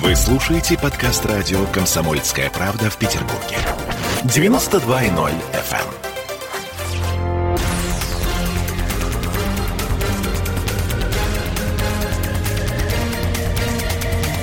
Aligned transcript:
Вы 0.00 0.16
слушаете 0.16 0.78
подкаст 0.78 1.26
радио 1.26 1.66
«Комсомольская 1.66 2.48
правда» 2.48 2.88
в 2.88 2.96
Петербурге. 2.96 3.58
92.0 4.24 5.34
FM. 5.52 5.92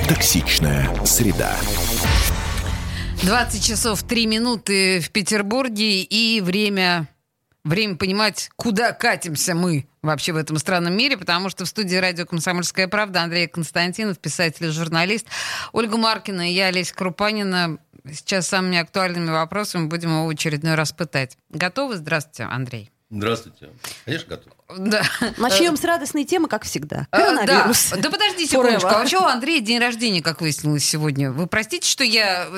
Токсичная 0.08 0.88
среда. 1.04 1.56
20 3.24 3.64
часов 3.64 4.04
3 4.04 4.26
минуты 4.26 5.00
в 5.00 5.10
Петербурге 5.10 6.02
и 6.02 6.40
время 6.40 7.08
время 7.70 7.96
понимать, 7.96 8.50
куда 8.56 8.92
катимся 8.92 9.54
мы 9.54 9.86
вообще 10.02 10.32
в 10.32 10.36
этом 10.36 10.58
странном 10.58 10.96
мире, 10.96 11.16
потому 11.16 11.48
что 11.48 11.64
в 11.64 11.68
студии 11.68 11.96
радио 11.96 12.26
«Комсомольская 12.26 12.88
правда» 12.88 13.22
Андрей 13.22 13.46
Константинов, 13.46 14.18
писатель 14.18 14.66
и 14.66 14.70
журналист, 14.70 15.26
Ольга 15.72 15.96
Маркина 15.96 16.50
и 16.50 16.52
я, 16.52 16.66
Олеся 16.66 16.94
Крупанина. 16.94 17.78
Сейчас 18.10 18.48
самыми 18.48 18.78
актуальными 18.78 19.30
вопросами 19.30 19.86
будем 19.86 20.10
его 20.10 20.28
очередной 20.28 20.74
раз 20.74 20.92
пытать. 20.92 21.36
Готовы? 21.50 21.96
Здравствуйте, 21.96 22.44
Андрей. 22.44 22.90
Здравствуйте. 23.10 23.70
Конечно, 24.04 24.28
готов. 24.28 24.52
Да. 24.78 25.02
Начнем 25.36 25.76
с 25.76 25.84
радостной 25.84 26.24
темы, 26.24 26.48
как 26.48 26.64
всегда. 26.64 27.06
А, 27.10 27.18
Коронавирус. 27.18 27.90
Да, 27.90 27.96
да 27.96 28.10
подожди 28.10 28.46
секундочку. 28.46 28.88
А 28.88 28.98
вообще 28.98 29.18
у 29.18 29.24
Андрея 29.24 29.60
день 29.60 29.78
рождения, 29.78 30.22
как 30.22 30.40
выяснилось 30.40 30.84
сегодня. 30.84 31.30
Вы 31.30 31.46
простите, 31.46 31.88
что 31.88 32.04
я... 32.04 32.48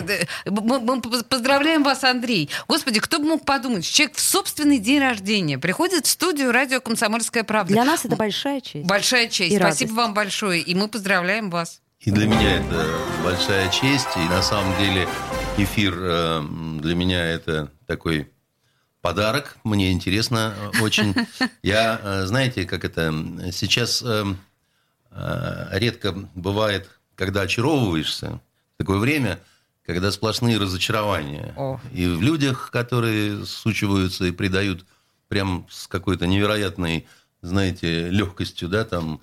Мы, 0.47 0.81
мы 0.81 1.01
поздравляем 1.01 1.83
вас, 1.83 2.05
Андрей. 2.05 2.51
Господи, 2.69 3.01
кто 3.01 3.19
бы 3.19 3.27
мог 3.27 3.45
подумать, 3.45 3.85
человек 3.85 4.17
в 4.17 4.21
собственный 4.21 4.79
день 4.79 5.01
рождения 5.01 5.59
приходит 5.59 6.07
в 6.07 6.11
студию 6.11 6.53
радио 6.53 6.81
«Комсомольская 6.81 7.45
правда». 7.45 7.73
Для 7.73 7.85
нас 7.85 8.05
это 8.05 8.17
большая 8.17 8.61
честь. 8.61 8.87
Большая 8.87 9.29
честь. 9.29 9.53
И 9.53 9.57
Спасибо 9.57 9.91
радость. 9.91 9.97
вам 9.97 10.15
большое. 10.15 10.61
И 10.61 10.75
мы 10.75 10.89
поздравляем 10.89 11.51
вас. 11.51 11.81
И 12.01 12.11
для 12.11 12.27
меня 12.27 12.57
это 12.57 12.87
большая 13.23 13.69
честь. 13.71 14.09
И 14.17 14.29
на 14.29 14.43
самом 14.43 14.77
деле 14.79 15.07
эфир 15.57 15.95
э, 15.97 16.43
для 16.81 16.95
меня 16.97 17.25
это 17.25 17.71
такой 17.87 18.32
подарок. 19.03 19.59
Мне 19.65 19.93
интересно 19.93 20.55
э, 20.57 20.81
очень. 20.81 21.15
Я, 21.63 22.01
э, 22.03 22.27
знаете, 22.27 22.65
как 22.65 22.85
это... 22.85 23.13
Сейчас 23.53 24.03
э, 24.03 24.25
редко 25.73 26.15
бывает, 26.35 26.89
когда 27.17 27.43
очаровываешься. 27.43 28.41
Такое 28.79 28.99
время, 28.99 29.41
когда 29.85 30.11
сплошные 30.11 30.57
разочарования. 30.57 31.53
О. 31.57 31.79
И 31.93 32.07
в 32.07 32.23
людях, 32.23 32.71
которые 32.71 33.45
сучиваются 33.45 34.25
и 34.25 34.31
придают 34.31 34.87
прям 35.29 35.67
с 35.69 35.87
какой-то 35.87 36.27
невероятной, 36.27 37.07
знаете, 37.43 38.09
легкостью, 38.09 38.69
да, 38.69 38.85
там, 38.85 39.21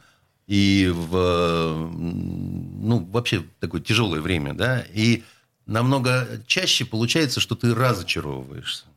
и 0.48 0.92
в, 0.94 1.90
ну, 1.94 3.08
вообще 3.12 3.46
такое 3.60 3.82
тяжелое 3.82 4.20
время, 4.20 4.54
да, 4.54 4.84
и 4.94 5.24
намного 5.66 6.28
чаще 6.48 6.86
получается, 6.86 7.40
что 7.40 7.56
ты 7.56 7.74
разочаровываешься. 7.74 8.89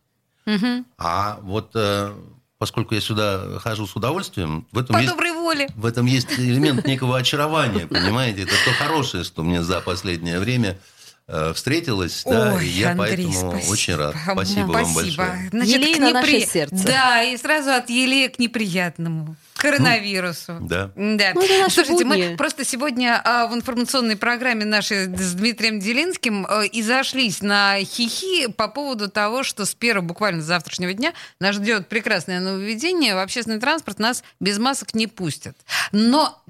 А 0.99 1.39
вот 1.43 1.71
э, 1.75 2.13
поскольку 2.59 2.95
я 2.95 3.01
сюда 3.01 3.59
хожу 3.59 3.87
с 3.87 3.97
удовольствием, 3.97 4.67
в 4.73 4.79
этом 4.79 4.95
По 4.95 4.99
есть... 5.01 5.11
доброй 5.11 5.33
воле. 5.33 5.69
В 5.75 5.85
этом 5.87 6.07
есть 6.07 6.29
элемент 6.39 6.87
некого 6.87 7.19
очарования, 7.19 7.87
понимаете? 7.87 8.43
Это 8.43 8.53
то 8.65 8.73
хорошее, 8.73 9.25
что 9.25 9.43
мне 9.43 9.63
за 9.63 9.81
последнее 9.81 10.39
время 10.39 10.79
э, 11.27 11.53
встретилось, 11.55 12.23
да, 12.25 12.55
Ой, 12.55 12.67
и 12.67 12.71
я 12.71 12.93
Андрей, 12.93 13.27
поэтому 13.27 13.51
спасибо. 13.51 13.73
очень 13.73 13.95
рад. 13.97 14.15
Да, 14.27 14.33
Спасибо 14.35 14.67
вам 14.73 14.87
спасибо. 14.87 15.17
большое. 15.25 15.49
Значит, 15.51 15.75
Елей 15.75 15.95
к 15.95 15.99
на 15.99 16.11
наше 16.13 16.33
непри- 16.37 16.47
сердце. 16.53 16.85
Да, 16.87 17.23
и 17.25 17.37
сразу 17.37 17.71
от 17.71 17.91
елея 17.91 18.29
к 18.29 18.39
неприятному. 18.39 19.37
Коронавирусу. 19.63 20.59
Да. 20.61 20.91
Да. 20.97 21.33
Ну, 21.35 21.43
Слушайте, 21.71 22.05
будни. 22.05 22.29
мы 22.31 22.37
просто 22.37 22.65
сегодня 22.65 23.21
а, 23.25 23.47
в 23.47 23.55
информационной 23.55 24.17
программе 24.17 24.65
нашей 24.65 25.07
с 25.07 25.35
Дмитрием 25.35 25.79
Делинским 25.79 26.47
а, 26.49 26.63
и 26.63 26.83
зашлись 26.83 27.43
на 27.43 27.79
хихи 27.79 28.49
по 28.49 28.67
поводу 28.69 29.09
того, 29.09 29.45
что 29.45 29.65
с 29.65 29.75
первого, 29.75 30.05
буквально 30.05 30.43
с 30.43 30.47
завтрашнего 30.47 30.93
дня, 30.93 31.13
нас 31.39 31.55
ждет 31.57 31.89
прекрасное 31.89 32.41
нововведение. 32.41 33.15
В 33.15 33.19
общественный 33.19 33.61
транспорт 33.61 33.99
нас 33.99 34.25
без 34.41 34.59
масок 34.59 34.95
не 34.95 35.07
пустят. 35.07 35.57
Но 35.93 36.43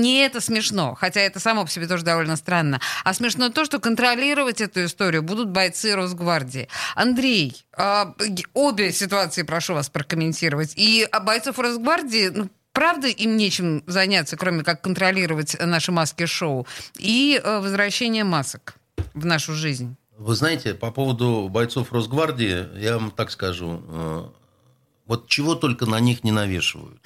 не 0.00 0.20
это 0.20 0.40
смешно, 0.40 0.94
хотя 0.94 1.20
это 1.20 1.40
само 1.40 1.64
по 1.64 1.70
себе 1.70 1.86
тоже 1.86 2.04
довольно 2.04 2.36
странно. 2.36 2.80
А 3.04 3.14
смешно 3.14 3.50
то, 3.50 3.64
что 3.64 3.78
контролировать 3.78 4.60
эту 4.60 4.84
историю 4.84 5.22
будут 5.22 5.50
бойцы 5.50 5.94
Росгвардии. 5.94 6.68
Андрей, 6.94 7.64
а, 7.76 8.14
обе 8.54 8.92
ситуации 8.92 9.42
прошу 9.42 9.74
вас 9.74 9.88
прокомментировать. 9.88 10.74
И 10.76 11.06
а, 11.10 11.20
бойцов 11.20 11.58
Росгвардии, 11.58 12.28
ну, 12.28 12.48
правда, 12.72 13.08
им 13.08 13.36
нечем 13.36 13.82
заняться, 13.86 14.36
кроме 14.36 14.62
как 14.62 14.82
контролировать 14.82 15.56
наши 15.60 15.92
маски-шоу. 15.92 16.66
И 16.98 17.40
э, 17.42 17.58
возвращение 17.58 18.24
масок 18.24 18.74
в 19.14 19.26
нашу 19.26 19.52
жизнь. 19.54 19.96
Вы 20.16 20.34
знаете, 20.34 20.74
по 20.74 20.90
поводу 20.90 21.48
бойцов 21.48 21.92
Росгвардии, 21.92 22.66
я 22.78 22.98
вам 22.98 23.10
так 23.10 23.30
скажу, 23.30 23.82
э, 23.88 24.24
вот 25.08 25.26
чего 25.26 25.56
только 25.56 25.86
на 25.86 25.98
них 25.98 26.22
не 26.22 26.30
навешивают. 26.30 27.00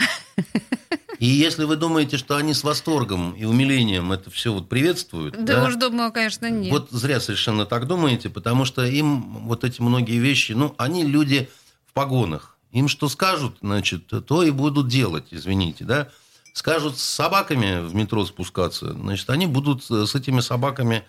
И 1.19 1.27
если 1.27 1.63
вы 1.63 1.77
думаете, 1.77 2.19
что 2.19 2.37
они 2.37 2.53
с 2.53 2.65
восторгом 2.65 3.33
и 3.35 3.45
умилением 3.45 4.11
это 4.11 4.29
все 4.29 4.53
вот 4.53 4.69
приветствуют, 4.69 5.45
Да, 5.45 5.65
уж 5.65 5.77
думаю, 5.77 6.11
конечно, 6.11 6.51
нет. 6.51 6.73
Вот 6.73 6.91
зря 6.91 7.21
совершенно 7.21 7.65
так 7.65 7.87
думаете, 7.87 8.29
потому 8.29 8.65
что 8.65 8.85
им 8.85 9.47
вот 9.47 9.63
эти 9.63 9.81
многие 9.81 10.19
вещи, 10.19 10.51
ну, 10.51 10.75
они 10.79 11.05
люди 11.05 11.49
в 11.87 11.93
погонах. 11.93 12.59
Им 12.73 12.89
что 12.89 13.09
скажут, 13.09 13.59
значит, 13.63 14.09
то 14.27 14.43
и 14.43 14.51
будут 14.51 14.89
делать, 14.89 15.27
извините, 15.31 15.85
да. 15.85 16.09
Скажут 16.55 16.99
с 16.99 17.03
собаками 17.03 17.87
в 17.87 17.95
метро 17.95 18.27
спускаться, 18.27 18.93
значит, 18.93 19.31
они 19.31 19.47
будут 19.47 19.85
с 19.85 20.15
этими 20.17 20.41
собаками 20.41 21.05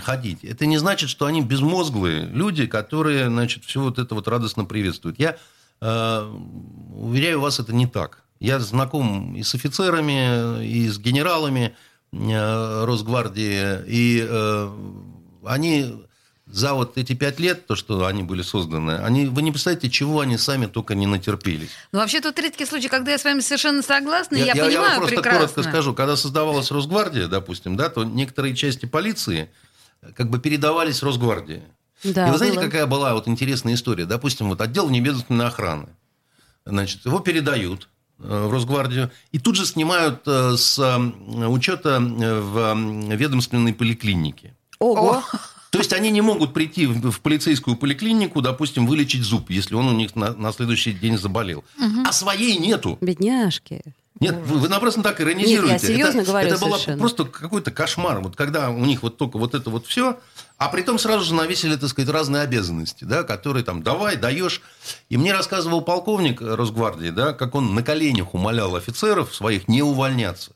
ходить. 0.00 0.44
Это 0.44 0.64
не 0.64 0.78
значит, 0.78 1.10
что 1.10 1.26
они 1.26 1.42
безмозглые 1.42 2.24
люди, 2.24 2.66
которые, 2.66 3.26
значит, 3.26 3.64
все 3.64 3.82
вот 3.82 3.98
это 3.98 4.14
вот 4.14 4.28
радостно 4.28 4.64
приветствуют. 4.64 5.18
Я 5.18 5.32
э, 5.32 5.36
уверяю 5.82 7.40
вас, 7.40 7.58
это 7.58 7.74
не 7.74 7.86
так. 7.86 8.22
Я 8.40 8.58
знаком 8.58 9.34
и 9.36 9.42
с 9.42 9.54
офицерами, 9.54 10.64
и 10.64 10.88
с 10.88 10.98
генералами 10.98 11.76
э, 12.12 12.84
Росгвардии, 12.84 13.78
и 13.86 14.26
э, 14.28 14.70
они 15.44 15.94
за 16.46 16.74
вот 16.74 16.98
эти 16.98 17.14
пять 17.14 17.40
лет, 17.40 17.66
то, 17.66 17.76
что 17.76 18.04
они 18.04 18.22
были 18.22 18.42
созданы, 18.42 18.96
они, 18.96 19.26
вы 19.26 19.42
не 19.42 19.52
представляете, 19.52 19.88
чего 19.90 20.20
они 20.20 20.36
сами 20.36 20.66
только 20.66 20.94
не 20.94 21.06
натерпелись. 21.06 21.70
Ну, 21.92 22.00
вообще, 22.00 22.20
тут 22.20 22.38
редкий 22.38 22.66
случай, 22.66 22.88
когда 22.88 23.12
я 23.12 23.18
с 23.18 23.24
вами 23.24 23.40
совершенно 23.40 23.80
согласна, 23.82 24.36
я, 24.36 24.46
я, 24.46 24.54
я 24.54 24.64
понимаю 24.64 24.90
вам 24.90 24.98
просто 24.98 25.16
прекрасно. 25.16 25.40
коротко 25.40 25.62
скажу. 25.62 25.94
Когда 25.94 26.16
создавалась 26.16 26.70
Росгвардия, 26.70 27.28
допустим, 27.28 27.76
да, 27.76 27.88
то 27.88 28.04
некоторые 28.04 28.54
части 28.54 28.86
полиции 28.86 29.50
как 30.14 30.30
бы 30.30 30.40
передавались 30.40 31.02
Росгвардии. 31.02 31.62
Да, 32.04 32.28
и 32.28 32.30
вы 32.30 32.38
знаете, 32.38 32.58
было. 32.58 32.64
какая 32.66 32.86
была 32.86 33.14
вот 33.14 33.28
интересная 33.28 33.74
история? 33.74 34.06
Допустим, 34.06 34.48
вот 34.48 34.60
отдел 34.60 34.86
вневедомственной 34.86 35.46
охраны. 35.46 35.88
Значит, 36.64 37.04
его 37.04 37.18
передают 37.20 37.88
э, 38.18 38.46
в 38.46 38.50
Росгвардию 38.50 39.10
и 39.32 39.38
тут 39.38 39.56
же 39.56 39.66
снимают 39.66 40.22
э, 40.26 40.56
с 40.56 40.78
э, 40.78 41.46
учета 41.46 41.98
в 42.00 42.74
ведомственной 43.16 43.74
поликлинике. 43.74 44.56
Ого. 44.78 45.22
То 45.70 45.78
есть 45.78 45.92
они 45.94 46.10
не 46.10 46.20
могут 46.20 46.52
прийти 46.52 46.86
в 46.86 47.20
полицейскую 47.20 47.76
поликлинику, 47.76 48.42
допустим, 48.42 48.86
вылечить 48.86 49.22
зуб, 49.22 49.48
если 49.48 49.74
он 49.74 49.88
у 49.88 49.92
них 49.92 50.14
на, 50.14 50.34
на 50.34 50.52
следующий 50.52 50.92
день 50.92 51.16
заболел. 51.16 51.64
А 52.06 52.12
своей 52.12 52.58
нету. 52.58 52.98
Бедняжки. 53.00 53.80
Нет, 54.22 54.36
вы, 54.46 54.58
вы 54.58 54.68
напрасно 54.68 55.02
так 55.02 55.20
иронизируете. 55.20 55.72
Нет, 55.72 55.82
я 55.82 55.88
серьезно 55.88 56.20
это, 56.20 56.30
говорю 56.30 56.48
Это 56.48 56.64
было 56.64 56.78
просто 56.96 57.24
какой-то 57.24 57.70
кошмар. 57.70 58.20
Вот 58.20 58.36
когда 58.36 58.70
у 58.70 58.84
них 58.84 59.02
вот 59.02 59.16
только 59.16 59.38
вот 59.38 59.54
это 59.54 59.70
вот 59.70 59.86
все, 59.86 60.18
а 60.58 60.68
при 60.68 60.82
том 60.82 60.98
сразу 60.98 61.24
же 61.24 61.34
навесили, 61.34 61.76
так 61.76 61.90
сказать, 61.90 62.10
разные 62.10 62.42
обязанности, 62.42 63.04
да, 63.04 63.24
которые 63.24 63.64
там 63.64 63.82
давай, 63.82 64.16
даешь. 64.16 64.62
И 65.08 65.16
мне 65.16 65.32
рассказывал 65.32 65.82
полковник 65.82 66.40
Росгвардии, 66.40 67.10
да, 67.10 67.32
как 67.32 67.54
он 67.54 67.74
на 67.74 67.82
коленях 67.82 68.34
умолял 68.34 68.76
офицеров 68.76 69.34
своих 69.34 69.68
не 69.68 69.82
увольняться. 69.82 70.52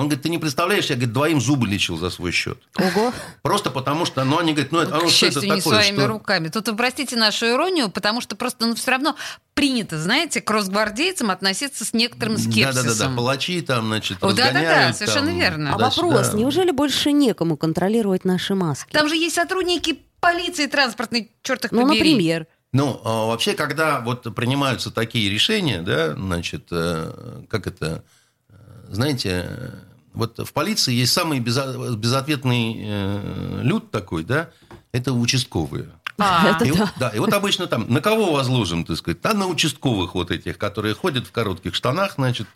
Он 0.00 0.06
говорит, 0.08 0.22
ты 0.22 0.28
не 0.28 0.38
представляешь, 0.38 0.86
я, 0.86 0.96
говорит, 0.96 1.12
двоим 1.12 1.40
зубы 1.40 1.66
лечил 1.66 1.96
за 1.98 2.10
свой 2.10 2.32
счет. 2.32 2.58
Ого. 2.76 3.12
Просто 3.42 3.70
потому 3.70 4.04
что, 4.06 4.24
ну, 4.24 4.38
они 4.38 4.52
говорят, 4.52 4.72
ну, 4.72 4.78
это, 4.80 4.96
а 4.96 5.00
К 5.00 5.02
ну, 5.04 5.08
что 5.10 5.26
это 5.26 5.34
счастью, 5.34 5.54
не 5.54 5.60
такое? 5.60 5.80
своими 5.80 5.96
что- 5.98 6.06
руками. 6.08 6.48
Тут 6.48 6.68
вы 6.68 6.76
простите 6.76 7.16
нашу 7.16 7.46
иронию, 7.46 7.90
потому 7.90 8.20
что 8.20 8.34
просто 8.36 8.66
ну, 8.66 8.74
все 8.74 8.90
равно 8.90 9.14
принято, 9.54 9.98
знаете, 9.98 10.40
к 10.40 10.50
росгвардейцам 10.50 11.30
относиться 11.30 11.84
с 11.84 11.92
некоторым 11.92 12.38
скепсисом. 12.38 12.84
Да-да-да, 12.86 13.16
палачи 13.16 13.60
там, 13.60 13.86
значит, 13.86 14.18
О, 14.22 14.32
да-да-да, 14.32 14.92
совершенно 14.92 15.26
там 15.28 15.38
верно. 15.38 15.74
А 15.74 15.78
вопрос, 15.78 16.32
неужели 16.32 16.70
больше 16.70 17.12
некому 17.12 17.56
контролировать 17.56 18.24
наши 18.24 18.54
маски? 18.54 18.90
Там 18.92 19.08
же 19.08 19.16
есть 19.16 19.34
сотрудники 19.34 20.00
полиции 20.20 20.66
транспортной, 20.66 21.30
черт 21.42 21.64
их 21.66 21.72
Ну, 21.72 21.86
побери. 21.86 22.12
например. 22.12 22.46
Ну, 22.72 23.00
а 23.04 23.26
вообще, 23.26 23.54
когда 23.54 24.00
вот 24.00 24.32
принимаются 24.34 24.90
такие 24.92 25.28
решения, 25.28 25.82
да, 25.82 26.14
значит, 26.14 26.68
э, 26.70 27.42
как 27.50 27.66
это, 27.66 28.04
э, 28.48 28.54
знаете, 28.90 29.72
вот 30.12 30.38
в 30.38 30.52
полиции 30.52 30.92
есть 30.94 31.12
самый 31.12 31.40
безо- 31.40 31.94
безответный 31.96 32.76
э, 32.78 33.60
люд 33.62 33.90
такой, 33.90 34.24
да, 34.24 34.50
это 34.92 35.12
участковые. 35.12 35.88
А, 36.22 36.50
Это 36.50 36.64
И, 36.66 36.72
да. 36.72 36.76
вот, 36.78 36.88
да, 36.98 37.08
и 37.08 37.18
вот 37.18 37.32
обычно 37.32 37.66
там, 37.66 37.86
на 37.90 38.02
кого 38.02 38.32
возложим, 38.32 38.84
так 38.84 38.98
сказать? 38.98 39.22
Да, 39.22 39.32
на 39.32 39.46
участковых 39.46 40.14
вот 40.14 40.30
этих, 40.30 40.58
которые 40.58 40.94
ходят 40.94 41.26
в 41.26 41.32
коротких 41.32 41.74
штанах, 41.74 42.14
значит. 42.16 42.46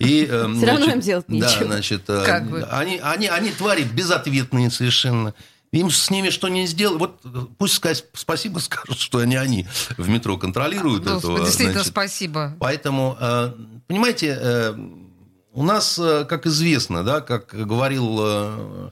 И, 0.00 0.26
э, 0.28 0.48
Всё 0.56 0.66
равно 0.66 0.86
им 0.86 1.00
делать 1.00 1.26
Да, 1.28 1.48
значит, 1.48 2.02
э, 2.08 2.24
Как 2.26 2.42
они, 2.72 2.98
они, 2.98 3.28
они 3.28 3.50
твари 3.52 3.84
безответные 3.84 4.70
совершенно. 4.70 5.34
Им 5.70 5.88
с 5.90 6.10
ними 6.10 6.30
что 6.30 6.48
не 6.48 6.66
сделать. 6.66 6.98
Вот 6.98 7.20
э, 7.24 7.28
пусть 7.58 7.74
сказать 7.74 8.04
спасибо 8.12 8.58
скажут, 8.58 8.98
что 8.98 9.18
они 9.18 9.36
они 9.36 9.66
в 9.96 10.08
метро 10.08 10.36
контролируют 10.36 11.06
этого. 11.06 11.38
действительно, 11.40 11.74
значит. 11.74 11.92
спасибо. 11.92 12.56
Поэтому, 12.58 13.16
понимаете, 13.86 14.74
у 15.52 15.62
нас, 15.62 15.98
э, 15.98 16.24
как 16.24 16.46
известно, 16.46 17.04
да, 17.04 17.20
как 17.20 17.48
говорил 17.52 18.18
э, 18.20 18.90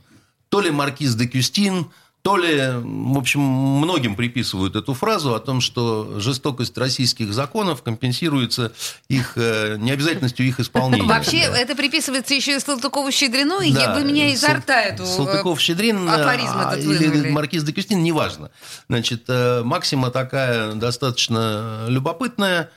то 0.49 0.61
ли 0.61 0.71
маркиз 0.71 1.15
де 1.15 1.27
Кюстин, 1.27 1.87
то 2.23 2.37
ли, 2.37 2.55
в 2.83 3.17
общем, 3.17 3.41
многим 3.41 4.15
приписывают 4.15 4.77
эту 4.77 4.93
фразу 4.93 5.35
о 5.35 5.41
том, 5.41 5.63
что 5.63 6.21
жестокость 6.21 6.77
российских 6.77 7.33
законов 7.33 7.83
компенсируется 7.83 8.73
их 9.09 9.33
э, 9.37 9.77
необязательностью 9.79 10.47
их 10.47 10.61
исполнения. 10.61 11.09
Вообще, 11.09 11.49
Да. 11.49 11.57
это 11.57 11.75
приписывается 11.75 12.35
еще 12.35 12.57
и 12.57 12.59
Салтыкову-Щедрину, 12.59 13.63
и 13.63 13.73
Да, 13.73 13.95
вы 13.95 14.05
меня 14.05 14.35
изо 14.35 14.53
рта 14.53 14.83
эту... 14.83 15.07
Салтыков-Щедрин 15.07 16.07
а, 16.11 16.35
или. 16.77 17.31
Маркиз 17.31 17.63
де 17.65 17.73
Кюстин, 17.73 18.03
неважно. 18.03 18.51
Значит, 18.87 19.25
Максима 19.65 20.11
такая 20.11 20.75
достаточно 20.75 21.87
любопытная, 21.89 22.69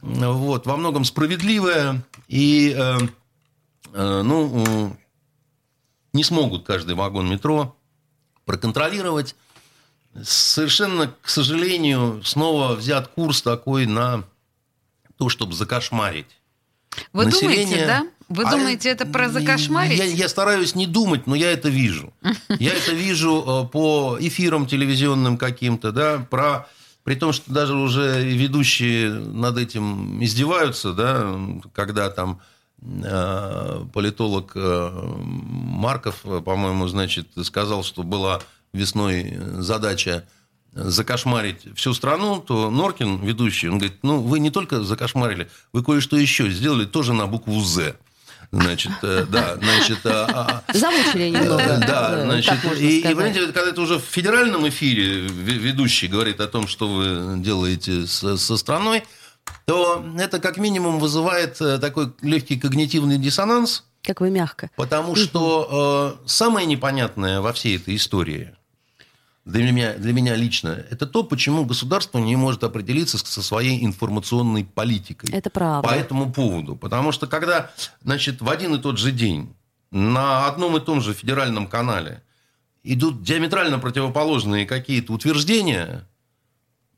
вот, 0.00 0.66
во 0.66 0.78
многом 0.78 1.04
справедливая, 1.04 2.02
и, 2.28 2.74
ну, 4.22 4.64
э, 4.66 4.90
не 6.12 6.24
смогут 6.24 6.66
каждый 6.66 6.94
вагон 6.94 7.28
метро 7.30 7.76
проконтролировать. 8.44 9.34
Совершенно, 10.22 11.12
к 11.20 11.28
сожалению, 11.28 12.22
снова 12.24 12.74
взят 12.74 13.08
курс 13.08 13.42
такой 13.42 13.86
на 13.86 14.24
то, 15.18 15.28
чтобы 15.28 15.52
закошмарить 15.54 16.26
Вы 17.12 17.26
думаете, 17.26 17.46
население. 17.64 17.86
да? 17.86 18.06
Вы 18.28 18.44
А 18.44 18.50
думаете, 18.50 18.88
это 18.88 19.06
про 19.06 19.28
закошмарить? 19.28 19.98
Я, 19.98 20.04
я 20.04 20.28
стараюсь 20.28 20.74
не 20.74 20.86
думать, 20.86 21.26
но 21.26 21.34
я 21.34 21.50
это 21.52 21.68
вижу. 21.68 22.12
Я 22.58 22.72
это 22.74 22.92
вижу 22.92 23.44
э, 23.66 23.68
по 23.72 24.16
эфирам 24.18 24.66
телевизионным 24.66 25.38
каким-то, 25.38 25.92
да, 25.92 26.18
про... 26.30 26.66
При 27.04 27.14
том, 27.14 27.32
что 27.32 27.52
даже 27.52 27.74
уже 27.76 28.24
ведущие 28.24 29.10
над 29.10 29.58
этим 29.58 30.20
издеваются, 30.24 30.92
да, 30.92 31.38
когда 31.72 32.10
там 32.10 32.40
политолог 33.92 34.52
э, 34.54 34.90
Марков, 35.24 36.16
э, 36.24 36.40
по-моему, 36.44 36.88
значит, 36.88 37.28
сказал, 37.44 37.82
что 37.84 38.02
была 38.02 38.40
весной 38.72 39.36
задача 39.58 40.24
закошмарить 40.72 41.60
всю 41.74 41.94
страну, 41.94 42.38
то 42.38 42.70
Норкин, 42.70 43.24
ведущий, 43.24 43.68
он 43.68 43.78
говорит, 43.78 43.98
ну, 44.02 44.20
вы 44.20 44.40
не 44.40 44.50
только 44.50 44.82
закошмарили, 44.82 45.48
вы 45.72 45.82
кое-что 45.82 46.16
еще 46.16 46.50
сделали 46.50 46.84
тоже 46.84 47.12
на 47.14 47.26
букву 47.26 47.60
«З». 47.62 47.96
Значит, 48.52 48.92
э, 49.02 49.26
да, 49.28 49.56
значит, 49.56 49.98
а, 50.04 50.62
а, 50.68 50.72
Замучили 50.72 51.30
немного. 51.30 51.62
Э, 51.62 51.78
Да, 51.80 52.22
значит, 52.22 52.54
и, 52.78 53.00
и, 53.00 53.02
понимаете, 53.02 53.46
когда 53.46 53.70
это 53.70 53.80
уже 53.80 53.98
в 53.98 54.02
федеральном 54.02 54.68
эфире 54.68 55.26
ве- 55.26 55.58
ведущий 55.58 56.06
говорит 56.06 56.40
о 56.40 56.46
том, 56.46 56.68
что 56.68 56.86
вы 56.88 57.38
делаете 57.42 58.06
с- 58.06 58.36
со 58.36 58.56
страной, 58.56 59.02
то 59.64 60.04
это 60.18 60.38
как 60.38 60.56
минимум 60.58 60.98
вызывает 60.98 61.60
э, 61.60 61.78
такой 61.78 62.12
легкий 62.22 62.56
когнитивный 62.58 63.18
диссонанс, 63.18 63.84
Как 64.02 64.20
вы 64.20 64.30
мягко. 64.30 64.70
потому 64.76 65.16
что 65.16 66.18
э, 66.22 66.26
самое 66.28 66.66
непонятное 66.66 67.40
во 67.40 67.52
всей 67.52 67.76
этой 67.76 67.96
истории 67.96 68.54
для 69.44 69.70
меня, 69.70 69.94
для 69.94 70.12
меня 70.12 70.34
лично, 70.34 70.84
это 70.90 71.06
то, 71.06 71.22
почему 71.22 71.64
государство 71.64 72.18
не 72.18 72.34
может 72.36 72.64
определиться 72.64 73.16
со 73.18 73.42
своей 73.42 73.84
информационной 73.84 74.64
политикой 74.64 75.30
Это 75.32 75.50
правда. 75.50 75.88
по 75.88 75.92
этому 75.92 76.32
поводу. 76.32 76.74
Потому 76.74 77.12
что 77.12 77.28
когда, 77.28 77.70
значит, 78.02 78.40
в 78.40 78.48
один 78.50 78.74
и 78.74 78.78
тот 78.78 78.98
же 78.98 79.12
день 79.12 79.54
на 79.92 80.46
одном 80.48 80.76
и 80.76 80.80
том 80.80 81.00
же 81.00 81.14
федеральном 81.14 81.68
канале 81.68 82.22
идут 82.82 83.22
диаметрально 83.22 83.78
противоположные 83.78 84.66
какие-то 84.66 85.12
утверждения, 85.12 86.08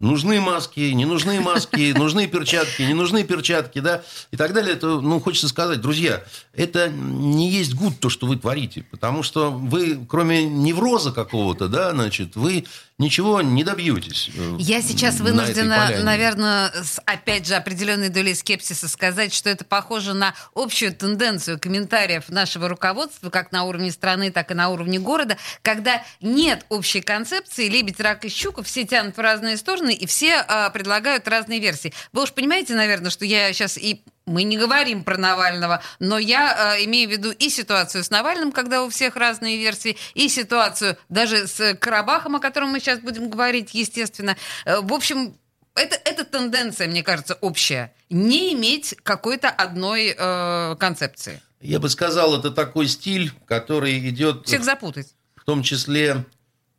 нужны 0.00 0.40
маски, 0.40 0.80
не 0.80 1.04
нужны 1.04 1.40
маски, 1.40 1.92
нужны 1.96 2.26
перчатки, 2.26 2.82
не 2.82 2.94
нужны 2.94 3.24
перчатки, 3.24 3.80
да, 3.80 4.02
и 4.30 4.36
так 4.36 4.52
далее, 4.52 4.76
то, 4.76 5.00
ну, 5.00 5.20
хочется 5.20 5.48
сказать, 5.48 5.80
друзья, 5.80 6.22
это 6.54 6.88
не 6.88 7.50
есть 7.50 7.74
гуд 7.74 7.98
то, 8.00 8.08
что 8.08 8.26
вы 8.26 8.36
творите, 8.36 8.84
потому 8.90 9.22
что 9.22 9.50
вы, 9.50 9.98
кроме 10.08 10.44
невроза 10.44 11.12
какого-то, 11.12 11.68
да, 11.68 11.92
значит, 11.92 12.36
вы 12.36 12.64
ничего 12.98 13.40
не 13.42 13.64
добьетесь. 13.64 14.30
э, 14.34 14.56
Я 14.58 14.82
сейчас 14.82 15.18
на 15.18 15.24
вынуждена, 15.24 15.76
поляне. 15.86 16.04
наверное, 16.04 16.72
с, 16.82 17.00
опять 17.06 17.46
же, 17.46 17.54
определенной 17.54 18.08
долей 18.08 18.34
скепсиса 18.34 18.88
сказать, 18.88 19.32
что 19.32 19.48
это 19.50 19.64
похоже 19.64 20.14
на 20.14 20.34
общую 20.54 20.92
тенденцию 20.94 21.58
комментариев 21.60 22.28
нашего 22.28 22.68
руководства, 22.68 23.30
как 23.30 23.52
на 23.52 23.64
уровне 23.64 23.92
страны, 23.92 24.30
так 24.32 24.50
и 24.50 24.54
на 24.54 24.68
уровне 24.70 24.98
города, 24.98 25.38
когда 25.62 26.02
нет 26.20 26.66
общей 26.68 27.00
концепции, 27.00 27.68
лебедь, 27.68 28.00
рак 28.00 28.24
и 28.24 28.28
щука, 28.28 28.62
все 28.62 28.84
тянут 28.84 29.16
в 29.16 29.20
разные 29.20 29.56
стороны, 29.56 29.94
и 29.94 30.06
все 30.06 30.34
а, 30.48 30.70
предлагают 30.70 31.28
разные 31.28 31.60
версии. 31.60 31.92
Вы 32.12 32.24
уж 32.24 32.32
понимаете, 32.32 32.74
наверное, 32.74 33.10
что 33.10 33.24
я 33.24 33.52
сейчас 33.52 33.78
и 33.78 34.02
мы 34.28 34.44
не 34.44 34.56
говорим 34.56 35.02
про 35.02 35.16
Навального, 35.16 35.82
но 35.98 36.18
я 36.18 36.76
э, 36.76 36.84
имею 36.84 37.08
в 37.08 37.12
виду 37.12 37.30
и 37.32 37.48
ситуацию 37.48 38.04
с 38.04 38.10
Навальным, 38.10 38.52
когда 38.52 38.84
у 38.84 38.90
всех 38.90 39.16
разные 39.16 39.56
версии, 39.56 39.96
и 40.14 40.28
ситуацию 40.28 40.96
даже 41.08 41.46
с 41.46 41.74
Карабахом, 41.74 42.36
о 42.36 42.40
котором 42.40 42.70
мы 42.70 42.80
сейчас 42.80 43.00
будем 43.00 43.30
говорить, 43.30 43.74
естественно. 43.74 44.36
Э, 44.64 44.80
в 44.80 44.92
общем, 44.92 45.36
это, 45.74 45.98
это 46.04 46.24
тенденция, 46.24 46.88
мне 46.88 47.02
кажется, 47.02 47.34
общая. 47.40 47.92
Не 48.10 48.52
иметь 48.54 48.94
какой-то 49.02 49.48
одной 49.48 50.14
э, 50.16 50.76
концепции. 50.78 51.40
Я 51.60 51.80
бы 51.80 51.88
сказал, 51.88 52.38
это 52.38 52.50
такой 52.50 52.86
стиль, 52.86 53.32
который 53.46 53.98
идет 54.08 54.46
Всех 54.46 54.62
запутать. 54.62 55.08
в 55.36 55.44
том 55.44 55.62
числе, 55.62 56.24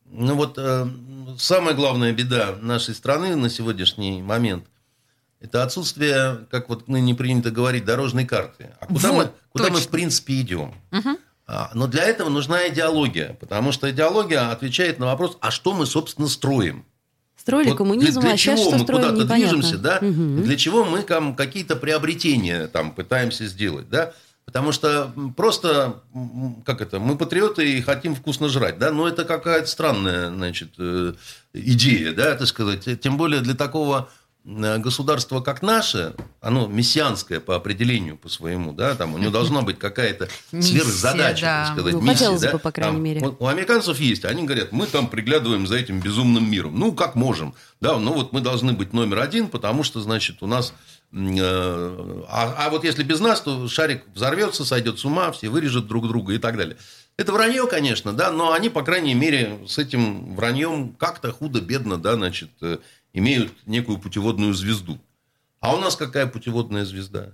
ну 0.06 0.36
вот 0.36 0.58
э, 0.58 0.88
самая 1.38 1.74
главная 1.74 2.14
беда 2.14 2.56
нашей 2.62 2.96
страны 2.96 3.36
на 3.36 3.50
сегодняшний 3.50 4.22
момент– 4.22 4.66
это 5.42 5.64
отсутствие, 5.64 6.46
как 6.52 6.70
вот 6.70 6.88
ныне 6.88 7.16
принято 7.16 7.50
говорить, 7.52 7.86
дорожной 7.86 8.26
карты. 8.26 8.72
А 8.80 8.88
куда, 8.88 9.12
Вот, 9.12 9.26
мы, 9.26 9.32
куда 9.52 9.70
мы 9.70 9.80
в 9.80 9.88
принципе 9.88 10.42
идем? 10.42 10.74
А, 11.48 11.72
Но 11.74 11.88
для 11.88 12.04
этого 12.04 12.30
нужна 12.30 12.68
идеология, 12.68 13.36
потому 13.40 13.72
что 13.72 13.90
идеология 13.90 14.52
отвечает 14.52 15.00
на 15.00 15.08
вопрос, 15.08 15.38
а 15.42 15.50
что 15.50 15.74
мы, 15.74 15.86
собственно, 15.86 16.28
строим? 16.28 16.86
Строили 17.38 17.70
Вот 17.70 17.78
коммунизм, 17.78 18.20
для, 18.20 18.22
для 18.22 18.32
а 18.34 18.38
сейчас 18.38 18.60
чего 18.60 18.70
что 18.70 18.78
мы 18.78 18.84
строим, 18.84 19.02
куда-то 19.02 19.24
непонятно. 19.24 19.58
движемся, 19.58 19.78
да? 19.80 20.00
Мгм. 20.02 20.44
Для 20.44 20.58
чего 20.58 20.86
мы 20.86 21.02
там 21.02 21.36
какие-то 21.36 21.76
приобретения 21.76 22.68
там 22.68 22.92
пытаемся 22.92 23.48
сделать, 23.48 23.90
да? 23.90 24.14
Потому 24.46 24.72
что 24.72 25.12
просто, 25.38 26.02
как 26.66 26.82
это, 26.82 27.00
мы 27.00 27.18
патриоты 27.18 27.78
и 27.78 27.82
хотим 27.82 28.14
вкусно 28.14 28.50
жрать, 28.50 28.78
да? 28.78 28.92
Но 28.92 29.08
это 29.08 29.24
какая-то 29.24 29.68
странная, 29.68 30.30
значит, 30.30 30.70
э, 30.80 31.14
идея, 31.54 32.14
да, 32.14 32.36
так 32.36 32.48
сказать. 32.48 32.88
Тем 33.00 33.18
более 33.18 33.42
для 33.42 33.54
такого 33.56 34.10
э, 34.46 34.78
государства, 34.78 35.42
как 35.42 35.62
наше, 35.62 36.16
оно 36.42 36.68
мессианское 36.68 37.40
по 37.40 37.56
определению, 37.56 38.18
по 38.18 38.30
своему, 38.30 38.74
да, 38.74 38.96
там 38.96 39.14
у 39.14 39.18
него 39.18 39.32
должна 39.32 39.62
быть 39.62 39.80
какая-то 39.80 40.28
сверхзадача, 40.52 41.42
да. 41.42 41.64
так 41.66 41.74
сказать, 41.74 41.94
Ну, 41.94 42.02
миссия, 42.02 42.38
да? 42.40 42.52
бы, 42.54 42.60
по 42.60 42.72
крайней 42.72 42.94
Там, 42.96 43.04
мере. 43.04 43.36
у 43.40 43.48
американцев 43.48 44.00
есть, 44.00 44.26
они 44.26 44.44
говорят, 44.44 44.72
мы 44.72 44.86
там 44.88 45.08
приглядываем 45.08 45.68
за 45.68 45.76
этим 45.76 46.00
безумным 46.00 46.50
миром. 46.50 46.78
Ну, 46.80 46.94
как 46.94 47.16
можем. 47.16 47.54
Да, 47.82 47.98
ну 47.98 48.14
вот 48.14 48.34
мы 48.34 48.42
должны 48.42 48.74
быть 48.74 48.94
номер 48.94 49.20
один, 49.20 49.48
потому 49.48 49.84
что, 49.84 50.02
значит, 50.02 50.42
у 50.42 50.48
нас... 50.48 50.74
э, 51.14 52.24
А, 52.30 52.56
а 52.58 52.70
вот 52.70 52.84
если 52.84 53.04
без 53.04 53.20
нас, 53.20 53.42
то 53.42 53.68
шарик 53.68 54.04
взорвется, 54.14 54.66
сойдет 54.66 55.00
с 55.00 55.06
ума, 55.06 55.32
все 55.32 55.50
вырежут 55.50 55.88
друг 55.88 56.08
друга 56.08 56.34
и 56.34 56.38
так 56.38 56.58
далее. 56.58 56.78
Это 57.18 57.34
вранье, 57.34 57.68
конечно, 57.68 58.14
да, 58.14 58.32
но 58.32 58.54
они, 58.54 58.70
по 58.70 58.82
крайней 58.82 59.14
мере, 59.14 59.60
с 59.68 59.78
этим 59.78 60.36
враньем 60.36 60.94
как-то 60.94 61.34
худо-бедно, 61.34 61.98
да, 61.98 62.14
значит, 62.16 62.50
э, 62.62 62.78
имеют 63.14 63.52
некую 63.66 63.98
путеводную 64.00 64.54
звезду. 64.54 64.98
А 65.60 65.76
у 65.76 65.80
нас 65.80 65.96
какая 65.96 66.28
путеводная 66.28 66.86
звезда? 66.86 67.34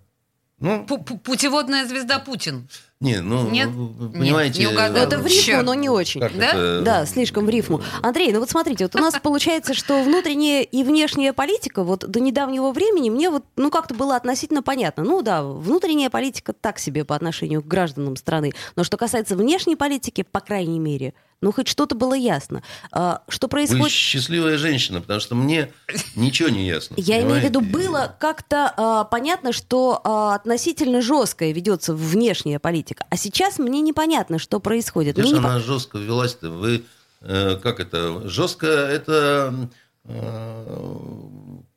Ну, 0.58 0.86
Пу- 0.86 1.04
пу- 1.04 1.20
Путеводная 1.20 1.86
звезда 1.86 2.18
Путин. 2.18 2.70
не, 3.02 3.20
ну, 3.20 3.50
Нет? 3.50 3.68
вы 3.72 4.06
Нет, 4.06 4.14
понимаете... 4.14 4.60
не 4.62 4.68
угадала. 4.68 5.04
Это 5.04 5.20
в 5.20 5.26
рифму, 5.28 5.64
но 5.64 5.74
не 5.74 5.90
очень. 5.90 6.22
как 6.22 6.34
Да? 6.34 6.46
это? 6.48 6.82
Да, 6.82 7.06
слишком 7.06 7.46
в 7.46 7.50
рифму. 7.50 7.82
Андрей, 8.02 8.32
ну 8.32 8.40
вот 8.40 8.50
смотрите, 8.50 8.86
вот 8.86 8.96
у 8.96 9.00
нас 9.00 9.16
получается, 9.22 9.74
что 9.74 10.02
внутренняя 10.02 10.62
и 10.64 10.84
внешняя 10.84 11.34
политика 11.34 11.84
вот 11.84 12.10
до 12.10 12.22
недавнего 12.22 12.72
времени 12.72 13.10
мне 13.10 13.30
вот, 13.30 13.44
ну 13.58 13.70
как-то 13.70 13.96
было 13.96 14.16
относительно 14.16 14.64
понятно. 14.64 15.04
Ну 15.04 15.22
да, 15.22 15.44
внутренняя 15.44 16.10
политика 16.10 16.54
так 16.54 16.80
себе 16.80 17.04
по 17.04 17.18
отношению 17.18 17.62
к 17.62 17.68
гражданам 17.68 18.16
страны. 18.16 18.54
Но 18.78 18.86
что 18.86 18.96
касается 18.96 19.36
внешней 19.36 19.76
политики, 19.76 20.24
по 20.24 20.40
крайней 20.40 20.80
мере, 20.80 21.16
ну 21.46 21.52
хоть 21.52 21.68
что-то 21.68 21.94
было 21.94 22.16
ясно. 22.16 22.64
А, 22.92 23.22
что 23.30 23.46
Вы 23.46 23.52
происходит... 23.52 23.92
счастливая 23.92 24.58
женщина, 24.58 25.00
потому 25.00 25.20
что 25.20 25.36
мне 25.36 25.72
ничего 26.16 26.50
не 26.50 26.66
ясно. 26.66 26.96
Я 26.98 27.22
имею 27.22 27.40
в 27.40 27.44
виду, 27.44 27.62
было 27.62 28.16
как-то 28.20 28.74
а, 28.76 29.04
понятно, 29.04 29.54
что 29.54 30.02
а, 30.04 30.34
относительно 30.34 31.04
жесткая 31.04 31.52
ведется 31.52 31.94
внешняя 31.94 32.58
политика. 32.58 33.06
А 33.12 33.16
сейчас 33.16 33.60
мне 33.60 33.82
непонятно, 33.82 34.40
что 34.40 34.60
происходит. 34.60 35.18
Не 35.18 35.34
по- 35.34 35.38
она 35.38 35.60
жестко 35.60 36.00
велась-то? 36.00 36.50
Вы, 36.50 36.84
э, 37.22 37.60
как 37.62 37.80
это, 37.80 38.28
жестко 38.28 38.66
это 38.66 39.70
э, 40.06 40.86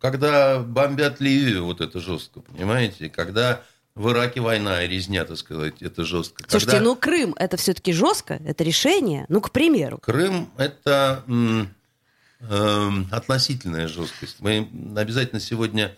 когда 0.00 0.60
бомбят 0.60 1.20
Ливию, 1.20 1.66
вот 1.66 1.82
это 1.82 2.00
жестко, 2.00 2.40
понимаете? 2.40 3.10
Когда 3.10 3.60
в 3.98 4.10
Ираке 4.10 4.40
война 4.40 4.82
и 4.84 4.88
резня, 4.88 5.24
так 5.24 5.36
сказать, 5.36 5.82
это 5.82 6.04
жестко. 6.04 6.44
Слушайте, 6.48 6.72
Когда 6.72 6.84
ну 6.84 6.96
Крым 6.96 7.34
это 7.36 7.56
все-таки 7.56 7.92
жестко, 7.92 8.40
это 8.44 8.62
решение. 8.64 9.26
Ну, 9.28 9.40
к 9.40 9.50
примеру. 9.50 9.98
Крым– 9.98 10.48
это 10.56 11.24
эм, 11.26 13.08
относительная 13.10 13.88
жесткость. 13.88 14.36
Мы 14.40 14.68
обязательно 14.96 15.40
сегодня 15.40 15.94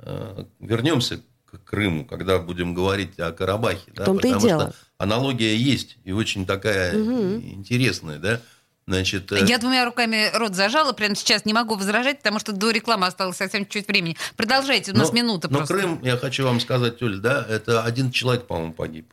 э, 0.00 0.44
вернемся 0.60 1.20
к 1.44 1.62
Крыму, 1.64 2.06
когда 2.06 2.38
будем 2.38 2.72
говорить 2.74 3.18
о 3.18 3.30
Карабахе. 3.32 3.90
Да? 3.94 4.06
том-то 4.06 4.26
и 4.26 4.30
Потому 4.32 4.46
дело. 4.48 4.62
что 4.70 4.74
аналогия 4.98 5.54
есть, 5.54 5.98
и 6.04 6.12
очень 6.12 6.46
такая 6.46 6.96
Мгм. 6.96 7.40
интересная. 7.52 8.18
Да? 8.18 8.40
Значит, 8.86 9.30
э, 9.30 9.44
Я 9.46 9.58
двумя 9.58 9.84
руками 9.84 10.30
рот 10.34 10.54
зажала, 10.54 10.92
прямо 10.92 11.14
сейчас 11.14 11.44
не 11.44 11.52
могу 11.52 11.76
возражать, 11.76 12.18
потому 12.18 12.40
что 12.40 12.52
до 12.52 12.70
рекламы 12.70 13.06
осталось 13.06 13.36
совсем 13.36 13.66
чуть 13.66 13.86
времени. 13.86 14.16
Продолжайте, 14.36 14.92
у 14.92 14.96
нас 14.96 15.08
Но- 15.10 15.14
минута 15.14 15.48
но 15.48 15.58
просто. 15.58 15.74
Крым, 15.74 16.00
я 16.02 16.16
хочу 16.16 16.44
вам 16.44 16.58
сказать, 16.60 17.00
Оль, 17.02 17.18
да, 17.18 17.46
это 17.48 17.84
один 17.84 18.10
человек, 18.10 18.46
по-моему, 18.46 18.72
погиб. 18.72 19.12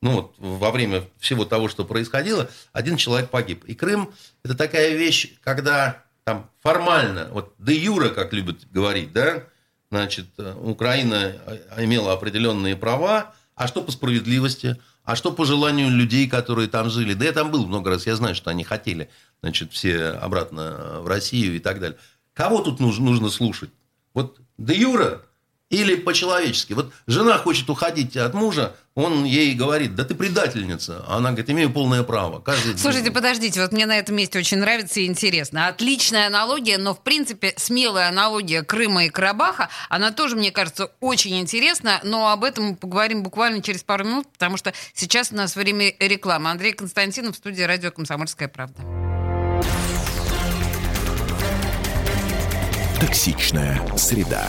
Ну 0.00 0.12
вот 0.12 0.34
во 0.38 0.70
время 0.70 1.02
всего 1.18 1.44
того, 1.44 1.68
что 1.68 1.84
происходило, 1.84 2.48
один 2.72 2.96
человек 2.96 3.30
погиб. 3.30 3.64
И 3.64 3.74
Крым 3.74 4.12
это 4.44 4.54
такая 4.54 4.94
вещь, 4.94 5.32
когда 5.42 6.04
там 6.22 6.48
формально, 6.62 7.28
вот 7.32 7.54
де 7.58 7.74
юра, 7.74 8.10
как 8.10 8.32
любят 8.32 8.58
говорить, 8.70 9.12
да, 9.12 9.44
значит, 9.90 10.26
э, 10.38 10.54
Украина 10.62 11.34
э, 11.46 11.84
имела 11.84 12.12
определенные 12.12 12.76
права, 12.76 13.34
а 13.56 13.66
что 13.66 13.82
по 13.82 13.90
справедливости, 13.90 14.80
а 15.08 15.16
что 15.16 15.32
по 15.32 15.46
желанию 15.46 15.88
людей, 15.88 16.28
которые 16.28 16.68
там 16.68 16.90
жили. 16.90 17.14
Да 17.14 17.24
я 17.24 17.32
там 17.32 17.50
был 17.50 17.66
много 17.66 17.88
раз, 17.88 18.06
я 18.06 18.14
знаю, 18.14 18.34
что 18.34 18.50
они 18.50 18.62
хотели, 18.62 19.08
значит, 19.40 19.72
все 19.72 20.08
обратно 20.08 21.00
в 21.00 21.06
Россию 21.06 21.56
и 21.56 21.60
так 21.60 21.80
далее. 21.80 21.96
Кого 22.34 22.60
тут 22.60 22.78
нужно, 22.78 23.06
нужно 23.06 23.30
слушать? 23.30 23.70
Вот 24.12 24.38
де 24.58 24.74
юра 24.74 25.22
или 25.70 25.96
по-человечески. 25.96 26.72
Вот 26.72 26.92
жена 27.06 27.38
хочет 27.38 27.68
уходить 27.68 28.16
от 28.16 28.34
мужа, 28.34 28.74
он 28.94 29.24
ей 29.24 29.54
говорит, 29.54 29.94
да 29.94 30.04
ты 30.04 30.14
предательница. 30.14 31.04
А 31.06 31.18
она 31.18 31.30
говорит, 31.30 31.50
имею 31.50 31.70
полное 31.70 32.02
право. 32.02 32.40
Каждый... 32.40 32.76
Слушайте, 32.76 33.12
подождите, 33.12 33.60
вот 33.60 33.70
мне 33.70 33.86
на 33.86 33.96
этом 33.96 34.16
месте 34.16 34.38
очень 34.38 34.58
нравится 34.58 35.00
и 35.00 35.06
интересно. 35.06 35.68
Отличная 35.68 36.26
аналогия, 36.26 36.78
но, 36.78 36.94
в 36.94 37.02
принципе, 37.02 37.54
смелая 37.56 38.08
аналогия 38.08 38.62
Крыма 38.62 39.04
и 39.04 39.08
Карабаха, 39.08 39.68
она 39.88 40.10
тоже, 40.10 40.36
мне 40.36 40.50
кажется, 40.50 40.90
очень 41.00 41.38
интересна, 41.38 42.00
но 42.02 42.30
об 42.30 42.42
этом 42.42 42.64
мы 42.64 42.76
поговорим 42.76 43.22
буквально 43.22 43.62
через 43.62 43.84
пару 43.84 44.04
минут, 44.04 44.26
потому 44.32 44.56
что 44.56 44.72
сейчас 44.94 45.30
у 45.30 45.36
нас 45.36 45.54
время 45.54 45.94
рекламы. 46.00 46.50
Андрей 46.50 46.72
Константинов 46.72 47.34
в 47.34 47.38
студии 47.38 47.62
радио 47.62 47.92
«Комсомольская 47.92 48.48
правда». 48.48 48.82
Токсичная 53.00 53.80
среда. 53.96 54.48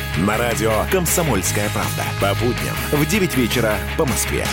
На 0.17 0.37
радио 0.37 0.85
«Комсомольская 0.91 1.69
правда». 1.69 2.03
По 2.19 2.35
будням 2.35 2.75
в 2.91 3.05
9 3.05 3.37
вечера 3.37 3.77
по 3.97 4.05
Москве. 4.05 4.45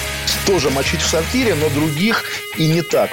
Тоже 0.47 0.71
мочить 0.71 1.01
в 1.01 1.07
сортире, 1.07 1.57
но 1.57 1.69
других 1.71 2.23
и 2.57 2.69
не 2.69 2.81
так. 2.81 3.11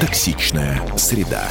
Токсичная 0.00 0.82
среда. 0.96 1.48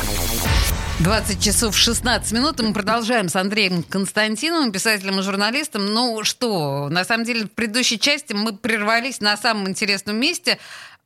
20 0.99 1.41
часов 1.41 1.77
16 1.77 2.33
минут, 2.33 2.59
и 2.59 2.63
мы 2.63 2.73
продолжаем 2.73 3.29
с 3.29 3.35
Андреем 3.37 3.83
Константиновым, 3.83 4.73
писателем 4.73 5.19
и 5.19 5.23
журналистом. 5.23 5.85
Ну 5.93 6.25
что, 6.25 6.89
на 6.89 7.05
самом 7.05 7.23
деле, 7.23 7.45
в 7.45 7.51
предыдущей 7.51 7.97
части 7.97 8.33
мы 8.33 8.51
прервались 8.51 9.21
на 9.21 9.37
самом 9.37 9.69
интересном 9.69 10.17
месте. 10.17 10.59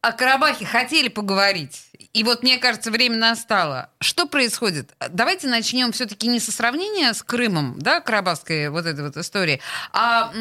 О 0.03 0.11
Карабахе 0.11 0.65
хотели 0.65 1.07
поговорить. 1.07 1.85
И 2.11 2.25
вот, 2.25 2.43
мне 2.43 2.57
кажется, 2.57 2.91
время 2.91 3.15
настало. 3.15 3.89
Что 4.01 4.27
происходит? 4.27 4.93
Давайте 5.09 5.47
начнем 5.47 5.93
все-таки 5.93 6.27
не 6.27 6.41
со 6.41 6.51
сравнения 6.51 7.13
с 7.13 7.23
Крымом, 7.23 7.79
да, 7.79 8.01
карабахской 8.01 8.67
вот 8.67 8.85
этой 8.85 9.05
вот 9.05 9.15
истории, 9.15 9.61
а 9.93 10.33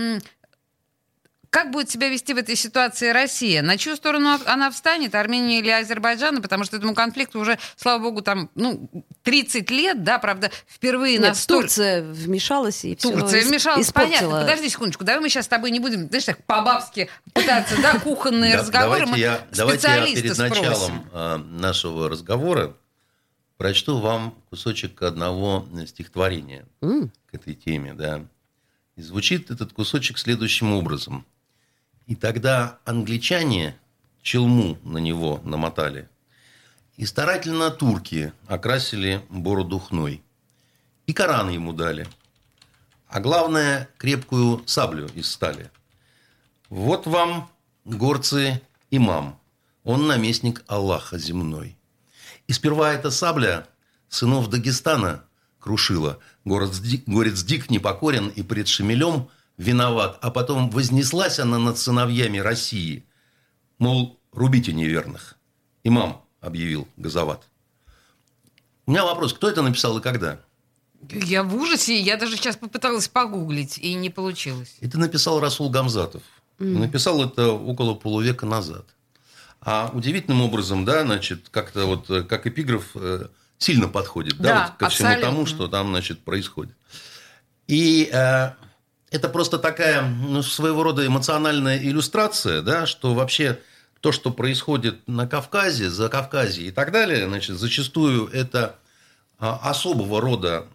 как 1.53 1.71
будет 1.71 1.91
себя 1.91 2.09
вести 2.09 2.33
в 2.33 2.39
этой 2.39 2.57
ситуации 2.57 3.11
Россия? 3.11 3.61
На 3.61 3.77
чью 3.77 3.95
сторону 3.95 4.39
она 4.47 4.71
встанет, 4.71 5.15
Армения 5.15 5.59
или 5.59 5.69
Азербайджан? 5.69 6.41
Потому 6.41 6.65
что 6.65 6.79
этому 6.79 6.95
конфликту 6.95 7.39
уже, 7.39 7.59
слава 7.77 8.03
богу, 8.03 8.23
там, 8.23 8.49
ну, 8.55 8.89
30 9.23 9.71
лет, 9.71 10.03
да, 10.03 10.19
правда, 10.19 10.51
впервые 10.67 11.19
Нет, 11.19 11.29
настолько... 11.29 11.65
Турция 11.65 12.03
вмешалась 12.05 12.87
и 12.87 12.97
все 12.97 13.13
Турция 13.13 13.45
вмешалась, 13.45 13.93
понятно. 13.93 14.41
Подожди 14.41 14.71
секундочку, 14.71 15.05
давай 15.05 15.21
мы 15.21 15.29
сейчас 15.29 15.45
с 15.45 15.49
тобой 15.49 15.71
не 15.73 15.79
будем, 15.79 16.09
знаешь, 16.09 16.25
так 16.25 16.43
по-бабски 16.45 17.11
пытаться, 17.35 17.77
да, 17.83 17.99
кухонные 17.99 18.57
разговоры. 18.57 19.01
Давайте 19.01 19.13
мы 19.13 19.19
я, 19.19 19.47
давайте 19.53 19.89
я 19.89 20.07
перед 20.07 20.39
началом 20.39 21.07
э, 21.13 21.37
нашего 21.37 22.09
разговора 22.09 22.75
прочту 23.59 23.99
вам 23.99 24.35
кусочек 24.49 25.03
одного 25.03 25.69
стихотворения 25.87 26.65
к 26.81 27.35
этой 27.35 27.55
теме. 27.55 27.93
Да. 27.93 28.25
И 28.97 29.03
звучит 29.03 29.51
этот 29.51 29.75
кусочек 29.75 30.17
следующим 30.17 30.73
образом. 30.73 31.27
И 32.07 32.15
тогда 32.15 32.79
англичане 32.85 33.77
челму 34.23 34.79
на 34.83 34.99
него 34.99 35.41
намотали. 35.45 36.09
И 36.97 37.07
старательно 37.07 37.71
турки 37.71 38.33
окрасили 38.47 39.25
бороду 39.29 39.79
хной. 39.79 40.23
И 41.07 41.13
Коран 41.13 41.51
ему 41.51 41.73
дали. 41.73 42.07
А 43.09 43.21
главное, 43.21 43.89
крепкую 43.99 44.63
саблю 44.67 45.09
из 45.15 45.31
стали. 45.31 45.71
Вот 46.69 47.07
вам, 47.07 47.51
горцы, 47.85 48.63
имам. 48.91 49.39
Он 49.85 50.07
наместник 50.07 50.65
Аллаха 50.67 51.19
земной. 51.19 51.77
И 52.47 52.53
сперва 52.53 52.93
эта 52.93 53.11
сабля 53.11 53.67
сынов 54.09 54.49
Дагестана 54.49 55.25
крушила. 55.59 56.19
Город 56.45 56.73
горец 57.07 57.43
Дик 57.43 57.71
непокорен 57.71 58.29
и 58.29 58.43
пред 58.43 58.69
Шемелем 58.69 59.29
виноват. 59.57 60.19
А 60.23 60.31
потом 60.31 60.71
вознеслась 60.71 61.39
она 61.39 61.59
над 61.59 61.79
сыновьями 61.79 62.39
России. 62.39 63.05
Мол, 63.79 64.21
рубите 64.33 64.73
неверных. 64.73 65.37
Имам 65.85 66.25
объявил 66.41 66.89
Газоват. 66.97 67.49
У 68.87 68.91
меня 68.91 69.05
вопрос, 69.05 69.33
кто 69.33 69.49
это 69.49 69.63
написал 69.63 69.99
и 69.99 70.03
когда? 70.03 70.41
Я 71.11 71.43
в 71.43 71.55
ужасе, 71.57 71.99
я 71.99 72.17
даже 72.17 72.37
сейчас 72.37 72.57
попыталась 72.57 73.09
погуглить, 73.09 73.79
и 73.79 73.95
не 73.95 74.11
получилось. 74.11 74.77
Это 74.81 74.99
написал 74.99 75.41
Расул 75.41 75.71
Гамзатов. 75.71 76.23
Написал 76.59 77.25
это 77.25 77.51
около 77.53 77.95
полувека 77.95 78.47
назад. 78.47 78.87
А 79.61 79.91
удивительным 79.93 80.43
образом, 80.43 80.85
да, 80.85 81.03
значит, 81.03 81.49
как-то 81.49 81.87
вот 81.87 82.11
э, 82.11 82.23
как 82.23 82.47
эпиграф 82.47 82.91
э, 82.95 83.29
сильно 83.59 83.89
подходит, 83.89 84.37
да, 84.39 84.43
Да, 84.43 84.67
вот 84.67 84.77
ко 84.79 84.89
всему 84.89 85.09
абсолютно. 85.09 85.31
тому, 85.31 85.47
что 85.47 85.69
там, 85.69 85.89
значит, 85.91 86.25
происходит. 86.25 86.77
И 87.69 88.11
э, 88.13 88.51
это 89.13 89.29
просто 89.29 89.59
такая 89.59 90.03
ну, 90.03 90.43
своего 90.43 90.83
рода 90.83 91.07
эмоциональная 91.07 91.79
иллюстрация, 91.79 92.63
да, 92.63 92.87
что 92.87 93.15
вообще 93.15 93.61
то, 94.01 94.11
что 94.11 94.31
происходит 94.31 95.07
на 95.07 95.29
Кавказе, 95.29 95.91
за 95.91 96.09
Кавказе 96.09 96.63
и 96.63 96.71
так 96.71 96.91
далее, 96.91 97.29
значит, 97.29 97.57
зачастую 97.59 98.27
это 98.29 98.77
а, 99.39 99.61
особого 99.71 100.21
рода 100.21 100.67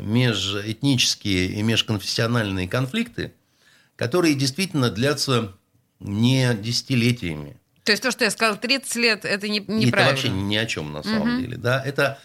межэтнические 0.00 1.46
и 1.46 1.62
межконфессиональные 1.62 2.68
конфликты, 2.68 3.32
которые 3.96 4.34
действительно 4.34 4.90
длятся 4.90 5.54
не 6.00 6.54
десятилетиями. 6.54 7.56
То 7.84 7.92
есть 7.92 8.02
то, 8.02 8.10
что 8.10 8.24
я 8.24 8.30
сказала, 8.30 8.56
30 8.56 8.96
лет, 8.96 9.24
это 9.24 9.48
не, 9.48 9.60
Это 9.60 9.72
неправильно. 9.72 10.10
вообще 10.12 10.28
ни 10.28 10.56
о 10.56 10.66
чем 10.66 10.92
на 10.92 11.02
самом 11.02 11.40
деле. 11.40 11.56
Да? 11.56 11.82
Это 11.82 12.20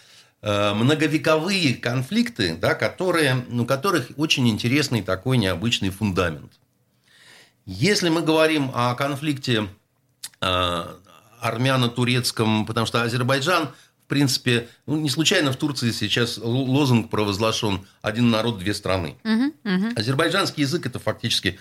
многовековые 0.46 1.74
конфликты, 1.74 2.54
да, 2.54 2.74
которые, 2.74 3.44
ну, 3.48 3.64
у 3.64 3.66
которых 3.66 4.10
очень 4.16 4.48
интересный 4.48 5.02
такой 5.02 5.38
необычный 5.38 5.90
фундамент. 5.90 6.52
Если 7.64 8.10
мы 8.10 8.22
говорим 8.22 8.70
о 8.72 8.94
конфликте 8.94 9.68
э, 10.40 10.86
армяно-турецком, 11.40 12.64
потому 12.64 12.86
что 12.86 13.02
Азербайджан, 13.02 13.70
в 14.04 14.08
принципе, 14.08 14.68
ну, 14.86 14.96
не 14.96 15.10
случайно 15.10 15.52
в 15.52 15.56
Турции 15.56 15.90
сейчас 15.90 16.38
лозунг 16.38 17.10
провозглашен 17.10 17.84
«один 18.02 18.30
народ, 18.30 18.58
две 18.58 18.72
страны». 18.72 19.16
Азербайджанский 19.96 20.62
язык– 20.62 20.86
это 20.86 21.00
фактически 21.00 21.58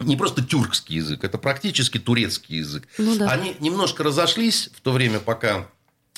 не 0.00 0.16
просто 0.16 0.42
тюркский 0.42 0.96
язык, 0.96 1.22
это 1.22 1.38
практически 1.38 1.98
турецкий 1.98 2.58
язык. 2.58 2.88
Ну 2.98 3.16
да. 3.16 3.30
Они 3.30 3.54
немножко 3.60 4.02
разошлись 4.02 4.70
в 4.74 4.80
то 4.80 4.92
время, 4.92 5.20
пока 5.20 5.68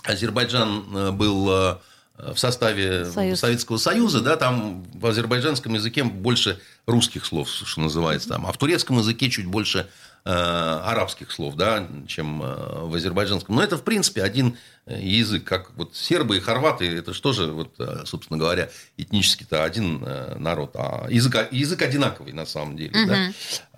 Азербайджан 0.04 0.84
э, 0.94 1.10
был 1.12 1.50
э, 1.50 1.76
в 2.18 2.36
составе 2.36 3.06
Союз. 3.06 3.40
Советского 3.40 3.78
Союза, 3.78 4.20
да, 4.20 4.36
там 4.36 4.84
в 4.94 5.06
азербайджанском 5.06 5.74
языке 5.74 6.04
больше 6.04 6.60
русских 6.86 7.24
слов, 7.24 7.48
что 7.48 7.80
называется, 7.80 8.28
там, 8.28 8.46
а 8.46 8.52
в 8.52 8.58
турецком 8.58 8.98
языке 8.98 9.30
чуть 9.30 9.46
больше 9.46 9.88
э, 10.24 10.30
арабских 10.30 11.32
слов, 11.32 11.56
да, 11.56 11.88
чем 12.06 12.42
э, 12.42 12.84
в 12.84 12.94
азербайджанском. 12.94 13.56
Но 13.56 13.62
это, 13.62 13.76
в 13.76 13.82
принципе, 13.82 14.22
один 14.22 14.56
э, 14.86 15.00
язык, 15.00 15.44
как 15.44 15.72
вот 15.74 15.96
сербы 15.96 16.36
и 16.36 16.40
хорваты, 16.40 16.86
это 16.96 17.12
что 17.12 17.32
же, 17.32 17.46
вот, 17.46 17.74
собственно 18.04 18.38
говоря, 18.38 18.70
этнически-то 18.98 19.64
один 19.64 20.06
народ, 20.36 20.72
а 20.74 21.06
язык, 21.08 21.48
язык 21.50 21.82
одинаковый 21.82 22.32
на 22.32 22.46
самом 22.46 22.76
деле. 22.76 22.92
да. 23.06 23.32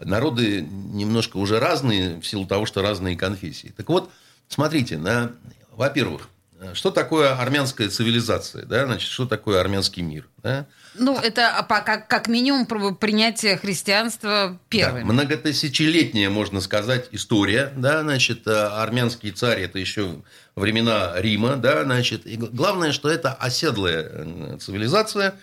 Народы 0.04 0.61
немножко 0.62 1.37
уже 1.37 1.61
разные 1.61 2.21
в 2.21 2.26
силу 2.26 2.47
того, 2.47 2.66
что 2.66 2.83
разные 2.83 3.16
конфессии. 3.16 3.73
Так 3.76 3.88
вот, 3.88 4.11
смотрите, 4.49 4.99
на, 4.99 5.33
во-первых, 5.76 6.28
что 6.73 6.90
такое 6.90 7.37
армянская 7.37 7.88
цивилизация, 7.88 8.64
да, 8.64 8.87
значит, 8.87 9.11
что 9.11 9.26
такое 9.26 9.61
армянский 9.61 10.02
мир, 10.02 10.26
да? 10.43 10.66
Ну, 10.95 11.19
это 11.19 11.64
по- 11.69 11.81
как, 11.81 12.09
как 12.09 12.28
минимум 12.28 12.66
принятие 12.97 13.57
христианства 13.57 14.59
первым. 14.69 15.07
Да, 15.07 15.12
многотысячелетняя, 15.12 16.31
можно 16.31 16.61
сказать, 16.61 17.09
история, 17.11 17.73
да, 17.76 18.02
значит, 18.02 18.47
э, 18.47 18.52
армянский 18.52 19.33
царь, 19.33 19.61
это 19.62 19.78
еще 19.78 20.23
времена 20.54 21.12
Рима, 21.16 21.57
да, 21.57 21.83
значит, 21.85 22.26
и 22.26 22.37
главное, 22.37 22.93
что 22.93 23.11
это 23.11 23.33
оседлая 23.35 24.09
э, 24.11 24.59
цивилизация, 24.61 25.35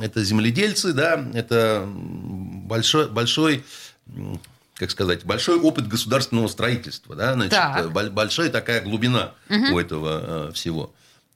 это 0.00 0.24
земледельцы, 0.24 0.92
да, 0.92 1.22
это 1.34 1.84
большой, 1.86 3.10
большой, 3.10 3.64
как 4.76 4.90
сказать, 4.90 5.24
большой 5.24 5.58
опыт 5.60 5.86
государственного 5.86 6.48
строительства, 6.48 7.14
да, 7.14 7.34
значит, 7.34 7.52
Так. 7.52 7.84
э, 7.84 7.88
бол- 7.88 8.10
большая 8.10 8.48
такая 8.50 8.80
глубина 8.82 9.32
у 9.48 9.78
этого 9.78 10.48
э, 10.48 10.52
всего. 10.52 10.92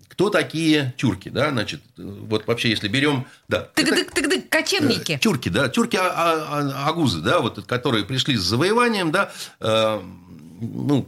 Кто 0.09 0.31
такие 0.31 0.95
тюрки, 0.97 1.29
да, 1.29 1.51
значит, 1.51 1.81
э, 1.99 2.03
вот 2.03 2.47
вообще, 2.47 2.71
если 2.71 2.89
берем, 2.89 3.27
да, 3.49 3.69
это- 3.77 3.83
Тык-дык-тык-дык, 3.95 4.49
кочевники. 4.49 5.13
Э, 5.13 5.19
Тюрки, 5.19 5.49
да, 5.51 5.69
тюрки 5.69 5.97
а- 5.97 6.09
а- 6.11 6.61
а- 6.85 6.89
агузы, 6.89 7.21
да, 7.21 7.41
вот 7.41 7.65
которые 7.67 8.05
пришли 8.05 8.37
с 8.37 8.41
завоеванием, 8.43 9.13
да, 9.13 9.31
э, 9.61 10.01
ну, 10.61 11.07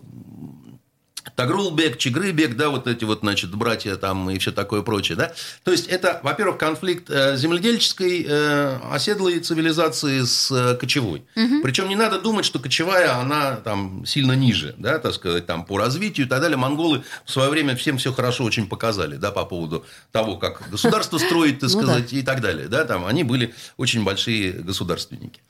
Тагрулбек, 1.37 1.99
Чигрыбек, 1.99 2.57
да, 2.57 2.71
вот 2.71 2.87
эти 2.87 3.05
вот, 3.05 3.21
значит, 3.21 3.55
братья 3.55 3.97
там 3.97 4.31
и 4.31 4.39
все 4.39 4.53
такое 4.53 4.83
прочее, 4.83 5.17
да. 5.17 5.33
То 5.65 5.71
есть 5.71 5.87
это, 5.87 6.21
во-первых, 6.23 6.59
конфликт 6.59 7.11
э, 7.11 7.37
земледельческой 7.37 8.25
э, 8.29 8.79
оседлой 8.91 9.41
цивилизации 9.41 10.23
с 10.23 10.51
э, 10.51 10.77
кочевой. 10.77 11.25
Причем 11.63 11.89
не 11.89 11.97
надо 11.97 12.21
думать, 12.21 12.45
что 12.45 12.59
кочевая, 12.59 13.17
она 13.19 13.57
там 13.57 14.05
сильно 14.07 14.33
ниже, 14.33 14.75
да, 14.79 14.99
так 14.99 15.15
сказать, 15.15 15.47
там 15.47 15.65
по 15.65 15.79
развитию 15.79 16.27
и 16.27 16.29
так 16.29 16.41
далее. 16.41 16.57
Монголы 16.57 17.03
в 17.25 17.31
свое 17.31 17.51
время 17.51 17.77
всем 17.77 17.99
все 17.99 18.13
хорошо 18.13 18.45
очень 18.45 18.69
показали, 18.69 19.17
да, 19.17 19.31
по 19.31 19.45
поводу 19.45 19.85
того, 20.13 20.37
как 20.37 20.69
государство 20.71 21.19
строить, 21.19 21.61
так 21.61 21.71
Ну 21.71 21.83
сказать, 21.83 22.13
и 22.13 22.23
так 22.23 22.41
далее, 22.41 22.69
да, 22.69 22.85
там 22.85 23.07
они 23.07 23.25
были 23.25 23.55
очень 23.77 24.05
большие 24.05 24.53
государственники. 24.53 25.41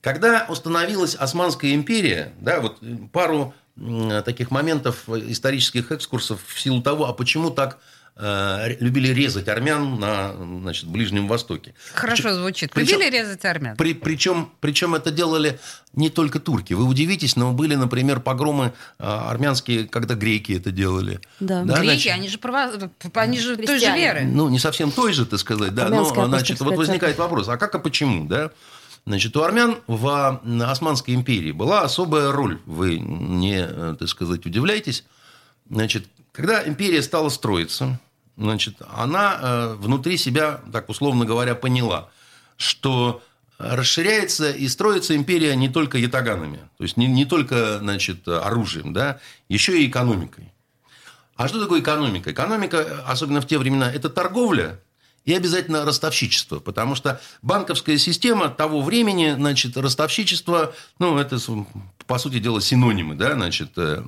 Когда 0.00 0.46
установилась 0.48 1.14
Османская 1.14 1.74
империя, 1.74 2.32
да, 2.40 2.60
вот 2.60 2.78
пару 3.12 3.54
таких 4.24 4.50
моментов 4.50 5.08
исторических 5.08 5.92
экскурсов 5.92 6.40
в 6.46 6.60
силу 6.60 6.82
того, 6.82 7.06
а 7.06 7.12
почему 7.12 7.50
так 7.50 7.78
э, 8.16 8.76
любили 8.80 9.08
резать 9.08 9.48
армян 9.48 9.98
на 9.98 10.32
значит, 10.34 10.86
Ближнем 10.86 11.26
Востоке. 11.28 11.74
Хорошо 11.94 12.34
звучит. 12.34 12.72
причем- 12.72 12.98
Любили 12.98 13.10
резать 13.10 13.44
армян? 13.44 13.76
При, 13.76 13.94
причем, 13.94 14.52
причем 14.60 14.94
это 14.94 15.10
делали 15.10 15.58
не 15.94 16.10
только 16.10 16.38
турки. 16.38 16.74
Вы 16.74 16.84
удивитесь, 16.84 17.36
но 17.36 17.52
были, 17.52 17.74
например, 17.74 18.20
погромы 18.20 18.72
а, 18.98 19.30
армянские, 19.30 19.88
когда 19.88 20.14
греки 20.14 20.52
это 20.52 20.70
делали. 20.70 21.20
Да. 21.40 21.62
Греки, 21.62 21.84
значит, 21.84 22.12
они 22.12 22.28
же, 22.28 22.38
право... 22.38 22.90
они 23.14 23.40
же 23.40 23.56
той 23.56 23.78
же 23.78 23.92
веры. 23.92 24.22
ну, 24.24 24.48
не 24.48 24.58
совсем 24.58 24.92
той 24.92 25.12
же, 25.12 25.24
так 25.26 25.40
сказать, 25.40 25.74
да. 25.74 25.88
Но, 25.88 25.96
Армянская 25.96 26.26
значит, 26.26 26.60
вот 26.60 26.76
возникает 26.76 27.18
вопрос, 27.18 27.48
а 27.48 27.56
как 27.56 27.74
и 27.74 27.78
почему, 27.78 28.26
да? 28.26 28.50
Значит, 29.06 29.36
у 29.36 29.42
армян 29.42 29.78
в 29.86 30.40
Османской 30.62 31.14
империи 31.14 31.52
была 31.52 31.82
особая 31.82 32.32
роль. 32.32 32.60
Вы 32.66 32.98
не, 32.98 33.66
э, 33.66 33.96
так 33.98 34.08
сказать, 34.08 34.44
удивляйтесь. 34.46 35.04
Значит, 35.68 36.06
когда 36.32 36.66
империя 36.66 37.02
стала 37.02 37.28
строиться, 37.28 37.98
значит, 38.36 38.76
она 38.94 39.38
э, 39.40 39.74
внутри 39.78 40.16
себя, 40.16 40.60
так 40.72 40.88
условно 40.88 41.24
говоря, 41.24 41.54
поняла, 41.54 42.10
что 42.56 43.22
расширяется 43.58 44.50
и 44.50 44.68
строится 44.68 45.14
империя 45.14 45.54
не 45.54 45.68
только 45.68 45.98
ятаганами, 45.98 46.60
то 46.78 46.84
есть 46.84 46.96
не, 46.96 47.06
не 47.06 47.26
только 47.26 47.78
значит, 47.78 48.26
оружием, 48.26 48.92
да, 48.92 49.20
еще 49.48 49.82
и 49.82 49.88
экономикой. 49.88 50.52
А 51.36 51.48
что 51.48 51.60
такое 51.60 51.80
экономика? 51.80 52.32
Экономика, 52.32 53.04
особенно 53.06 53.40
в 53.40 53.46
те 53.46 53.58
времена, 53.58 53.90
это 53.90 54.08
торговля 54.08 54.80
и 55.24 55.34
обязательно 55.34 55.84
ростовщичество. 55.84 56.60
Потому 56.60 56.94
что 56.94 57.20
банковская 57.42 57.98
система 57.98 58.48
того 58.48 58.80
времени, 58.82 59.34
значит, 59.36 59.76
ростовщичество, 59.76 60.74
ну, 60.98 61.18
это, 61.18 61.38
по 62.06 62.18
сути 62.18 62.38
дела, 62.38 62.60
синонимы, 62.60 63.14
да, 63.14 63.34
значит, 63.34 63.70
э, 63.76 64.02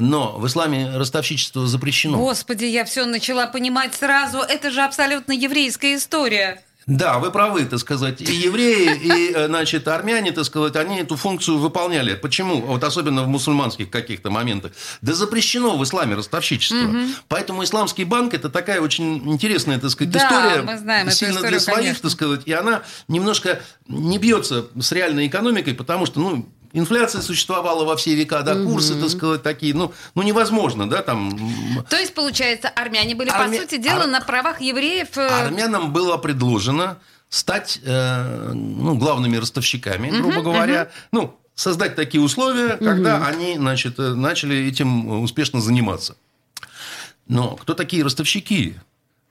но 0.00 0.38
в 0.38 0.46
исламе 0.46 0.96
ростовщичество 0.96 1.66
запрещено. 1.66 2.18
Господи, 2.18 2.64
я 2.64 2.84
все 2.84 3.04
начала 3.04 3.46
понимать 3.46 3.94
сразу. 3.94 4.38
Это 4.38 4.70
же 4.70 4.82
абсолютно 4.82 5.32
еврейская 5.32 5.96
история. 5.96 6.62
Да, 6.86 7.18
вы 7.18 7.32
правы, 7.32 7.64
так 7.64 7.80
сказать. 7.80 8.20
И 8.20 8.32
евреи, 8.32 8.96
и, 8.96 9.32
э, 9.34 9.46
значит, 9.46 9.88
армяне, 9.88 10.30
так 10.30 10.44
сказать, 10.44 10.76
они 10.76 11.00
эту 11.00 11.16
функцию 11.16 11.58
выполняли. 11.58 12.14
Почему? 12.14 12.60
Вот 12.60 12.84
особенно 12.84 13.24
в 13.24 13.28
мусульманских 13.28 13.90
каких-то 13.90 14.30
моментах. 14.30 14.70
Да 15.02 15.12
запрещено 15.12 15.76
в 15.76 15.82
исламе 15.82 16.14
ростовщичество. 16.14 16.94
Поэтому 17.26 17.64
исламский 17.64 18.04
банк– 18.04 18.34
это 18.34 18.50
такая 18.50 18.80
очень 18.80 19.16
интересная, 19.28 19.80
так 19.80 19.90
сказать, 19.90 20.12
Да, 20.12 20.20
история. 20.20 20.62
мы 20.62 20.78
знаем 20.78 21.10
сильно 21.10 21.32
историю, 21.32 21.50
для 21.50 21.60
своих, 21.60 21.78
конечно. 21.78 22.02
так 22.02 22.10
сказать. 22.12 22.40
И 22.44 22.52
она 22.52 22.82
немножко 23.08 23.60
не 23.88 24.18
бьется 24.18 24.66
с 24.80 24.92
реальной 24.92 25.26
экономикой, 25.26 25.74
потому 25.74 26.06
что, 26.06 26.20
ну, 26.20 26.48
Инфляция 26.76 27.22
существовала 27.22 27.84
во 27.86 27.96
все 27.96 28.14
века, 28.14 28.42
да, 28.42 28.54
курсы, 28.54 29.00
так 29.00 29.08
сказать, 29.08 29.42
такие, 29.42 29.74
ну, 29.74 29.94
ну 30.14 30.22
невозможно, 30.22 30.86
да, 30.88 31.00
там. 31.02 31.30
То 31.88 31.96
есть, 31.96 32.12
получается, 32.14 32.68
армяне 32.68 33.14
были, 33.14 33.30
Армя- 33.30 33.56
по 33.56 33.62
сути 33.62 33.78
дела, 33.78 34.02
ар- 34.02 34.08
на 34.08 34.20
правах 34.20 34.60
евреев. 34.60 35.16
э, 35.16 35.26
Армянам 35.26 35.92
было 35.94 36.18
предложено 36.18 36.98
стать 37.30 37.80
э, 37.82 38.52
ну, 38.52 38.94
главными 38.94 39.38
ростовщиками, 39.38 40.10
грубо 40.10 40.42
говоря. 40.42 40.90
Ну, 41.12 41.34
создать 41.54 41.96
такие 41.96 42.22
условия, 42.22 42.76
когда 42.76 43.26
они 43.26 43.56
значит, 43.56 43.98
э, 43.98 44.14
начали 44.14 44.66
этим 44.68 45.22
успешно 45.22 45.62
заниматься. 45.62 46.16
Но 47.26 47.56
кто 47.56 47.72
такие 47.72 48.04
ростовщики? 48.04 48.76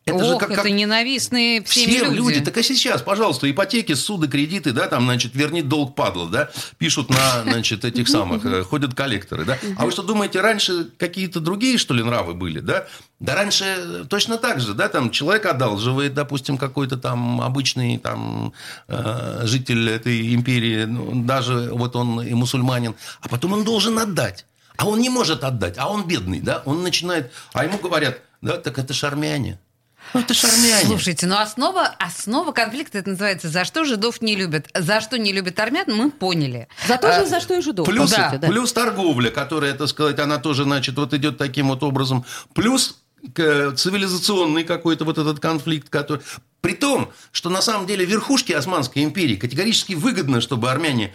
Ох, 0.07 0.43
это 0.43 0.69
ненавистные 0.69 1.63
всеми 1.63 1.91
все 1.91 2.05
люди. 2.05 2.17
люди. 2.17 2.41
Так 2.41 2.55
а 2.57 2.61
сейчас, 2.61 3.01
пожалуйста, 3.01 3.49
ипотеки, 3.49 3.93
суды, 3.93 4.27
кредиты, 4.27 4.71
да, 4.71 4.87
там, 4.87 5.05
значит, 5.05 5.33
верни 5.33 5.63
долг 5.63 5.95
падла, 5.95 6.29
да, 6.29 6.49
пишут 6.77 7.09
на, 7.09 7.41
значит, 7.41 7.83
этих 7.83 8.07
самых, 8.07 8.45
э, 8.45 8.63
ходят 8.63 8.93
коллекторы, 8.93 9.45
да. 9.45 9.57
А 9.77 9.85
вы 9.85 9.91
что 9.91 10.03
думаете, 10.03 10.41
раньше 10.41 10.89
какие-то 10.99 11.39
другие, 11.39 11.79
что 11.79 11.95
ли, 11.95 12.03
нравы 12.03 12.35
были, 12.35 12.59
да? 12.59 12.85
Да 13.19 13.33
раньше 13.33 14.05
точно 14.07 14.37
так 14.37 14.59
же, 14.59 14.75
да, 14.75 14.89
там 14.89 15.09
человек 15.09 15.47
одалживает, 15.47 16.13
допустим, 16.13 16.59
какой-то 16.59 16.97
там 16.97 17.41
обычный 17.41 17.97
там 17.97 18.53
э, 18.87 19.41
житель 19.45 19.89
этой 19.89 20.35
империи, 20.35 20.85
ну, 20.85 21.23
даже 21.23 21.71
вот 21.71 21.95
он 21.95 22.21
и 22.21 22.33
мусульманин, 22.35 22.93
а 23.21 23.27
потом 23.27 23.53
он 23.53 23.63
должен 23.63 23.97
отдать. 23.97 24.45
А 24.77 24.87
он 24.87 24.99
не 24.99 25.09
может 25.09 25.43
отдать, 25.43 25.75
а 25.77 25.89
он 25.89 26.05
бедный, 26.05 26.41
да, 26.41 26.61
он 26.65 26.83
начинает, 26.83 27.31
а 27.53 27.63
ему 27.63 27.79
говорят, 27.79 28.19
да, 28.41 28.57
так 28.57 28.77
это 28.77 28.93
ж 28.93 29.05
армяне. 29.05 29.57
Ну, 30.13 30.21
это 30.21 30.33
ж 30.33 30.43
армяне. 30.45 30.85
Слушайте, 30.85 31.27
ну 31.27 31.37
основа, 31.37 31.87
основа 31.99 32.51
конфликта 32.51 32.99
это 32.99 33.09
называется 33.09 33.49
«За 33.49 33.65
что 33.65 33.83
жидов 33.85 34.21
не 34.21 34.35
любят?». 34.35 34.67
За 34.73 35.01
что 35.01 35.17
не 35.17 35.33
любят 35.33 35.59
армян, 35.59 35.85
мы 35.87 36.11
поняли. 36.11 36.67
За 36.87 36.97
то 36.97 37.09
А, 37.09 37.19
же, 37.19 37.25
за 37.27 37.39
что 37.41 37.53
и 37.57 37.61
жидов. 37.61 37.85
Плюс, 37.87 38.09
сути, 38.11 38.37
да. 38.37 38.47
плюс 38.47 38.71
торговля, 38.71 39.29
которая, 39.29 39.73
так 39.73 39.87
сказать, 39.89 40.19
она 40.19 40.37
тоже, 40.37 40.63
значит, 40.63 40.95
вот 40.95 41.13
идет 41.13 41.37
таким 41.37 41.67
вот 41.69 41.83
образом. 41.83 42.23
Плюс 42.53 42.99
к- 43.33 43.73
цивилизационный 43.75 44.63
какой-то 44.63 45.03
вот 45.05 45.17
этот 45.17 45.39
конфликт, 45.39 45.89
который... 45.89 46.21
При 46.65 46.73
том, 46.73 47.11
что 47.31 47.51
на 47.51 47.61
самом 47.61 47.85
деле 47.85 48.05
верхушке 48.05 48.57
Османской 48.57 49.03
империи 49.03 49.35
категорически 49.35 49.93
выгодно, 49.93 50.41
чтобы 50.41 50.71
армяне 50.71 51.13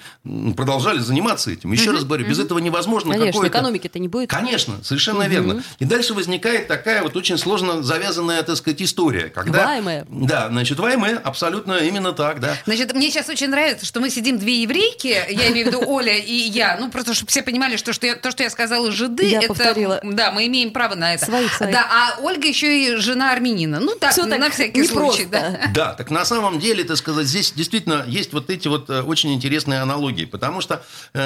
продолжали 0.56 1.00
заниматься 1.00 1.50
этим. 1.50 1.72
Еще 1.72 1.90
раз 1.90 2.04
говорю, 2.04 2.24
без 2.24 2.38
этого 2.38 2.60
невозможно 2.60 3.14
Конечно, 3.14 3.32
какое-то... 3.32 3.58
экономики-то 3.58 3.98
не 3.98 4.06
будет. 4.06 4.30
Конечно, 4.30 4.76
совершенно 4.84 5.26
верно. 5.26 5.64
И 5.80 5.84
дальше 5.84 6.14
возникает 6.14 6.68
такая 6.68 7.02
вот 7.02 7.16
очень 7.16 7.36
сложно 7.36 7.82
завязанная, 7.82 8.44
так 8.44 8.58
сказать, 8.58 8.80
история. 8.80 9.24
Когда... 9.24 9.66
Ваймая. 9.66 10.06
Да, 10.08 10.46
значит, 10.50 10.78
ваймая, 10.78 11.18
абсолютно 11.18 11.78
именно 11.78 12.12
так, 12.12 12.38
да. 12.38 12.56
Значит, 12.66 12.94
мне 12.94 13.10
сейчас 13.10 13.28
очень 13.28 13.48
нравится, 13.48 13.84
что 13.84 13.98
мы 13.98 14.08
сидим 14.08 14.38
две 14.38 14.62
еврейки, 14.62 15.08
я 15.08 15.50
имею 15.50 15.66
в 15.66 15.74
виду 15.74 15.82
Оля 15.84 16.16
и 16.16 16.32
я, 16.32 16.76
ну 16.78 16.92
просто 16.92 17.12
чтобы 17.12 17.28
все 17.28 17.42
понимали, 17.42 17.76
что, 17.76 17.92
что 17.92 18.06
я, 18.06 18.14
то, 18.14 18.30
что 18.30 18.44
я 18.44 18.50
сказала 18.50 18.92
жиды, 18.92 19.24
Я 19.26 19.38
это 19.38 19.48
повторила. 19.48 20.00
да, 20.04 20.30
мы 20.30 20.46
имеем 20.46 20.70
право 20.70 20.94
на 20.94 21.14
это. 21.14 21.24
Своих, 21.24 21.52
своих. 21.52 21.72
Да, 21.72 21.88
а 21.90 22.20
Ольга 22.20 22.46
еще 22.46 22.84
и 22.84 22.94
жена 22.94 23.32
армянина. 23.32 23.80
Ну 23.80 23.96
так, 23.98 24.14
так 24.14 24.38
на 24.38 24.50
всякий 24.50 24.82
непросто. 24.82 25.16
случай, 25.16 25.24
да. 25.24 25.39
Да. 25.40 25.70
Да, 25.74 25.94
так 25.94 26.10
на 26.10 26.24
самом 26.24 26.58
деле, 26.58 26.84
так 26.84 26.96
сказать, 26.96 27.26
здесь 27.26 27.52
действительно 27.52 28.04
есть 28.06 28.32
вот 28.32 28.50
эти 28.50 28.68
вот 28.68 28.90
э, 28.90 29.02
очень 29.02 29.32
интересные 29.32 29.80
аналогии, 29.80 30.24
потому 30.26 30.60
что, 30.60 30.82
э, 31.14 31.18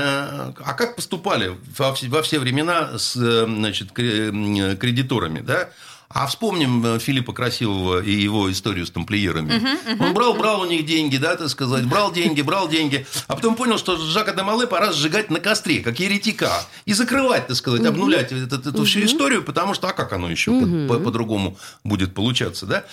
а 0.64 0.74
как 0.76 0.96
поступали 0.96 1.52
во 1.78 1.92
все, 1.94 2.08
во 2.08 2.22
все 2.22 2.38
времена 2.38 2.98
с, 2.98 3.16
э, 3.16 3.44
значит, 3.46 3.90
кре- 3.92 4.76
кредиторами, 4.76 5.40
да? 5.40 5.70
А 6.10 6.26
вспомним 6.28 7.00
Филиппа 7.00 7.32
Красивого 7.32 8.00
и 8.00 8.12
его 8.12 8.52
историю 8.52 8.86
с 8.86 8.90
тамплиерами. 8.90 9.50
Он 9.98 10.14
брал, 10.14 10.34
брал 10.34 10.60
у 10.60 10.64
них 10.66 10.86
деньги, 10.86 11.16
да, 11.16 11.34
так 11.34 11.48
сказать, 11.48 11.86
брал 11.86 12.12
деньги, 12.12 12.40
брал 12.42 12.68
деньги, 12.68 13.04
а 13.26 13.34
потом 13.34 13.56
понял, 13.56 13.78
что 13.78 13.96
Жака 13.96 14.32
де 14.32 14.42
Мале 14.44 14.68
пора 14.68 14.92
сжигать 14.92 15.30
на 15.30 15.40
костре, 15.40 15.80
как 15.80 15.98
еретика, 15.98 16.52
и 16.84 16.92
закрывать, 16.92 17.48
так 17.48 17.56
сказать, 17.56 17.84
обнулять 17.84 18.30
эту, 18.30 18.56
эту 18.56 18.84
всю 18.84 19.00
историю, 19.06 19.42
потому 19.42 19.74
что, 19.74 19.88
а 19.88 19.92
как 19.92 20.12
оно 20.12 20.30
еще 20.30 20.52
по- 20.88 20.94
по- 20.98 21.00
по-другому 21.04 21.56
будет 21.82 22.14
получаться, 22.14 22.66
да? 22.66 22.84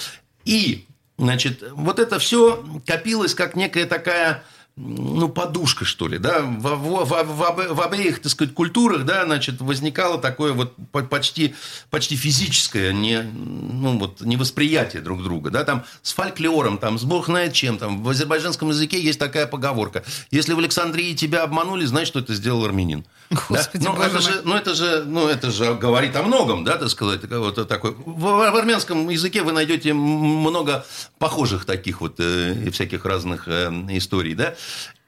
И, 0.46 0.88
значит, 1.18 1.64
вот 1.72 2.00
это 2.00 2.20
все 2.20 2.64
копилось 2.86 3.36
как 3.36 3.56
некая 3.56 3.86
такая 3.86 4.44
ну, 4.78 5.28
подушка, 5.30 5.84
что 5.86 6.08
ли, 6.08 6.18
да, 6.18 6.42
в, 6.42 6.62
в- 6.76 7.06
в- 7.06 7.38
в 7.38 7.44
об- 7.44 7.72
в 7.74 7.82
обеих, 7.82 8.20
так 8.22 8.32
сказать, 8.32 8.54
культурах, 8.54 9.04
да, 9.06 9.26
значит, 9.26 9.60
возникало 9.62 10.18
такое 10.18 10.54
вот 10.54 10.74
по- 10.92 11.04
почти, 11.04 11.54
почти 11.90 12.16
физическое 12.16 12.94
не, 12.94 13.22
ну, 13.22 14.00
вот, 14.00 14.22
невосприятие 14.22 15.02
друг 15.02 15.24
друга, 15.24 15.50
да, 15.50 15.64
там 15.66 15.84
с 16.02 16.14
фольклором, 16.14 16.78
там, 16.78 16.98
с 16.98 17.04
бог 17.04 17.26
знает 17.26 17.54
чем, 17.54 17.78
там, 17.78 18.02
в 18.02 18.10
азербайджанском 18.10 18.70
языке 18.70 19.00
есть 19.02 19.20
такая 19.20 19.46
поговорка, 19.46 20.04
если 20.32 20.54
в 20.54 20.60
Александрии 20.60 21.14
тебя 21.16 21.44
обманули, 21.44 21.86
значит, 21.86 22.08
что 22.08 22.20
это 22.20 22.34
сделал 22.34 22.64
армянин. 22.66 23.06
Да? 23.30 23.38
Господи, 23.50 23.86
ну, 23.86 23.94
боже 23.96 24.08
это 24.10 24.22
же, 24.22 24.42
ну, 24.44 24.56
это 24.56 24.76
же, 24.76 25.04
ну, 25.06 25.28
это 25.28 25.52
же 25.52 25.74
говорит 25.76 26.16
о 26.18 26.24
многом, 26.24 26.64
да, 26.66 26.78
так 26.78 26.90
сказать, 26.90 27.22
вот 27.30 27.68
такой. 27.68 27.92
В, 27.92 28.20
в 28.20 28.56
армянском 28.56 29.08
языке 29.10 29.44
вы 29.44 29.52
найдете 29.54 29.94
много 29.94 30.86
похожих 31.18 31.64
таких 31.66 32.02
вот 32.02 32.16
э, 32.20 32.70
всяких 32.72 33.06
разных 33.06 33.48
э, 33.48 33.70
историй, 33.92 34.34
да. 34.34 34.56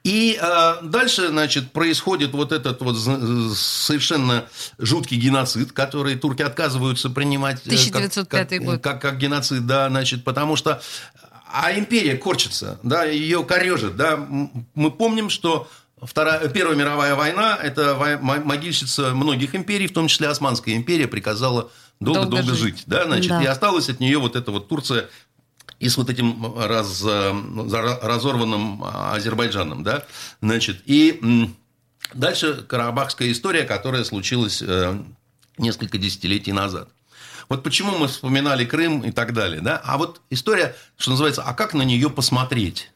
И 0.04 0.38
э, 0.40 0.74
дальше, 0.82 1.28
значит, 1.28 1.72
происходит 1.72 2.32
вот 2.32 2.52
этот 2.52 2.82
вот 2.82 2.98
совершенно 3.56 4.44
жуткий 4.78 5.16
геноцид, 5.16 5.72
который 5.72 6.16
турки 6.16 6.42
отказываются 6.42 7.08
принимать. 7.08 7.60
э, 7.66 7.70
как- 7.70 7.70
1905 7.70 8.48
как, 8.50 8.62
год. 8.64 8.82
Как, 8.82 9.00
как 9.00 9.18
геноцид, 9.18 9.66
да, 9.66 9.88
значит, 9.88 10.22
потому 10.22 10.56
что 10.56 10.82
а 11.50 11.72
империя 11.72 12.16
корчится, 12.16 12.78
да, 12.82 13.04
ее 13.04 13.44
корежит, 13.44 13.96
да. 13.96 14.16
Мы 14.74 14.90
помним, 14.90 15.30
что 15.30 15.68
Вторая, 16.02 16.48
Первая 16.48 16.76
мировая 16.76 17.14
война– 17.14 17.56
это 17.62 17.96
могильщица 18.20 19.14
многих 19.14 19.54
империй, 19.54 19.86
в 19.86 19.92
том 19.94 20.08
числе 20.08 20.28
Османская 20.28 20.74
империя, 20.74 21.08
приказала 21.08 21.70
долго-долго 22.00 22.42
Долго 22.42 22.54
жить. 22.54 22.76
жить. 22.78 22.84
Да, 22.86 23.04
значит, 23.04 23.28
Да. 23.28 23.42
И 23.42 23.46
осталась 23.46 23.88
от 23.88 24.00
нее 24.00 24.18
вот 24.18 24.36
эта 24.36 24.50
вот 24.50 24.68
Турция 24.68 25.08
и 25.84 25.88
с 25.90 25.98
вот 25.98 26.08
этим 26.08 26.58
раз, 26.58 27.02
э, 27.04 27.32
за- 27.66 27.98
разорванным 28.02 28.82
Азербайджаном. 28.82 29.82
Да? 29.84 30.04
Значит, 30.40 30.80
и 30.86 31.20
дальше 32.14 32.64
Карабахская 32.66 33.30
история, 33.30 33.64
которая 33.64 34.04
случилась 34.04 34.62
э, 34.62 34.98
несколько 35.58 35.98
десятилетий 35.98 36.52
назад. 36.52 36.88
Вот 37.50 37.62
почему 37.62 37.98
мы 37.98 38.08
вспоминали 38.08 38.64
Крым 38.64 39.02
и 39.02 39.12
так 39.12 39.34
далее. 39.34 39.60
Да? 39.60 39.78
А 39.84 39.98
вот 39.98 40.22
история, 40.30 40.74
что 40.96 41.10
называется, 41.10 41.42
а 41.42 41.52
как 41.52 41.74
на 41.74 41.82
нее 41.82 42.08
посмотреть? 42.08 42.90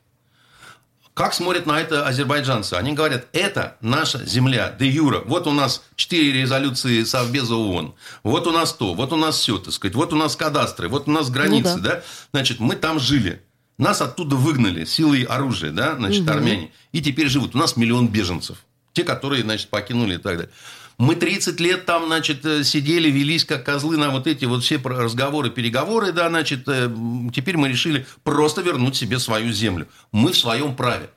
Как 1.19 1.35
смотрят 1.35 1.67
на 1.67 1.81
это 1.81 2.07
азербайджанцы? 2.07 2.75
Они 2.75 2.93
говорят, 2.93 3.27
это 3.33 3.77
наша 3.81 4.25
земля, 4.25 4.73
де 4.79 4.87
юра. 4.87 5.21
Вот 5.27 5.49
у 5.49 5.53
нас 5.53 5.83
четыре 5.97 6.43
резолюции 6.43 7.03
Совбеза 7.03 7.57
ООН. 7.57 7.97
Вот 8.23 8.47
у 8.47 8.53
нас 8.53 8.73
то, 8.73 8.95
вот 8.95 9.13
у 9.13 9.17
нас 9.17 9.37
все, 9.37 9.59
так 9.59 9.75
сказать. 9.75 9.97
Вот 9.97 10.13
у 10.13 10.17
нас 10.17 10.37
кадастры, 10.37 10.87
вот 10.87 11.09
у 11.09 11.11
нас 11.11 11.29
границы, 11.29 11.75
Ну 11.79 11.83
да. 11.83 11.95
да. 11.97 12.03
Значит, 12.33 12.61
мы 12.61 12.77
там 12.77 13.01
жили. 13.01 13.43
Нас 13.79 14.01
оттуда 14.01 14.37
выгнали 14.37 14.85
силой 14.85 15.25
оружия, 15.25 15.73
да, 15.73 15.97
значит, 15.97 16.31
армяне. 16.31 16.71
И 16.93 17.03
теперь 17.03 17.27
живут. 17.27 17.57
У 17.57 17.59
нас 17.59 17.77
миллион 17.77 18.07
беженцев. 18.07 18.59
Те, 18.93 19.03
которые, 19.03 19.43
значит, 19.43 19.71
покинули 19.71 20.15
и 20.15 20.19
так 20.19 20.37
далее. 20.37 20.53
Мы 20.99 21.15
30 21.15 21.61
лет 21.61 21.87
там, 21.87 22.07
значит, 22.07 22.45
э, 22.45 22.65
сидели, 22.65 23.09
велись 23.09 23.45
как 23.45 23.65
козлы 23.65 23.97
на 23.97 24.11
вот 24.11 24.27
эти 24.27 24.47
вот 24.47 24.65
все 24.65 24.79
разговоры, 24.83 25.49
переговоры, 25.49 26.11
да, 26.11 26.29
значит, 26.29 26.65
э, 26.67 26.91
теперь 27.33 27.57
мы 27.57 27.69
решили 27.69 28.05
просто 28.25 28.63
вернуть 28.63 28.97
себе 28.97 29.21
свою 29.21 29.53
землю. 29.53 29.87
Мы 30.11 30.33
в 30.33 30.37
своем 30.39 30.75
праве. 30.75 31.09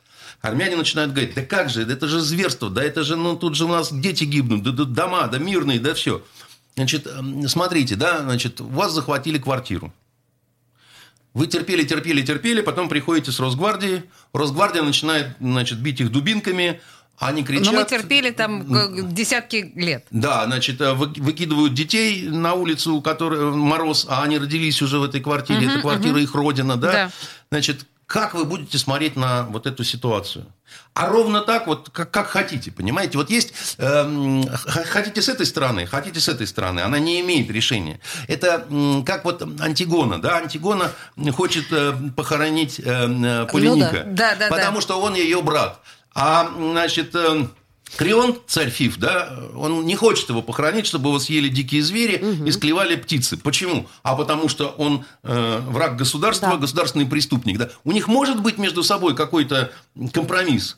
Армяне 0.42 0.76
начинают 0.76 1.14
говорить, 1.14 1.34
да 1.34 1.44
как 1.44 1.72
же, 1.72 1.82
это 1.82 2.08
же 2.08 2.22
зверство, 2.22 2.70
да 2.70 2.84
это 2.84 3.04
же, 3.04 3.16
ну, 3.16 3.36
тут 3.36 3.56
же 3.56 3.66
у 3.66 3.70
нас 3.70 3.92
дети 3.92 4.24
гибнут, 4.24 4.62
да, 4.62 4.72
да 4.72 4.86
дома, 4.86 5.28
да 5.28 5.40
мирные, 5.40 5.80
да 5.80 5.96
все. 5.96 6.24
Значит, 6.76 7.08
эм, 7.08 7.48
смотрите, 7.48 7.96
да, 7.96 8.22
значит, 8.22 8.62
у 8.62 8.68
вас 8.68 8.94
захватили 8.94 9.40
квартиру. 9.40 9.92
Вы 11.34 11.48
терпели, 11.48 11.84
терпели, 11.84 12.22
терпели, 12.22 12.62
потом 12.62 12.90
приходите 12.90 13.32
с 13.32 13.40
Росгвардии, 13.40 14.04
Росгвардия 14.34 14.84
начинает, 14.84 15.38
значит, 15.40 15.80
бить 15.80 16.02
их 16.02 16.12
дубинками, 16.12 16.82
они 17.28 17.44
кричат. 17.44 17.66
Но 17.74 17.80
мы 17.80 17.86
терпели 17.86 18.32
там 18.32 18.74
э, 18.76 19.02
десятки 19.12 19.72
лет. 19.76 20.06
Да, 20.12 20.46
значит, 20.46 20.82
э, 20.82 20.94
вы- 20.94 21.14
выкидывают 21.18 21.74
детей 21.74 22.28
на 22.28 22.54
улицу, 22.54 22.96
у 22.96 23.02
которых 23.02 23.56
мороз, 23.56 24.06
а 24.10 24.24
они 24.24 24.38
родились 24.40 24.82
уже 24.82 24.98
в 25.00 25.04
этой 25.04 25.22
квартире, 25.22 25.68
эта 25.68 25.82
квартира 25.82 26.20
их 26.20 26.34
родина, 26.34 26.78
да? 26.78 26.92
Да. 26.92 27.12
Значит, 27.52 27.86
как 28.08 28.34
вы 28.34 28.44
будете 28.44 28.78
смотреть 28.78 29.16
на 29.16 29.44
вот 29.44 29.66
эту 29.68 29.84
ситуацию? 29.86 30.46
А 30.94 31.08
ровно 31.08 31.42
так, 31.42 31.68
вот 31.68 31.90
как, 31.94 32.12
как 32.12 32.28
хотите, 32.28 32.70
понимаете? 32.72 33.18
Вот 33.18 33.30
есть, 33.30 33.54
эм, 33.78 34.46
х- 34.48 34.84
хотите 34.84 35.22
с 35.22 35.30
этой 35.30 35.46
стороны, 35.46 35.86
хотите 35.86 36.20
с 36.20 36.28
этой 36.28 36.46
стороны, 36.48 36.82
она 36.82 37.00
не 37.00 37.22
имеет 37.22 37.50
решения. 37.50 38.00
Это 38.28 38.66
м, 38.70 39.06
как 39.06 39.24
вот 39.26 39.42
Антигона, 39.62 40.20
да? 40.22 40.38
Антигона 40.38 40.92
хочет 41.34 41.66
э, 41.72 41.94
похоронить 42.16 42.80
э, 42.80 42.84
э, 42.86 43.48
Полиника, 43.52 44.04
Да, 44.08 44.36
да, 44.36 44.50
да. 44.50 44.56
потому 44.56 44.82
что 44.82 45.00
он 45.00 45.14
ее 45.16 45.42
брат. 45.42 45.80
А, 46.14 46.52
значит, 46.58 47.16
э, 47.16 47.48
Крион, 47.98 48.38
царь 48.48 48.70
Фиф, 48.70 48.98
да, 48.98 49.38
он 49.56 49.86
не 49.86 49.96
хочет 49.96 50.30
его 50.30 50.42
похоронить, 50.42 50.86
чтобы 50.86 51.10
его 51.10 51.20
съели 51.20 51.50
дикие 51.50 51.84
звери 51.84 52.24
и 52.46 52.52
склевали 52.52 52.96
птицы. 52.96 53.38
Почему? 53.38 53.88
А 54.04 54.16
потому 54.16 54.48
что 54.50 54.70
он 54.70 55.06
э, 55.24 55.60
враг 55.68 55.98
государства, 55.98 56.50
Да. 56.52 56.58
государственный 56.58 57.06
преступник. 57.06 57.58
Да? 57.58 57.70
У 57.84 57.92
них 57.92 58.08
может 58.08 58.42
быть 58.42 58.58
между 58.58 58.84
собой 58.84 59.16
какой-то 59.16 59.72
компромисс? 60.14 60.78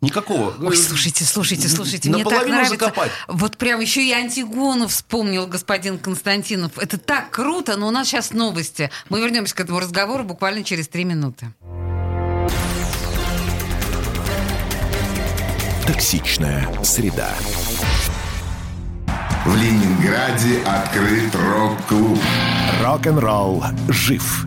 Никакого. 0.00 0.54
Ой, 0.60 0.76
слушайте, 0.76 1.24
слушайте, 1.24 1.66
слушайте, 1.68 2.10
мне 2.10 2.24
так 2.24 2.46
нравится. 2.46 2.74
закопать. 2.74 3.10
Вот 3.26 3.56
прям 3.56 3.80
еще 3.80 4.06
и 4.06 4.12
Антигону 4.12 4.86
вспомнил 4.86 5.46
господин 5.46 5.98
Константинов. 5.98 6.78
Это 6.78 6.98
так 6.98 7.30
круто, 7.30 7.76
но 7.76 7.88
у 7.88 7.90
нас 7.90 8.08
сейчас 8.08 8.32
новости. 8.32 8.90
Мы 9.08 9.20
вернемся 9.20 9.54
к 9.54 9.60
этому 9.60 9.80
разговору 9.80 10.24
буквально 10.24 10.62
через 10.62 10.88
три 10.88 11.04
минуты. 11.04 11.54
Токсичная 15.86 16.66
среда. 16.82 17.28
В 19.44 19.54
Ленинграде 19.54 20.62
открыт 20.64 21.34
рок-клуб. 21.34 22.18
Рок-н-ролл 22.82 23.62
жив. 23.88 24.46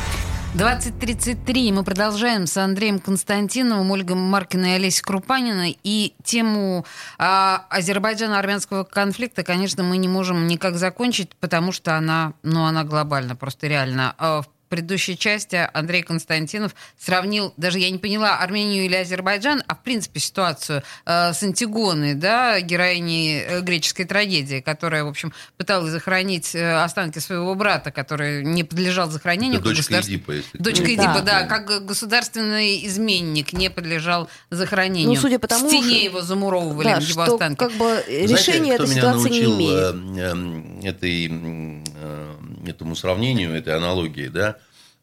20.33. 0.53 1.71
Мы 1.71 1.83
продолжаем 1.85 2.45
с 2.45 2.57
Андреем 2.57 2.99
Константиновым, 2.99 3.89
Ольгой 3.89 4.17
Маркиной 4.17 4.71
и 4.71 4.73
Олесей 4.73 5.01
Крупаниной. 5.01 5.79
И 5.81 6.13
тему 6.25 6.85
а, 7.17 7.65
азербайджано-армянского 7.69 8.83
конфликта, 8.83 9.43
конечно, 9.43 9.81
мы 9.81 9.95
не 9.95 10.09
можем 10.09 10.47
никак 10.47 10.75
закончить, 10.75 11.33
потому 11.37 11.71
что 11.71 11.95
она, 11.95 12.33
ну, 12.43 12.65
она 12.65 12.83
глобальна, 12.83 13.37
просто 13.37 13.67
реально. 13.67 14.13
А, 14.17 14.41
предыдущей 14.71 15.17
части 15.17 15.69
Андрей 15.73 16.01
Константинов 16.01 16.73
сравнил, 16.97 17.53
даже 17.57 17.77
я 17.77 17.89
не 17.89 17.97
поняла, 17.97 18.37
Армению 18.39 18.85
или 18.85 18.95
Азербайджан, 18.95 19.61
а 19.67 19.75
в 19.75 19.83
принципе 19.83 20.21
ситуацию 20.21 20.81
э, 21.05 21.33
с 21.33 21.43
Антигоной, 21.43 22.13
да, 22.15 22.59
героиней 22.61 23.41
э, 23.41 23.59
греческой 23.61 24.05
трагедии, 24.05 24.61
которая, 24.61 25.03
в 25.03 25.09
общем, 25.09 25.33
пыталась 25.57 25.91
захоронить 25.91 26.55
э, 26.55 26.81
останки 26.81 27.19
своего 27.19 27.53
брата, 27.53 27.91
который 27.91 28.45
не 28.45 28.63
подлежал 28.63 29.11
захоронению. 29.11 29.59
Это 29.59 29.65
дочка 29.69 29.81
государств- 29.83 30.09
Эдипа, 30.09 30.31
если 30.31 30.57
Дочка 30.57 30.83
кто- 30.83 30.93
Эдипа, 30.93 31.21
Да. 31.25 31.41
да, 31.41 31.43
как 31.43 31.85
государственный 31.85 32.87
изменник 32.87 33.51
не 33.51 33.69
подлежал 33.69 34.29
захоронению. 34.49 35.09
Ну, 35.15 35.15
судя 35.19 35.37
по 35.37 35.47
тому, 35.47 35.65
в 35.67 35.69
стене 35.69 35.95
что- 35.97 36.05
его 36.05 36.21
замуровывали, 36.21 36.85
Да, 36.85 36.91
его 36.97 37.01
что 37.01 37.23
останки. 37.33 37.59
как 37.59 37.73
бы 37.73 38.01
Знаете, 38.07 38.27
решение 38.27 38.73
кто 38.75 38.83
этой 38.85 38.91
меня 38.91 39.01
ситуации 39.01 39.29
не 39.29 39.43
имеет. 39.43 39.95
э, 40.17 40.81
э, 40.85 40.89
этой, 40.89 41.27
э, 41.27 42.35
этому 42.65 42.95
сравнению, 42.95 43.53
этой 43.53 43.75
аналогии, 43.75 44.27
да? 44.27 44.57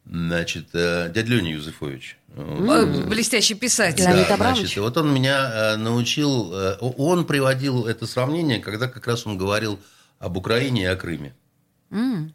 Значит, 0.05 0.69
э, 0.73 1.11
дядя 1.13 1.29
Леня 1.29 1.51
Юзефович. 1.53 2.17
Э, 2.35 3.05
Блестящий 3.07 3.53
писатель. 3.53 4.03
Да, 4.03 4.35
значит, 4.37 4.75
вот 4.77 4.97
он 4.97 5.13
меня 5.13 5.51
э, 5.53 5.75
научил, 5.77 6.51
э, 6.53 6.77
он 6.79 7.25
приводил 7.25 7.85
это 7.85 8.07
сравнение, 8.07 8.59
когда 8.59 8.87
как 8.87 9.05
раз 9.07 9.27
он 9.27 9.37
говорил 9.37 9.79
об 10.19 10.37
Украине 10.37 10.83
и 10.83 10.85
о 10.85 10.95
Крыме. 10.95 11.35
М. 11.91 12.33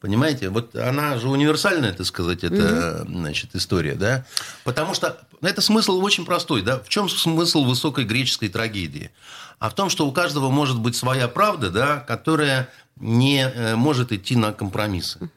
Понимаете, 0.00 0.48
вот 0.48 0.74
она 0.74 1.16
же 1.18 1.28
универсальная, 1.28 1.92
так 1.92 2.06
сказать, 2.06 2.42
это, 2.42 3.04
значит, 3.08 3.54
история, 3.54 3.94
да? 3.94 4.24
Потому 4.64 4.94
что 4.94 5.16
это 5.42 5.60
смысл 5.60 6.00
очень 6.02 6.24
простой, 6.24 6.62
да? 6.62 6.80
В 6.80 6.88
чем 6.88 7.08
смысл 7.08 7.62
высокой 7.62 8.04
греческой 8.04 8.48
трагедии? 8.48 9.12
А 9.60 9.70
в 9.70 9.76
том, 9.76 9.90
что 9.90 10.08
у 10.08 10.12
каждого 10.12 10.50
может 10.50 10.80
быть 10.80 10.96
своя 10.96 11.28
правда, 11.28 11.70
да, 11.70 12.00
которая 12.00 12.68
не 12.96 13.42
э, 13.42 13.76
может 13.76 14.12
идти 14.12 14.36
на 14.36 14.52
компромиссы. 14.52 15.30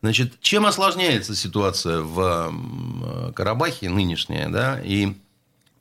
Значит, 0.00 0.40
чем 0.40 0.66
осложняется 0.66 1.34
ситуация 1.34 2.00
в 2.00 3.32
Карабахе 3.34 3.90
нынешняя, 3.90 4.48
да, 4.48 4.80
и 4.80 5.14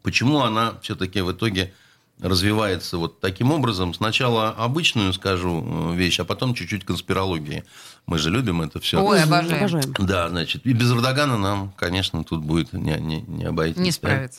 почему 0.03 0.39
она 0.39 0.77
все-таки 0.81 1.21
в 1.21 1.31
итоге 1.31 1.73
развивается 2.21 2.97
вот 2.97 3.19
таким 3.19 3.51
образом. 3.51 3.93
Сначала 3.93 4.49
обычную 4.49 5.13
скажу 5.13 5.63
э, 5.63 5.95
вещь, 5.95 6.19
а 6.19 6.25
потом 6.25 6.53
чуть-чуть 6.53 6.83
конспирологии. 6.83 7.63
Мы 8.05 8.17
же 8.17 8.31
любим 8.31 8.61
это 8.61 8.79
все. 8.79 9.03
Ой, 9.03 9.21
обожаем. 9.21 9.93
Да, 9.99 10.29
значит, 10.29 10.65
и 10.65 10.73
без 10.73 10.91
Эрдогана 10.91 11.37
нам, 11.37 11.71
конечно, 11.75 12.23
тут 12.23 12.41
будет 12.41 12.73
не, 12.73 12.95
не, 12.99 13.21
не 13.21 13.45
обойтись. 13.45 13.77
Не 13.77 13.91
да. 14.01 14.29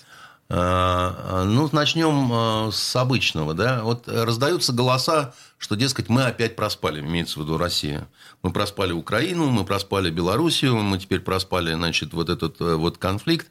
Справится. 0.48 1.16
А, 1.30 1.44
Ну, 1.44 1.68
начнем 1.72 2.30
а, 2.32 2.70
с 2.72 2.96
обычного. 2.96 3.54
Да? 3.54 3.82
Вот 3.82 4.08
э, 4.08 4.24
раздаются 4.24 4.72
голоса, 4.72 5.34
что, 5.58 5.76
дескать, 5.76 6.08
мы 6.08 6.24
опять 6.24 6.56
проспали, 6.56 7.00
имеется 7.00 7.38
в 7.38 7.42
виду 7.42 7.58
Россия. 7.58 8.08
Мы 8.42 8.52
проспали 8.52 8.92
Украину, 8.92 9.50
мы 9.50 9.64
проспали 9.64 10.10
Белоруссию, 10.10 10.76
мы 10.76 10.98
теперь 10.98 11.20
проспали, 11.20 11.74
значит, 11.74 12.12
вот 12.12 12.28
этот 12.28 12.60
э, 12.60 12.74
вот 12.76 12.98
конфликт. 12.98 13.48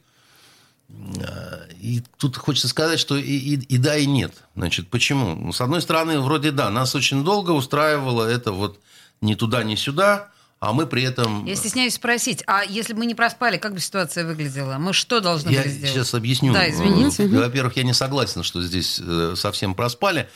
И 1.80 2.02
тут 2.16 2.38
хочется 2.38 2.66
сказать, 2.68 2.98
что 2.98 3.16
и, 3.16 3.20
и- 3.22 3.60
и 3.74 3.76
да, 3.76 3.96
и 3.96 4.06
нет. 4.06 4.32
Значит, 4.56 4.88
почему? 4.88 5.34
Ну, 5.34 5.52
с 5.52 5.60
одной 5.60 5.82
стороны, 5.82 6.18
вроде 6.18 6.50
да, 6.50 6.70
нас 6.70 6.94
очень 6.94 7.24
долго 7.24 7.50
устраивало 7.50 8.24
это 8.24 8.52
вот 8.52 8.80
ни 9.20 9.34
туда, 9.34 9.64
ни 9.64 9.74
сюда, 9.74 10.30
а 10.60 10.72
мы 10.72 10.86
при 10.86 11.02
этом... 11.04 11.44
Я 11.44 11.54
стесняюсь 11.54 11.94
спросить, 11.94 12.42
а 12.46 12.64
если 12.64 12.92
бы 12.92 13.00
мы 13.00 13.06
не 13.06 13.14
проспали, 13.14 13.58
как 13.58 13.74
бы 13.74 13.80
ситуация 13.80 14.26
выглядела? 14.26 14.78
Мы 14.78 14.92
что 14.92 15.20
должны 15.20 15.50
Я 15.50 15.62
были 15.62 15.70
сделать? 15.70 15.94
сейчас 15.94 16.14
объясню. 16.14 16.52
Да, 16.52 16.68
извините. 16.68 17.24
Э, 17.24 17.28
Во-первых, 17.28 17.76
я 17.76 17.84
не 17.84 17.92
согласен, 17.92 18.42
что 18.42 18.60
здесь 18.62 19.00
э, 19.00 19.34
совсем 19.36 19.74
проспали. 19.74 20.28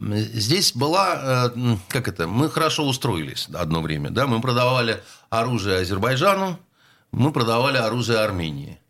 Здесь 0.00 0.72
была, 0.72 1.52
э, 1.54 1.76
как 1.88 2.08
это, 2.08 2.26
мы 2.26 2.50
хорошо 2.50 2.86
устроились 2.86 3.48
одно 3.52 3.80
время, 3.80 4.10
да, 4.10 4.26
мы 4.26 4.40
продавали 4.40 5.00
оружие 5.30 5.80
Азербайджану, 5.80 6.58
мы 7.12 7.32
продавали 7.32 7.76
оружие 7.78 8.18
Армении. 8.18 8.80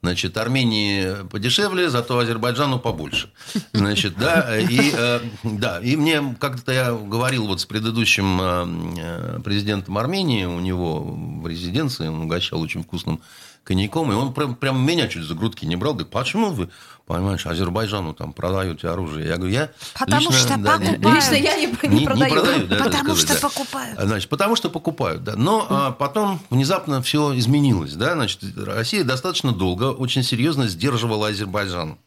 Значит, 0.00 0.36
Армении 0.36 1.26
подешевле, 1.28 1.90
зато 1.90 2.18
Азербайджану 2.18 2.78
побольше. 2.78 3.30
Значит, 3.72 4.16
да, 4.16 4.56
и, 4.56 4.92
э, 4.94 5.20
да, 5.42 5.80
и 5.80 5.96
мне 5.96 6.36
как-то 6.38 6.72
я 6.72 6.92
говорил 6.92 7.46
вот 7.48 7.60
с 7.60 7.66
предыдущим 7.66 8.40
э, 8.40 8.66
э, 8.98 9.40
президентом 9.42 9.98
Армении, 9.98 10.44
у 10.44 10.60
него 10.60 11.00
в 11.00 11.46
резиденции, 11.48 12.06
он 12.06 12.22
угощал 12.22 12.60
очень 12.60 12.84
вкусным 12.84 13.20
коньяком, 13.68 14.10
и 14.10 14.14
он 14.14 14.32
прям, 14.32 14.54
прям 14.56 14.84
меня 14.84 15.08
чуть 15.08 15.24
за 15.24 15.34
грудки 15.34 15.66
не 15.66 15.76
брал, 15.76 15.92
говорит, 15.92 16.10
почему 16.10 16.50
вы, 16.50 16.70
понимаешь, 17.06 17.46
Азербайджану 17.46 18.14
там 18.14 18.32
продаете 18.32 18.88
оружие? 18.88 19.28
Я 19.28 19.36
говорю, 19.36 19.52
я 19.52 19.70
Потому 19.98 20.30
лично, 20.30 20.38
что 20.38 20.56
да, 20.56 20.78
не- 20.78 20.86
покупают. 20.86 21.16
Лично 21.16 21.34
я 21.34 21.56
не, 21.56 21.66
не 21.66 22.06
продаю. 22.06 22.34
продаю, 22.34 22.66
да, 22.66 22.76
Потому 22.76 23.14
сказать, 23.14 23.18
что 23.20 23.34
да. 23.34 23.48
покупают. 23.48 24.00
Значит, 24.00 24.30
потому 24.30 24.56
что 24.56 24.70
покупают, 24.70 25.22
да. 25.22 25.34
Но 25.36 25.66
а, 25.68 25.90
потом 25.92 26.40
внезапно 26.48 27.02
все 27.02 27.36
изменилось, 27.38 27.92
да. 27.92 28.14
Значит, 28.14 28.40
Россия 28.56 29.04
достаточно 29.04 29.52
долго 29.52 29.92
очень 29.92 30.22
серьезно 30.22 30.66
сдерживала 30.66 31.28
Азербайджан. 31.28 31.98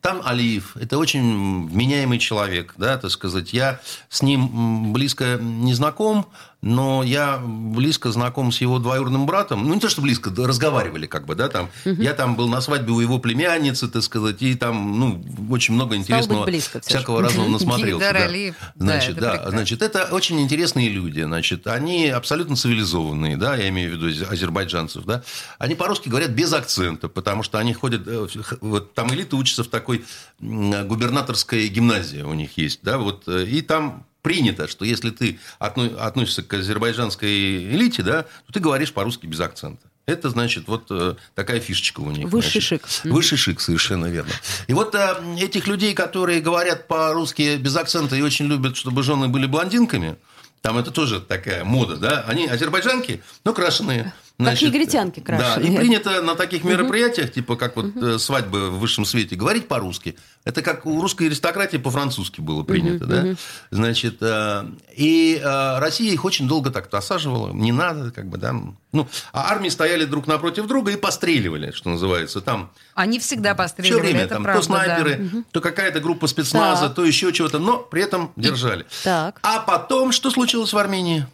Там 0.00 0.20
Алиев, 0.24 0.76
это 0.76 0.98
очень 0.98 1.68
вменяемый 1.68 2.18
человек, 2.18 2.74
да, 2.76 2.98
так 2.98 3.10
сказать. 3.10 3.52
Я 3.52 3.80
с 4.08 4.22
ним 4.22 4.92
близко 4.92 5.38
не 5.40 5.74
знаком, 5.74 6.26
но 6.62 7.02
я 7.02 7.38
близко 7.38 8.12
знаком 8.12 8.52
с 8.52 8.60
его 8.60 8.78
двоюродным 8.78 9.26
братом. 9.26 9.66
Ну, 9.66 9.74
не 9.74 9.80
то, 9.80 9.88
что 9.88 10.00
близко, 10.00 10.30
да, 10.30 10.46
разговаривали 10.46 11.06
как 11.06 11.26
бы, 11.26 11.34
да, 11.34 11.48
там. 11.48 11.70
Я 11.84 12.14
там 12.14 12.36
был 12.36 12.48
на 12.48 12.60
свадьбе 12.60 12.92
у 12.92 13.00
его 13.00 13.18
племянницы, 13.18 13.88
так 13.88 14.02
сказать, 14.02 14.40
и 14.42 14.54
там, 14.54 14.98
ну, 14.98 15.24
очень 15.50 15.74
много 15.74 15.96
интересного 15.96 16.44
близко 16.44 16.78
же. 16.78 16.84
всякого 16.86 17.20
разного 17.20 17.48
насмотрелся. 17.48 18.12
Да. 18.12 18.22
Алиев, 18.22 18.54
да, 18.76 18.84
Значит, 18.84 19.18
это 19.18 19.20
да, 19.20 19.50
значит, 19.50 19.82
это 19.82 20.08
очень 20.12 20.40
интересные 20.40 20.88
люди, 20.88 21.22
значит, 21.22 21.66
они 21.66 22.08
абсолютно 22.08 22.54
цивилизованные, 22.54 23.36
да, 23.36 23.56
я 23.56 23.68
имею 23.68 23.90
в 23.90 24.00
виду 24.00 24.26
азербайджанцев, 24.30 25.04
да, 25.04 25.24
они 25.58 25.74
по-русски 25.74 26.08
говорят 26.08 26.30
без 26.30 26.52
акцента, 26.52 27.08
потому 27.08 27.42
что 27.42 27.58
они 27.58 27.74
ходят, 27.74 28.02
э, 28.06 28.28
вот 28.60 28.94
там 28.94 29.12
элита 29.12 29.36
учится 29.36 29.64
в 29.64 29.68
такой 29.68 30.04
губернаторской 30.40 31.66
гимназии 31.68 32.22
у 32.22 32.34
них 32.34 32.56
есть, 32.56 32.80
да, 32.82 32.98
вот, 32.98 33.24
э, 33.26 33.46
и 33.46 33.62
там 33.62 34.06
принято, 34.22 34.68
что 34.68 34.84
если 34.84 35.10
ты 35.10 35.38
отно- 35.60 35.96
относишься 35.98 36.42
к 36.42 36.54
азербайджанской 36.54 37.28
элите, 37.74 38.02
да, 38.02 38.22
то 38.22 38.52
ты 38.52 38.60
говоришь 38.60 38.92
по-русски 38.92 39.26
без 39.26 39.40
акцента. 39.40 39.86
Это, 40.04 40.30
значит, 40.30 40.66
вот 40.66 40.86
э, 40.90 41.14
такая 41.34 41.60
фишечка 41.60 42.00
у 42.00 42.10
них. 42.10 42.28
Высший 42.28 42.60
значит. 42.60 42.82
шик. 42.88 43.04
Высший 43.12 43.38
шик, 43.38 43.60
совершенно 43.60 44.06
верно. 44.06 44.32
И 44.66 44.72
вот 44.74 44.94
э, 44.96 45.16
этих 45.38 45.68
людей, 45.68 45.94
которые 45.94 46.40
говорят 46.40 46.88
по-русски 46.88 47.56
без 47.56 47.76
акцента 47.76 48.16
и 48.16 48.22
очень 48.22 48.46
любят, 48.46 48.76
чтобы 48.76 49.04
жены 49.04 49.28
были 49.28 49.46
блондинками, 49.46 50.16
там 50.60 50.78
это 50.78 50.90
тоже 50.90 51.20
такая 51.20 51.64
мода, 51.64 51.96
да? 51.96 52.24
Они 52.26 52.46
азербайджанки, 52.46 53.22
но 53.44 53.52
крашеные. 53.52 54.12
Как 54.38 54.60
негритянки 54.60 55.20
Да, 55.20 55.24
крашеные. 55.38 55.72
и 55.72 55.76
принято 55.76 56.22
на 56.22 56.34
таких 56.34 56.64
мероприятиях, 56.64 57.32
типа 57.32 57.56
как 57.56 57.76
вот 57.76 57.96
э, 57.96 58.18
свадьбы 58.18 58.70
в 58.70 58.78
высшем 58.78 59.04
свете, 59.04 59.36
говорить 59.36 59.68
по-русски. 59.68 60.16
Это 60.44 60.62
как 60.62 60.86
у 60.86 61.00
русской 61.00 61.28
аристократии 61.28 61.76
по-французски 61.76 62.40
было 62.40 62.62
принято, 62.64 63.06
да? 63.06 63.34
Значит, 63.70 64.16
э, 64.20 64.64
и 64.96 65.40
э, 65.42 65.78
Россия 65.78 66.12
их 66.12 66.24
очень 66.24 66.48
долго 66.48 66.70
так 66.70 66.92
осаживала. 66.92 67.52
Не 67.52 67.72
надо, 67.72 68.10
как 68.10 68.26
бы, 68.28 68.38
да. 68.38 68.54
Ну, 68.92 69.08
а 69.32 69.50
армии 69.50 69.68
стояли 69.68 70.04
друг 70.04 70.26
напротив 70.26 70.66
друга 70.66 70.90
и 70.92 70.96
постреливали, 70.96 71.70
что 71.70 71.90
называется. 71.90 72.40
Там 72.40 72.70
Они 72.94 73.18
всегда 73.18 73.50
все 73.54 73.58
постреливали, 73.58 74.00
время 74.00 74.20
это 74.22 74.34
там 74.34 74.42
правда, 74.42 74.60
то 74.60 74.66
снайперы, 74.66 75.16
да. 75.32 75.42
то 75.50 75.60
какая-то 75.60 76.00
группа 76.00 76.26
спецназа, 76.26 76.86
Так. 76.86 76.96
то 76.96 77.04
еще 77.04 77.32
чего-то, 77.32 77.58
но 77.58 77.78
при 77.78 78.02
этом 78.02 78.32
держали. 78.36 78.86
Так. 79.04 79.38
А 79.42 79.60
потом 79.60 80.12
что 80.12 80.30
случилось 80.30 80.72
в 80.72 80.78
Армении? 80.78 81.26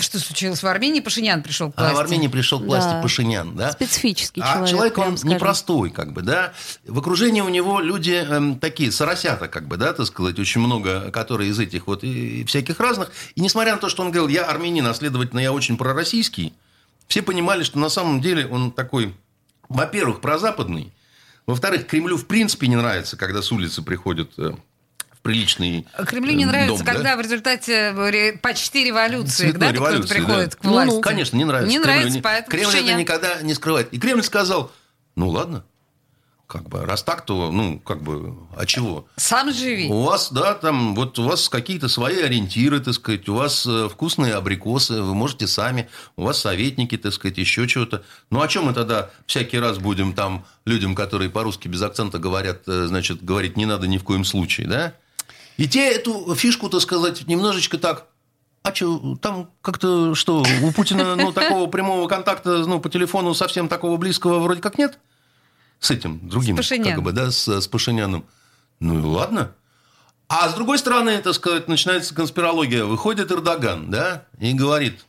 Что 0.00 0.18
случилось 0.18 0.62
в 0.62 0.66
Армении? 0.66 1.00
Пашинян 1.00 1.42
пришел 1.42 1.70
к 1.70 1.74
А 1.76 1.82
власти. 1.82 1.96
в 1.96 2.00
Армении 2.00 2.28
пришел 2.28 2.58
к 2.60 2.64
власти 2.64 2.88
Да. 2.90 3.02
Пашинян, 3.02 3.54
да? 3.54 3.72
Специфический 3.72 4.40
А 4.40 4.52
человек. 4.54 4.70
человек, 4.70 4.94
прям 4.94 5.08
он 5.08 5.16
скажем. 5.18 5.36
непростой, 5.36 5.90
как 5.90 6.12
бы, 6.12 6.22
да. 6.22 6.54
В 6.86 6.98
окружении 6.98 7.42
у 7.42 7.48
него 7.50 7.78
люди 7.78 8.12
эм, 8.12 8.58
такие, 8.58 8.90
соросята, 8.90 9.48
как 9.48 9.68
бы, 9.68 9.76
да, 9.76 9.92
так 9.92 10.06
сказать, 10.06 10.38
очень 10.38 10.62
много, 10.62 11.10
которые 11.10 11.50
из 11.50 11.58
этих 11.58 11.86
вот 11.86 12.04
и, 12.04 12.40
и 12.40 12.44
всяких 12.44 12.80
разных. 12.80 13.12
И 13.34 13.40
несмотря 13.42 13.72
на 13.74 13.78
то, 13.78 13.88
что 13.90 14.02
он 14.02 14.10
говорил, 14.10 14.28
я 14.28 14.46
армянин, 14.46 14.86
а 14.86 14.94
следовательно, 14.94 15.40
я 15.40 15.52
очень 15.52 15.76
пророссийский, 15.76 16.54
все 17.06 17.20
понимали, 17.20 17.62
что 17.62 17.78
на 17.78 17.90
самом 17.90 18.22
деле 18.22 18.46
он 18.46 18.72
такой, 18.72 19.14
во-первых, 19.68 20.22
прозападный, 20.22 20.90
во-вторых, 21.46 21.86
Кремлю 21.86 22.16
в 22.16 22.26
принципе 22.26 22.66
не 22.66 22.76
нравится, 22.76 23.16
когда 23.18 23.42
с 23.42 23.52
улицы 23.52 23.82
приходят 23.82 24.30
э, 24.38 24.52
приличный 25.22 25.86
Кремлю 26.06 26.32
не 26.32 26.44
э, 26.44 26.46
нравится, 26.46 26.76
дом, 26.78 26.86
да? 26.86 26.92
когда 26.92 27.16
в 27.16 27.20
результате 27.20 27.92
ре- 27.92 28.32
почти 28.34 28.84
революции, 28.84 29.50
Цветной 29.50 29.68
да, 29.68 29.72
кто-то 29.72 29.90
революции, 29.90 30.14
приходит 30.14 30.50
да. 30.50 30.56
к 30.56 30.64
власти. 30.64 31.00
Конечно, 31.00 31.36
не 31.36 31.44
нравится. 31.44 31.70
Не 31.70 31.78
Кремлю. 31.82 31.92
нравится, 31.96 32.16
Не- 32.16 32.22
поэтому 32.22 32.50
Кремль 32.50 32.66
это 32.68 32.72
Пашинян. 32.78 32.98
никогда 32.98 33.42
не 33.42 33.54
скрывает. 33.54 33.92
И 33.92 33.98
Кремль 33.98 34.22
сказал, 34.22 34.72
ну 35.16 35.28
ладно, 35.28 35.64
как 36.52 36.68
бы, 36.68 36.84
раз 36.84 37.02
так, 37.02 37.24
то, 37.24 37.50
ну, 37.50 37.78
как 37.78 38.02
бы, 38.02 38.36
а 38.54 38.66
чего? 38.66 39.06
Сам 39.16 39.54
живи. 39.54 39.88
У 39.88 40.02
вас, 40.02 40.30
да, 40.30 40.52
там, 40.52 40.94
вот 40.94 41.18
у 41.18 41.22
вас 41.22 41.48
какие-то 41.48 41.88
свои 41.88 42.20
ориентиры, 42.20 42.78
так 42.80 42.92
сказать, 42.92 43.26
у 43.30 43.34
вас 43.36 43.64
э, 43.66 43.88
вкусные 43.90 44.34
абрикосы, 44.34 45.00
вы 45.00 45.14
можете 45.14 45.46
сами, 45.46 45.88
у 46.16 46.24
вас 46.24 46.38
советники, 46.38 46.98
так 46.98 47.14
сказать, 47.14 47.38
еще 47.38 47.66
чего-то. 47.66 48.02
Ну, 48.28 48.42
о 48.42 48.48
чем 48.48 48.66
мы 48.66 48.74
тогда 48.74 49.08
всякий 49.26 49.58
раз 49.58 49.78
будем 49.78 50.12
там 50.12 50.44
людям, 50.66 50.94
которые 50.94 51.30
по-русски 51.30 51.68
без 51.68 51.80
акцента 51.80 52.18
говорят, 52.18 52.68
э, 52.68 52.84
значит, 52.86 53.24
говорить 53.24 53.56
не 53.56 53.64
надо 53.64 53.86
ни 53.86 53.96
в 53.96 54.04
коем 54.04 54.24
случае, 54.24 54.66
да? 54.66 54.92
И 55.56 55.68
те 55.68 55.92
эту 55.92 56.34
фишку, 56.34 56.68
так 56.68 56.80
сказать, 56.80 57.26
немножечко 57.26 57.78
так 57.78 58.06
А 58.62 58.74
что, 58.74 59.16
там 59.20 59.50
как-то 59.60 60.14
что, 60.14 60.44
у 60.62 60.72
Путина 60.72 61.16
ну, 61.16 61.32
такого 61.32 61.66
прямого 61.66 62.08
контакта 62.08 62.58
ну, 62.66 62.80
по 62.80 62.88
телефону 62.88 63.34
совсем 63.34 63.68
такого 63.68 63.96
близкого 63.96 64.38
вроде 64.38 64.60
как 64.60 64.78
нет? 64.78 64.98
С 65.80 65.90
этим 65.90 66.28
другим, 66.28 66.62
С 66.62 66.68
как 66.68 67.02
бы, 67.02 67.12
да, 67.12 67.30
с, 67.30 67.48
с 67.48 67.66
Пашиняном. 67.66 68.24
Ну 68.78 68.98
и 68.98 69.02
ладно. 69.02 69.52
А 70.28 70.48
с 70.48 70.54
другой 70.54 70.78
стороны, 70.78 71.18
так 71.18 71.34
сказать, 71.34 71.68
начинается 71.68 72.14
конспирология. 72.14 72.84
Выходит 72.84 73.30
Эрдоган, 73.30 73.90
да, 73.90 74.24
и 74.38 74.54
говорит, 74.54 75.04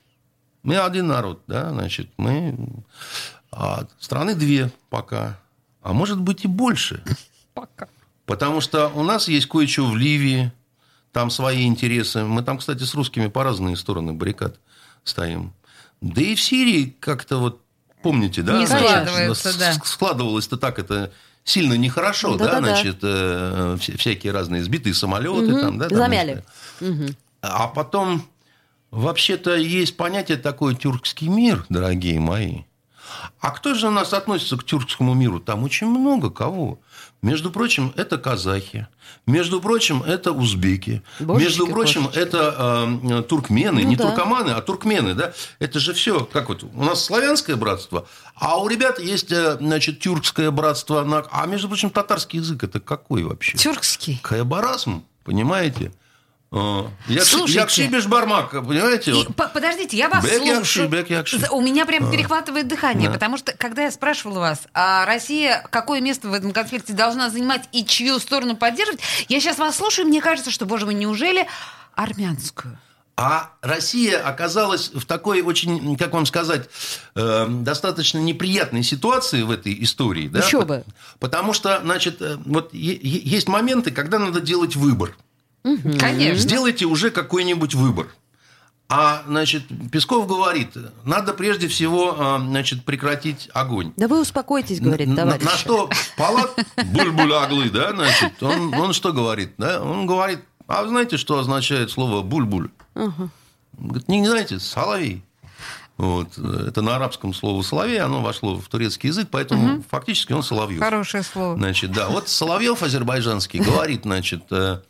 мы 0.63 0.77
один 0.77 1.07
народ, 1.07 1.43
да, 1.47 1.69
значит, 1.69 2.09
мы... 2.17 2.57
А 3.51 3.85
страны 3.99 4.33
две 4.33 4.71
пока, 4.89 5.39
а 5.81 5.93
может 5.93 6.19
быть 6.19 6.43
и 6.43 6.47
больше. 6.47 7.03
Пока. 7.53 7.87
Потому 8.25 8.61
что 8.61 8.87
у 8.89 9.03
нас 9.03 9.27
есть 9.27 9.47
кое-что 9.47 9.85
в 9.85 9.97
Ливии, 9.97 10.51
там 11.11 11.29
свои 11.29 11.65
интересы. 11.67 12.23
Мы 12.23 12.41
там, 12.41 12.57
кстати, 12.57 12.83
с 12.83 12.93
русскими 12.95 13.27
по 13.27 13.43
разные 13.43 13.75
стороны 13.75 14.13
баррикад 14.13 14.59
стоим. 15.03 15.53
Да 16.01 16.21
и 16.21 16.35
в 16.35 16.41
Сирии 16.41 16.95
как-то 16.99 17.37
вот, 17.37 17.61
помните, 18.01 18.41
да? 18.41 18.57
Не 18.57 18.65
складывается, 18.65 19.57
да. 19.59 19.73
Складывалось-то 19.73 20.57
так, 20.57 20.79
это 20.79 21.11
сильно 21.43 21.73
нехорошо, 21.73 22.35
да, 22.37 22.45
Да-да-да. 22.45 22.67
значит, 22.75 22.97
э, 23.03 23.77
вся- 23.79 23.97
всякие 23.97 24.31
разные 24.31 24.63
сбитые 24.63 24.93
самолеты 24.93 25.51
Мгм. 25.51 25.59
там, 25.61 25.77
да? 25.79 25.89
там, 25.89 25.97
Замяли. 25.97 26.43
Мгм. 26.79 27.15
а 27.41 27.67
потом, 27.67 28.25
вообще-то, 28.91 29.55
есть 29.55 29.97
понятие 29.97 30.37
такое 30.37 30.73
тюркский 30.75 31.27
мир, 31.27 31.65
дорогие 31.69 32.19
мои. 32.19 32.61
А 33.39 33.51
кто 33.51 33.73
же 33.73 33.87
у 33.87 33.91
нас 33.91 34.13
относится 34.13 34.57
к 34.57 34.63
тюркскому 34.63 35.13
миру? 35.13 35.39
Там 35.39 35.63
очень 35.63 35.87
много 35.87 36.29
кого. 36.29 36.79
Между 37.21 37.51
прочим, 37.51 37.93
это 37.95 38.17
казахи. 38.17 38.87
Между 39.25 39.61
прочим, 39.61 40.03
это 40.03 40.33
узбеки. 40.33 41.01
Божечки, 41.19 41.45
Между 41.45 41.67
прочим, 41.67 42.05
кошечки. 42.05 42.19
это 42.19 42.89
э, 43.01 43.23
туркмены. 43.23 43.81
Ну 43.81 43.87
не 43.87 43.95
да. 43.95 44.07
туркоманы, 44.09 44.51
а 44.51 44.61
туркмены. 44.61 45.13
Да? 45.13 45.33
Это 45.59 45.79
же 45.79 45.93
все, 45.93 46.25
как 46.25 46.49
вот, 46.49 46.63
у 46.63 46.83
нас 46.83 47.03
славянское 47.05 47.55
братство, 47.55 48.05
а 48.35 48.59
у 48.59 48.67
ребят 48.67 48.99
есть, 48.99 49.31
э, 49.31 49.57
значит, 49.57 50.01
тюркское 50.01 50.51
братство. 50.51 51.27
А, 51.31 51.45
между 51.45 51.69
прочим, 51.69 51.89
татарский 51.89 52.39
язык 52.39 52.63
это 52.63 52.81
какой 52.81 53.23
вообще? 53.23 53.57
Тюркский. 53.57 54.19
Каябарасм, 54.21 55.03
понимаете? 55.23 55.93
Якши- 57.07 57.25
Слушайте. 57.25 57.59
Якшибеш 57.59 58.05
Бармак, 58.05 58.51
понимаете? 58.51 59.11
И, 59.11 59.13
Вот. 59.15 59.35
по- 59.35 59.47
подождите, 59.47 59.97
я 59.97 60.07
вас 60.07 60.23
Бек 60.23 60.33
слушаю. 60.37 60.89
Якши, 61.09 61.47
У 61.51 61.61
меня 61.61 61.85
прям 61.85 62.07
А. 62.07 62.11
перехватывает 62.11 62.67
дыхание, 62.67 63.07
Да. 63.07 63.13
потому 63.13 63.37
что, 63.37 63.53
когда 63.57 63.83
я 63.83 63.91
спрашивала 63.91 64.39
вас, 64.39 64.59
а 64.73 65.03
Россия 65.05 65.65
какое 65.71 65.99
место 65.99 66.27
в 66.27 66.33
этом 66.33 66.51
конфликте 66.51 66.93
должна 66.93 67.29
занимать 67.31 67.63
и 67.71 67.83
чью 67.83 68.19
сторону 68.19 68.55
поддерживать, 68.55 69.01
я 69.29 69.39
сейчас 69.39 69.57
вас 69.57 69.77
слушаю, 69.77 70.05
и 70.05 70.09
мне 70.09 70.21
кажется, 70.21 70.51
что, 70.51 70.65
боже 70.65 70.85
мой, 70.85 70.93
неужели 70.93 71.47
армянскую? 71.95 72.77
А 73.15 73.51
Россия 73.61 74.17
оказалась 74.19 74.89
в 74.93 75.05
такой 75.05 75.41
очень, 75.41 75.95
как 75.97 76.13
вам 76.13 76.25
сказать, 76.25 76.67
э, 77.15 77.45
достаточно 77.47 78.17
неприятной 78.17 78.81
ситуации 78.83 79.43
в 79.43 79.51
этой 79.51 79.83
истории. 79.83 80.27
Да? 80.27 80.39
Еще 80.39 80.61
бы. 80.65 80.83
Потому 81.19 81.53
что, 81.53 81.79
значит, 81.83 82.21
э, 82.23 82.37
вот 82.45 82.73
есть 82.73 83.47
моменты, 83.47 83.91
когда 83.91 84.17
надо 84.17 84.39
делать 84.41 84.75
выбор. 84.75 85.15
Конечно. 85.63 86.37
Сделайте 86.37 86.85
уже 86.85 87.09
какой-нибудь 87.09 87.73
выбор. 87.73 88.07
А, 88.89 89.23
значит, 89.25 89.63
Песков 89.91 90.27
говорит, 90.27 90.77
надо 91.03 91.33
прежде 91.33 91.67
всего, 91.67 92.15
э, 92.17 92.39
значит, 92.45 92.85
прекратить 92.85 93.49
огонь. 93.53 93.91
Да 93.97 94.07
вы 94.07 94.21
успокойтесь, 94.21 94.79
говорит 94.81 95.07
На- 95.07 95.15
товарищ. 95.15 95.43
На, 95.43 95.51
что 95.51 95.89
Палат 96.17 96.51
буль-буль 96.91 97.33
аглы, 97.33 97.69
да, 97.69 97.91
значит, 97.91 98.43
он, 98.43 98.73
он 98.75 98.93
что 98.93 99.11
говорит? 99.13 99.53
Да? 99.57 99.81
Он 99.81 100.05
говорит, 100.05 100.41
а 100.67 100.83
вы 100.83 100.89
знаете, 100.89 101.17
что 101.17 101.39
означает 101.39 101.89
слово 101.91 102.21
буль-буль? 102.21 102.69
Ага. 102.93 103.29
Говорит, 103.73 104.07
не 104.09 104.27
знаете, 104.27 104.59
соловей. 104.59 105.23
Вот. 105.97 106.37
Это 106.37 106.81
на 106.81 106.95
арабском 106.95 107.33
слово 107.33 107.61
соловей, 107.61 107.99
оно 107.99 108.21
вошло 108.21 108.57
в 108.59 108.67
турецкий 108.67 109.09
язык, 109.09 109.29
поэтому 109.31 109.83
фактически 109.89 110.33
он 110.33 110.43
соловьев. 110.43 110.79
Хорошее 110.79 111.23
слово. 111.23 111.55
Значит, 111.55 111.91
да, 111.91 112.09
вот 112.09 112.29
Соловьев 112.29 112.83
азербайджанский 112.83 113.59
говорит, 113.59 114.01
значит, 114.03 114.43
э, 114.51 114.81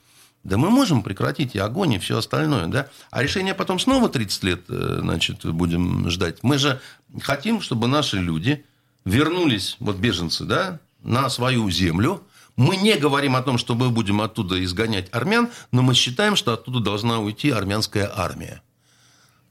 да 0.44 0.58
мы 0.58 0.70
можем 0.70 1.04
прекратить 1.04 1.56
и 1.56 1.60
огонь, 1.60 1.94
и 1.94 2.00
все 2.00 2.18
остальное, 2.18 2.68
да. 2.68 2.88
А 3.12 3.24
решение 3.24 3.54
потом 3.54 3.80
снова 3.80 4.10
30 4.10 4.44
лет, 4.44 4.62
э, 4.68 5.00
значит, 5.02 5.46
будем 5.46 6.10
ждать. 6.10 6.44
Мы 6.44 6.58
же 6.58 6.82
хотим, 7.22 7.62
чтобы 7.62 7.88
наши 7.88 8.18
люди 8.18 8.66
вернулись, 9.06 9.78
вот 9.80 9.98
беженцы, 9.98 10.44
да, 10.44 10.80
на 11.02 11.30
свою 11.30 11.70
землю. 11.70 12.24
Мы 12.56 12.76
не 12.76 12.96
говорим 12.98 13.36
о 13.36 13.42
том, 13.42 13.58
что 13.58 13.74
мы 13.74 13.90
будем 13.90 14.22
оттуда 14.22 14.64
изгонять 14.64 15.08
армян, 15.12 15.50
но 15.72 15.82
мы 15.82 15.94
считаем, 15.94 16.36
что 16.36 16.54
оттуда 16.54 16.82
должна 16.82 17.20
уйти 17.20 17.50
армянская 17.50 18.12
армия. 18.14 18.62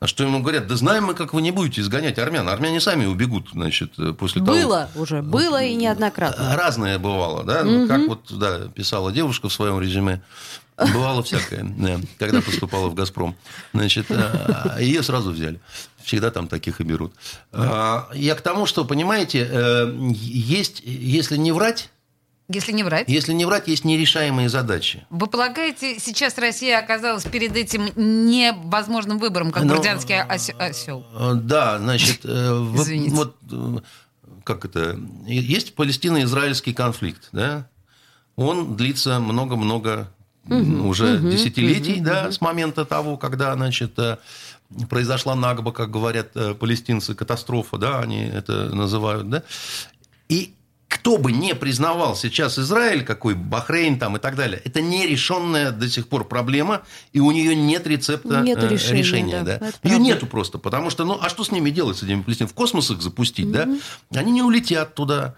А 0.02 0.08
что 0.08 0.24
ему 0.24 0.40
говорят? 0.40 0.66
Да 0.66 0.74
знаем 0.74 1.04
мы, 1.04 1.14
как 1.14 1.32
вы 1.32 1.42
не 1.42 1.52
будете 1.52 1.80
изгонять 1.80 2.18
армян. 2.18 2.48
Армяне 2.48 2.80
сами 2.80 3.06
убегут, 3.06 3.50
значит, 3.52 3.92
э, 3.98 4.12
после 4.12 4.44
того... 4.44 4.56
Было 4.56 4.90
уже, 4.96 5.22
было 5.22 5.62
и 5.62 5.76
неоднократно. 5.76 6.56
Разное 6.56 6.98
бывало, 6.98 7.44
да? 7.44 7.62
Мгм. 7.62 7.86
Как 7.86 8.08
вот 8.08 8.26
да, 8.36 8.66
писала 8.66 9.12
девушка 9.12 9.48
в 9.48 9.52
своем 9.52 9.80
резюме. 9.80 10.20
Бывало 10.76 11.22
всякое, 11.22 11.64
да, 11.64 12.00
когда 12.18 12.40
поступала 12.40 12.88
в 12.88 12.94
«Газпром». 12.94 13.36
Значит, 13.74 14.06
а, 14.10 14.78
ее 14.80 15.02
сразу 15.02 15.30
взяли. 15.30 15.60
Всегда 16.02 16.30
там 16.30 16.48
таких 16.48 16.80
и 16.80 16.84
берут. 16.84 17.12
А, 17.52 18.08
Я 18.14 18.34
к 18.34 18.40
тому, 18.40 18.66
что, 18.66 18.84
понимаете, 18.84 19.46
э, 19.50 19.92
есть, 20.12 20.82
если 20.84 21.36
не 21.36 21.52
врать, 21.52 21.90
Если 22.48 22.72
не 22.72 22.82
врать. 22.82 23.08
если 23.08 23.32
не 23.32 23.44
врать, 23.44 23.68
есть 23.68 23.84
нерешаемые 23.84 24.48
задачи. 24.48 25.06
Вы 25.10 25.26
полагаете, 25.28 25.98
сейчас 26.00 26.36
Россия 26.38 26.78
оказалась 26.78 27.24
перед 27.24 27.54
этим 27.56 27.90
невозможным 27.96 29.18
выбором, 29.18 29.52
как 29.52 29.64
Ну, 29.64 29.76
бурятский 29.76 30.20
ос- 30.22 30.50
осел? 30.58 31.06
Э, 31.14 31.34
Да, 31.34 31.78
значит, 31.78 32.20
э, 32.24 32.52
вот, 32.58 32.88
вот, 32.88 33.36
э, 33.52 33.78
как 34.44 34.64
это, 34.64 34.98
есть 35.26 35.74
палестино-израильский 35.74 36.72
конфликт, 36.74 37.28
да? 37.32 37.68
Он 38.36 38.76
длится 38.76 39.20
много-много 39.20 40.08
Мгм, 40.60 40.86
уже 40.86 41.18
мгм, 41.18 41.30
десятилетий, 41.30 41.96
мгм, 41.96 42.04
да, 42.04 42.22
мгм. 42.24 42.32
с 42.32 42.40
момента 42.40 42.84
того, 42.84 43.16
когда, 43.16 43.54
значит, 43.54 43.98
э, 43.98 44.18
произошла 44.88 45.34
Нагба, 45.34 45.72
как 45.72 45.90
говорят 45.90 46.30
э, 46.34 46.54
палестинцы, 46.54 47.14
катастрофа, 47.14 47.78
да, 47.78 48.00
они 48.00 48.22
это 48.22 48.74
называют, 48.74 49.28
да. 49.28 49.42
И 50.28 50.54
кто 50.88 51.16
бы 51.16 51.32
не 51.32 51.54
признавал 51.54 52.14
сейчас 52.14 52.58
Израиль, 52.58 53.02
какой 53.04 53.34
Бахрейн 53.34 53.98
там 53.98 54.16
и 54.16 54.20
так 54.20 54.36
далее, 54.36 54.60
это 54.64 54.82
нерешенная 54.82 55.72
до 55.72 55.88
сих 55.88 56.06
пор 56.06 56.24
проблема, 56.28 56.82
и 57.12 57.20
у 57.20 57.30
нее 57.32 57.56
нет 57.56 57.86
рецепта 57.86 58.42
Нету 58.42 58.66
э, 58.66 58.68
решения, 58.68 58.98
решения. 58.98 59.42
да, 59.42 59.58
да. 59.58 59.72
Ее 59.82 59.98
нету 59.98 60.26
просто, 60.26 60.58
потому 60.58 60.90
что, 60.90 61.04
ну, 61.04 61.18
а 61.20 61.28
что 61.28 61.44
с 61.44 61.50
ними 61.50 61.70
делать, 61.70 61.96
с 61.96 62.02
этими 62.02 62.22
палестинцами? 62.22 62.52
В 62.52 62.54
космос 62.54 62.90
их 62.90 63.00
запустить, 63.02 63.50
да? 63.50 63.68
Они 64.14 64.32
не 64.32 64.42
улетят 64.42 64.94
туда. 64.94 65.34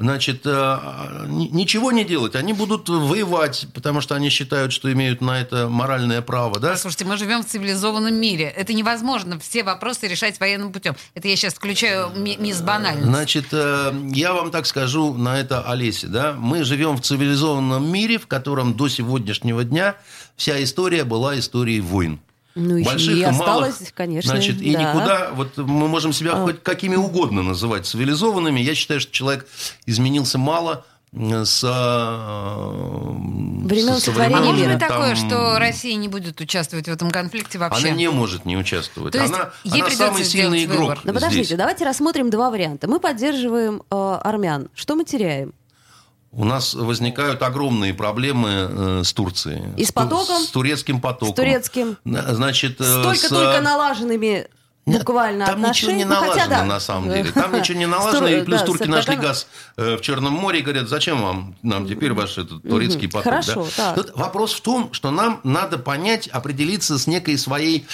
Значит, 0.00 0.42
э, 0.44 0.78
ни- 1.26 1.48
ничего 1.48 1.90
не 1.92 2.04
делать. 2.04 2.36
Они 2.36 2.52
будут 2.52 2.88
воевать, 2.88 3.66
потому 3.74 4.00
что 4.00 4.14
они 4.14 4.28
считают, 4.28 4.72
что 4.72 4.92
имеют 4.92 5.20
на 5.20 5.40
это 5.40 5.68
моральное 5.68 6.22
право, 6.22 6.60
да? 6.60 6.76
Слушайте, 6.76 7.04
мы 7.04 7.16
живем 7.16 7.42
в 7.42 7.46
цивилизованном 7.46 8.14
мире. 8.14 8.44
Это 8.44 8.72
невозможно 8.74 9.38
все 9.40 9.64
вопросы 9.64 10.06
решать 10.06 10.38
военным 10.38 10.72
путем. 10.72 10.94
Это 11.14 11.26
я 11.26 11.34
сейчас 11.36 11.54
включаю 11.54 12.10
ми- 12.14 12.36
мисс 12.38 12.60
банальность. 12.62 13.06
Значит, 13.08 13.46
э, 13.52 13.92
я 14.12 14.32
вам 14.34 14.50
так 14.52 14.66
скажу 14.66 15.14
на 15.14 15.40
это, 15.40 15.62
Олесе, 15.62 16.06
да, 16.06 16.32
мы 16.38 16.62
живем 16.62 16.96
в 16.96 17.00
цивилизованном 17.00 17.90
мире, 17.90 18.18
в 18.18 18.26
котором 18.28 18.74
до 18.74 18.88
сегодняшнего 18.88 19.64
дня 19.64 19.96
вся 20.36 20.62
история 20.62 21.02
была 21.04 21.38
историей 21.38 21.80
войн. 21.80 22.20
Ну, 22.58 22.76
еще 22.76 22.90
Больших 22.90 23.14
и 23.14 23.20
и 23.20 23.24
малых. 23.24 23.40
осталось, 23.40 23.92
конечно. 23.94 24.30
Значит, 24.32 24.60
и 24.60 24.72
да. 24.72 24.82
никуда, 24.82 25.30
вот 25.32 25.56
мы 25.56 25.86
можем 25.88 26.12
себя 26.12 26.32
А. 26.34 26.42
хоть 26.44 26.62
какими 26.62 26.96
угодно 26.96 27.42
называть 27.42 27.86
цивилизованными. 27.86 28.60
Я 28.60 28.74
считаю, 28.74 29.00
что 29.00 29.12
человек 29.12 29.46
изменился 29.86 30.38
мало 30.38 30.84
э, 31.12 31.44
с, 31.44 31.62
э, 31.64 31.68
Времен 33.66 33.94
со- 33.94 34.12
со 34.12 34.24
А 34.24 34.28
может 34.28 34.66
быть 34.66 34.78
там, 34.78 34.88
такое, 34.88 35.14
что 35.14 35.58
Россия 35.58 35.94
не 35.96 36.08
будет 36.08 36.40
участвовать 36.40 36.86
в 36.86 36.90
этом 36.90 37.10
конфликте 37.10 37.58
вообще? 37.58 37.88
Она 37.88 37.96
не 37.96 38.10
может 38.10 38.44
не 38.44 38.56
участвовать. 38.56 39.12
То 39.12 39.20
есть 39.20 39.32
она 39.32 39.50
ей 39.64 39.82
она 39.82 39.90
самый 39.90 40.24
сильный 40.24 40.64
игрок 40.64 40.80
выбор. 40.80 41.00
Да 41.04 41.12
подождите, 41.12 41.44
здесь. 41.44 41.58
давайте 41.58 41.84
рассмотрим 41.84 42.30
два 42.30 42.50
варианта. 42.50 42.88
Мы 42.88 43.00
поддерживаем 43.00 43.82
э, 43.90 44.18
армян. 44.22 44.68
Что 44.74 44.96
мы 44.96 45.04
теряем? 45.04 45.52
У 46.38 46.44
нас 46.44 46.74
возникают 46.74 47.42
огромные 47.42 47.92
проблемы 47.92 48.48
э, 48.50 49.02
с 49.02 49.12
Турцией. 49.12 49.74
И 49.76 49.84
с 49.84 49.90
потоком? 49.90 50.40
С 50.40 50.46
турецким 50.50 51.00
потоком. 51.00 51.34
С 51.34 51.36
турецким? 51.36 51.96
Значит, 52.04 52.80
э, 52.80 52.84
Столько 52.84 53.26
с, 53.26 53.28
только 53.28 53.60
налаженными 53.60 54.46
буквально 54.86 55.46
Там 55.46 55.58
ничего 55.58 55.90
отношений. 55.90 55.98
не 55.98 56.04
Ну, 56.04 56.14
хотя 56.14 56.26
налажено, 56.26 56.48
да. 56.48 56.64
на 56.64 56.80
самом 56.80 57.12
деле. 57.12 57.32
Там 57.32 57.52
ничего 57.52 57.76
не 57.76 57.86
налажено, 57.96 58.28
и 58.28 58.44
плюс 58.44 58.60
да, 58.60 58.66
турки 58.66 58.84
нашли 58.84 59.16
газ 59.16 59.48
э, 59.76 59.96
в 59.96 60.00
Черном 60.00 60.32
море 60.32 60.60
и 60.60 60.62
говорят, 60.62 60.88
зачем 60.88 61.20
вам 61.20 61.56
нам 61.62 61.88
теперь 61.88 62.12
ваш 62.12 62.38
этот 62.38 62.62
турецкий 62.62 63.08
поток. 63.08 63.24
Хорошо, 63.24 63.66
да? 63.76 63.94
так. 63.94 64.16
Вопрос 64.16 64.52
в 64.52 64.60
том, 64.60 64.92
что 64.92 65.10
нам 65.10 65.40
надо 65.42 65.76
понять, 65.76 66.28
определиться 66.28 67.00
с 67.00 67.08
некой 67.08 67.36
своей 67.36 67.84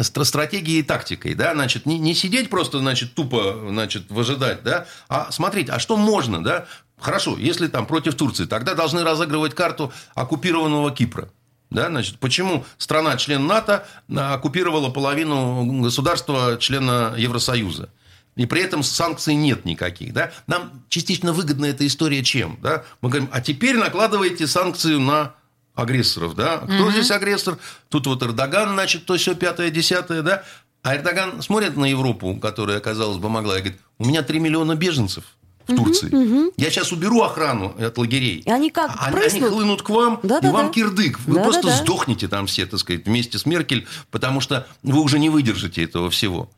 стратегией 0.00 0.78
и 0.78 0.82
тактикой. 0.82 1.34
Да? 1.34 1.52
Значит, 1.52 1.84
не, 1.84 1.98
не 1.98 2.14
сидеть 2.14 2.48
просто, 2.48 2.78
значит, 2.78 3.14
тупо 3.14 3.66
значит, 3.68 4.10
выжидать, 4.10 4.62
да? 4.62 4.86
а 5.10 5.30
смотреть, 5.30 5.68
а 5.68 5.78
что 5.78 5.98
можно, 5.98 6.42
да? 6.42 6.64
Хорошо, 7.02 7.36
если 7.36 7.66
там 7.66 7.86
против 7.86 8.14
Турции, 8.14 8.46
тогда 8.46 8.74
должны 8.74 9.02
разыгрывать 9.02 9.54
карту 9.54 9.92
оккупированного 10.14 10.92
Кипра. 10.92 11.28
Да, 11.70 11.88
значит, 11.88 12.18
почему 12.18 12.64
страна, 12.78 13.16
член 13.16 13.46
НАТО, 13.46 13.86
а, 14.14 14.34
оккупировала 14.34 14.90
половину 14.90 15.64
государства, 15.82 16.56
члена 16.58 17.14
Евросоюза? 17.16 17.88
И 18.36 18.46
при 18.46 18.62
этом 18.62 18.82
санкций 18.82 19.34
нет 19.34 19.64
никаких. 19.64 20.12
Да? 20.12 20.32
Нам 20.46 20.84
частично 20.88 21.32
выгодна 21.32 21.66
эта 21.66 21.86
история 21.86 22.22
чем? 22.22 22.58
Да? 22.62 22.84
Мы 23.00 23.08
говорим, 23.10 23.28
а 23.32 23.40
теперь 23.40 23.76
накладываете 23.76 24.46
санкции 24.46 24.96
на 24.96 25.34
агрессоров. 25.74 26.34
Да? 26.34 26.58
Кто 26.58 26.72
Мгм. 26.72 26.92
здесь 26.92 27.10
агрессор? 27.10 27.58
Тут 27.88 28.06
вот 28.06 28.22
Эрдоган, 28.22 28.70
значит, 28.74 29.04
то 29.06 29.16
все 29.16 29.34
пятое, 29.34 29.70
десятое. 29.70 30.22
Да? 30.22 30.44
А 30.82 30.96
Эрдоган 30.96 31.42
смотрит 31.42 31.76
на 31.76 31.84
Европу, 31.86 32.36
которая, 32.36 32.80
казалось 32.80 33.18
бы, 33.18 33.28
могла, 33.28 33.58
и 33.58 33.60
говорит, 33.60 33.80
у 33.98 34.06
меня 34.06 34.22
3 34.22 34.38
миллиона 34.38 34.74
беженцев 34.76 35.24
в 35.66 35.74
Турции. 35.76 36.52
Я 36.60 36.70
сейчас 36.70 36.92
уберу 36.92 37.22
охрану 37.22 37.74
от 37.78 37.98
лагерей. 37.98 38.40
И 38.44 38.50
они 38.50 38.70
как 38.70 38.90
Они, 38.98 39.16
они 39.20 39.40
хлынут 39.40 39.82
к 39.82 39.90
вам, 39.90 40.20
и 40.22 40.26
Да-да-да. 40.26 40.52
вам 40.52 40.70
кирдык. 40.70 41.18
Вы 41.26 41.34
Да-да-да. 41.36 41.60
просто 41.60 41.82
сдохнете 41.82 42.28
там 42.28 42.46
все, 42.46 42.66
так 42.66 42.80
сказать, 42.80 43.06
вместе 43.06 43.38
с 43.38 43.46
Меркель, 43.46 43.86
потому 44.10 44.40
что 44.40 44.66
вы 44.82 45.00
уже 45.00 45.18
не 45.18 45.30
выдержите 45.30 45.82
этого 45.84 46.10
всего. 46.10 46.50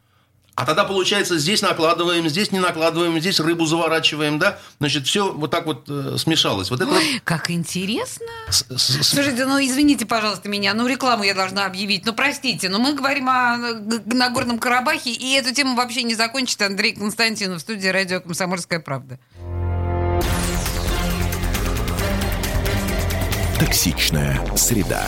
А 0.57 0.65
тогда, 0.65 0.85
получается, 0.85 1.37
здесь 1.37 1.63
накладываем, 1.63 2.29
здесь 2.29 2.53
не 2.53 2.61
накладываем, 2.61 3.19
здесь 3.19 3.41
рыбу 3.41 3.67
заворачиваем, 3.67 4.39
да? 4.39 4.59
Значит, 4.79 5.05
все 5.09 5.33
вот 5.33 5.51
так 5.51 5.67
вот 5.67 5.87
э, 5.89 6.15
смешалось. 6.17 6.71
Вот 6.71 6.81
это 6.81 6.91
вот 6.91 6.99
Ой, 7.03 7.21
как 7.25 7.51
интересно. 7.51 8.25
с- 8.49 8.65
с- 8.69 9.01
с- 9.03 9.09
Слушайте, 9.09 9.47
ну 9.47 9.59
извините, 9.59 10.07
пожалуйста, 10.07 10.49
меня, 10.49 10.73
ну 10.75 10.87
рекламу 10.87 11.25
я 11.25 11.35
должна 11.35 11.67
объявить, 11.67 12.07
ну 12.07 12.13
простите, 12.13 12.69
но 12.69 12.79
мы 12.79 12.93
говорим 12.95 13.29
о 13.29 13.57
Г- 13.81 14.03
Нагорном 14.07 14.61
Карабахе, 14.61 15.11
и 15.11 15.33
эту 15.33 15.53
тему 15.53 15.75
вообще 15.75 16.05
не 16.05 16.15
закончит 16.15 16.63
Андрей 16.63 16.95
Константинов 16.95 17.59
в 17.59 17.61
студии 17.63 17.89
радио 17.89 18.21
«Комсомольская 18.21 18.79
правда». 18.79 19.19
Токсичная 23.59 24.41
среда. 24.57 25.03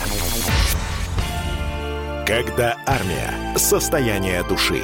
Когда 2.25 2.77
армия. 2.85 3.57
Состояние 3.57 4.43
души. 4.43 4.83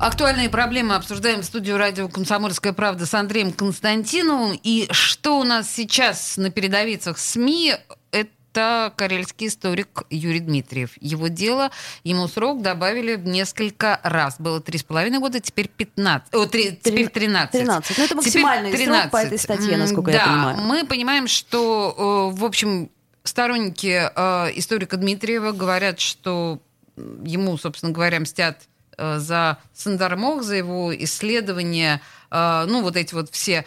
Актуальные 0.00 0.48
проблемы 0.48 0.94
обсуждаем 0.94 1.42
в 1.42 1.44
студию 1.44 1.76
радио 1.76 2.08
«Комсомольская 2.08 2.72
правда» 2.72 3.04
с 3.04 3.12
Андреем 3.12 3.52
Константиновым. 3.52 4.58
И 4.62 4.88
что 4.92 5.38
у 5.38 5.44
нас 5.44 5.70
сейчас 5.70 6.38
на 6.38 6.48
передовицах 6.50 7.18
СМИ, 7.18 7.74
это 8.10 8.94
карельский 8.96 9.48
историк 9.48 10.04
Юрий 10.08 10.40
Дмитриев. 10.40 10.92
Его 11.02 11.28
дело, 11.28 11.70
ему 12.02 12.28
срок 12.28 12.62
добавили 12.62 13.16
несколько 13.16 14.00
раз. 14.02 14.36
Было 14.38 14.62
три 14.62 14.78
с 14.78 14.84
половиной 14.84 15.18
года, 15.18 15.38
теперь 15.38 15.68
15. 15.68 16.32
О, 16.34 16.46
три- 16.46 16.78
теперь 16.82 17.10
13. 17.10 17.50
13. 17.60 17.98
Ну, 17.98 18.04
это 18.04 18.14
Теперь 18.24 18.42
максимальный 18.42 18.86
срок 18.86 19.10
по 19.10 19.18
этой 19.18 19.38
статье, 19.38 19.76
насколько 19.76 20.12
я 20.12 20.16
да, 20.16 20.24
понимаю. 20.24 20.56
мы 20.62 20.86
понимаем, 20.86 21.28
что, 21.28 22.30
э, 22.32 22.38
в 22.38 22.46
общем, 22.46 22.88
сторонники 23.22 24.10
э, 24.16 24.50
историка 24.54 24.96
Дмитриева 24.96 25.52
говорят, 25.52 26.00
что 26.00 26.58
ему, 26.96 27.58
собственно 27.58 27.92
говоря, 27.92 28.18
мстят 28.18 28.62
за 28.98 29.58
Сандармох, 29.74 30.42
за 30.42 30.56
его 30.56 30.94
исследования, 31.04 32.00
э, 32.30 32.64
ну, 32.68 32.82
вот 32.82 32.96
эти 32.96 33.14
вот 33.14 33.30
все. 33.30 33.64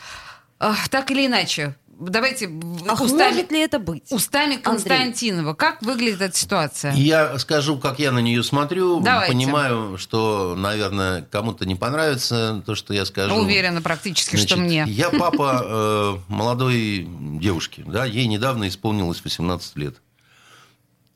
Э, 0.60 0.74
Так 0.90 1.12
или 1.12 1.26
иначе, 1.28 1.76
давайте 2.00 2.50
Ах, 2.88 3.02
устами, 3.02 3.34
может 3.36 3.52
ли 3.52 3.60
это 3.60 3.80
быть? 3.80 4.04
устами 4.12 4.56
Константинова. 4.56 5.54
Как 5.54 5.82
выглядит 5.82 6.22
эта 6.22 6.38
ситуация? 6.38 6.94
Я 6.94 7.38
скажу, 7.40 7.78
как 7.78 8.00
я 8.00 8.12
на 8.12 8.20
нее 8.20 8.44
смотрю. 8.44 9.00
Давайте. 9.02 9.34
Понимаю, 9.34 9.98
что, 9.98 10.56
наверное, 10.58 11.24
кому-то 11.24 11.66
не 11.66 11.76
понравится 11.76 12.62
то, 12.66 12.76
что 12.76 12.94
я 12.94 13.06
скажу. 13.06 13.36
Уверена 13.36 13.82
практически, 13.82 14.36
что 14.36 14.56
Значит, 14.56 14.58
мне. 14.58 14.86
Я 14.88 15.10
папа 15.10 15.62
э, 15.66 16.16
молодой 16.28 17.08
девушки, 17.10 17.84
да, 17.86 18.06
ей 18.06 18.28
недавно 18.28 18.68
исполнилось 18.68 19.24
18 19.24 19.76
лет. 19.78 19.96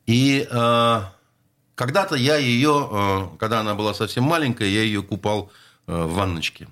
И 0.06 0.46
э, 0.50 1.00
когда-то 1.78 2.16
я 2.16 2.36
ее, 2.36 2.88
э, 2.90 3.36
когда 3.38 3.60
она 3.60 3.76
была 3.76 3.94
совсем 3.94 4.24
маленькая, 4.24 4.68
я 4.68 4.82
ее 4.82 5.00
купал 5.00 5.52
э, 5.86 5.92
в 5.94 6.12
ванночке. 6.14 6.66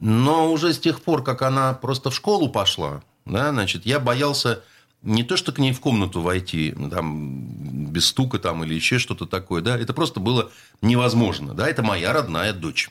Но 0.00 0.50
уже 0.50 0.72
с 0.72 0.78
тех 0.78 1.02
пор, 1.02 1.22
как 1.22 1.42
она 1.42 1.74
просто 1.74 2.08
в 2.08 2.14
школу 2.14 2.48
пошла, 2.48 3.02
да, 3.26 3.50
значит, 3.50 3.84
я 3.84 4.00
боялся 4.00 4.64
не 5.02 5.24
то, 5.24 5.36
что 5.36 5.52
к 5.52 5.58
ней 5.58 5.74
в 5.74 5.80
комнату 5.80 6.22
войти, 6.22 6.74
там, 6.90 7.90
без 7.92 8.06
стука 8.06 8.38
там, 8.38 8.64
или 8.64 8.72
еще 8.72 8.98
что-то 8.98 9.26
такое, 9.26 9.60
да, 9.60 9.76
это 9.76 9.92
просто 9.92 10.20
было 10.20 10.50
невозможно, 10.80 11.52
да, 11.52 11.68
это 11.68 11.82
моя 11.82 12.14
родная 12.14 12.54
дочь. 12.54 12.88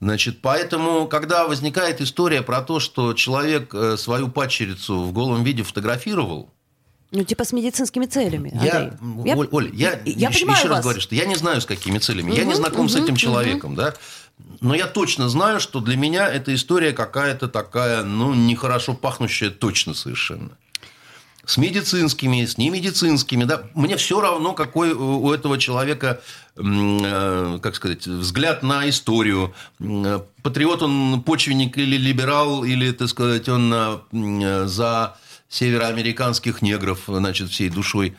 Значит, 0.00 0.40
поэтому, 0.40 1.08
когда 1.08 1.46
возникает 1.46 2.00
история 2.00 2.40
про 2.40 2.62
то, 2.62 2.80
что 2.80 3.12
человек 3.12 3.74
э, 3.74 3.98
свою 3.98 4.28
падчерицу 4.28 5.02
в 5.02 5.12
голом 5.12 5.44
виде 5.44 5.62
фотографировал, 5.62 6.48
Ну, 7.12 7.24
типа 7.24 7.44
с 7.44 7.52
медицинскими 7.52 8.06
целями, 8.06 8.52
я, 8.62 8.96
Андрей. 9.00 9.34
Оль, 9.34 9.48
Оль, 9.50 9.70
я, 9.74 10.00
я 10.04 10.28
еще, 10.28 10.44
еще 10.44 10.48
раз 10.48 10.68
вас. 10.68 10.82
говорю, 10.82 11.00
что 11.00 11.14
я 11.14 11.24
не 11.24 11.34
знаю, 11.34 11.60
с 11.60 11.66
какими 11.66 11.98
целями. 11.98 12.32
я 12.34 12.44
не 12.44 12.54
знаком 12.54 12.88
с 12.88 12.94
мгм, 12.94 13.04
этим 13.04 13.16
человеком, 13.16 13.74
да. 13.74 13.94
Но 14.60 14.74
я 14.74 14.86
точно 14.86 15.28
знаю, 15.28 15.58
что 15.60 15.80
для 15.80 15.96
меня 15.96 16.28
эта 16.28 16.54
история 16.54 16.92
какая-то 16.92 17.48
такая, 17.48 18.04
ну, 18.04 18.34
нехорошо 18.34 18.94
пахнущая 18.94 19.50
точно 19.50 19.94
совершенно. 19.94 20.50
С 21.44 21.56
медицинскими, 21.56 22.44
с 22.44 22.58
немедицинскими, 22.58 23.42
да. 23.42 23.62
Мне 23.74 23.96
все 23.96 24.20
равно, 24.20 24.52
какой 24.52 24.92
у 24.92 25.32
этого 25.32 25.58
человека, 25.58 26.20
э, 26.56 27.58
как 27.60 27.74
сказать, 27.74 28.06
взгляд 28.06 28.62
на 28.62 28.88
историю. 28.88 29.52
Э, 29.80 30.20
Патриот 30.42 30.82
он 30.82 31.22
почвенник 31.22 31.76
или 31.76 31.96
либерал, 31.96 32.62
или, 32.62 32.92
так 32.92 33.08
сказать, 33.08 33.48
он 33.48 33.74
э, 34.12 34.66
за 34.68 35.16
североамериканских 35.50 36.62
негров, 36.62 37.02
значит, 37.06 37.50
всей 37.50 37.68
душой. 37.68 38.16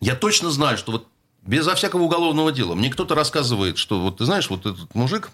Я 0.00 0.14
точно 0.14 0.50
знаю, 0.50 0.78
что 0.78 0.92
вот 0.92 1.08
безо 1.42 1.74
всякого 1.74 2.02
уголовного 2.02 2.52
дела. 2.52 2.74
Мне 2.74 2.90
кто-то 2.90 3.14
рассказывает, 3.14 3.78
что 3.78 4.00
вот 4.00 4.18
ты 4.18 4.26
знаешь, 4.26 4.50
вот 4.50 4.66
этот 4.66 4.94
мужик, 4.94 5.30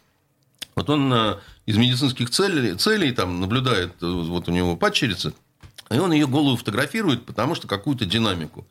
вот 0.77 0.89
он 0.89 1.13
э, 1.13 1.39
из 1.67 1.77
медицинских 1.77 2.31
целей, 2.31 2.77
целей 2.77 3.13
там 3.13 3.41
наблюдает, 3.41 3.93
э, 4.01 4.07
вот 4.07 4.49
у 4.49 4.53
него 4.53 4.77
падчерица, 4.77 5.35
и 5.91 5.99
он 5.99 6.13
ее 6.13 6.29
голову 6.29 6.57
фотографирует, 6.57 7.27
потому 7.27 7.57
что 7.57 7.67
какую-то 7.67 8.07
динамику 8.07 8.65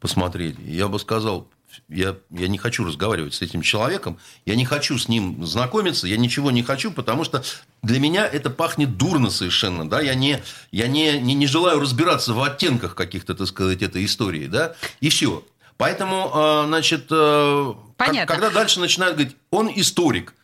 посмотреть. 0.00 0.56
Я 0.58 0.88
бы 0.88 0.98
сказал, 0.98 1.46
я, 1.88 2.16
я 2.30 2.48
не 2.48 2.58
хочу 2.58 2.84
разговаривать 2.84 3.34
с 3.34 3.42
этим 3.42 3.62
человеком, 3.62 4.18
я 4.46 4.54
не 4.54 4.64
хочу 4.64 4.98
с 4.98 5.08
ним 5.08 5.44
знакомиться, 5.44 6.06
я 6.06 6.16
ничего 6.16 6.50
не 6.50 6.62
хочу, 6.62 6.90
потому 6.90 7.24
что 7.24 7.42
для 7.82 7.98
меня 7.98 8.26
это 8.26 8.50
пахнет 8.50 8.96
дурно 8.96 9.30
совершенно, 9.30 9.88
да, 9.88 10.00
я 10.00 10.14
не, 10.14 10.42
я 10.70 10.86
не, 10.86 11.18
не, 11.20 11.34
не 11.34 11.46
желаю 11.46 11.80
разбираться 11.80 12.34
в 12.34 12.42
оттенках 12.42 12.94
каких-то, 12.94 13.34
так 13.34 13.46
сказать, 13.46 13.82
этой 13.82 14.04
истории, 14.04 14.46
да, 14.46 14.74
и 15.00 15.08
все. 15.08 15.44
Поэтому, 15.76 16.30
э, 16.34 16.64
значит, 16.66 17.06
э, 17.10 17.74
Понятно. 17.96 18.26
когда 18.26 18.50
дальше 18.50 18.80
начинают 18.80 19.16
говорить, 19.16 19.36
он 19.50 19.70
историк, 19.74 20.34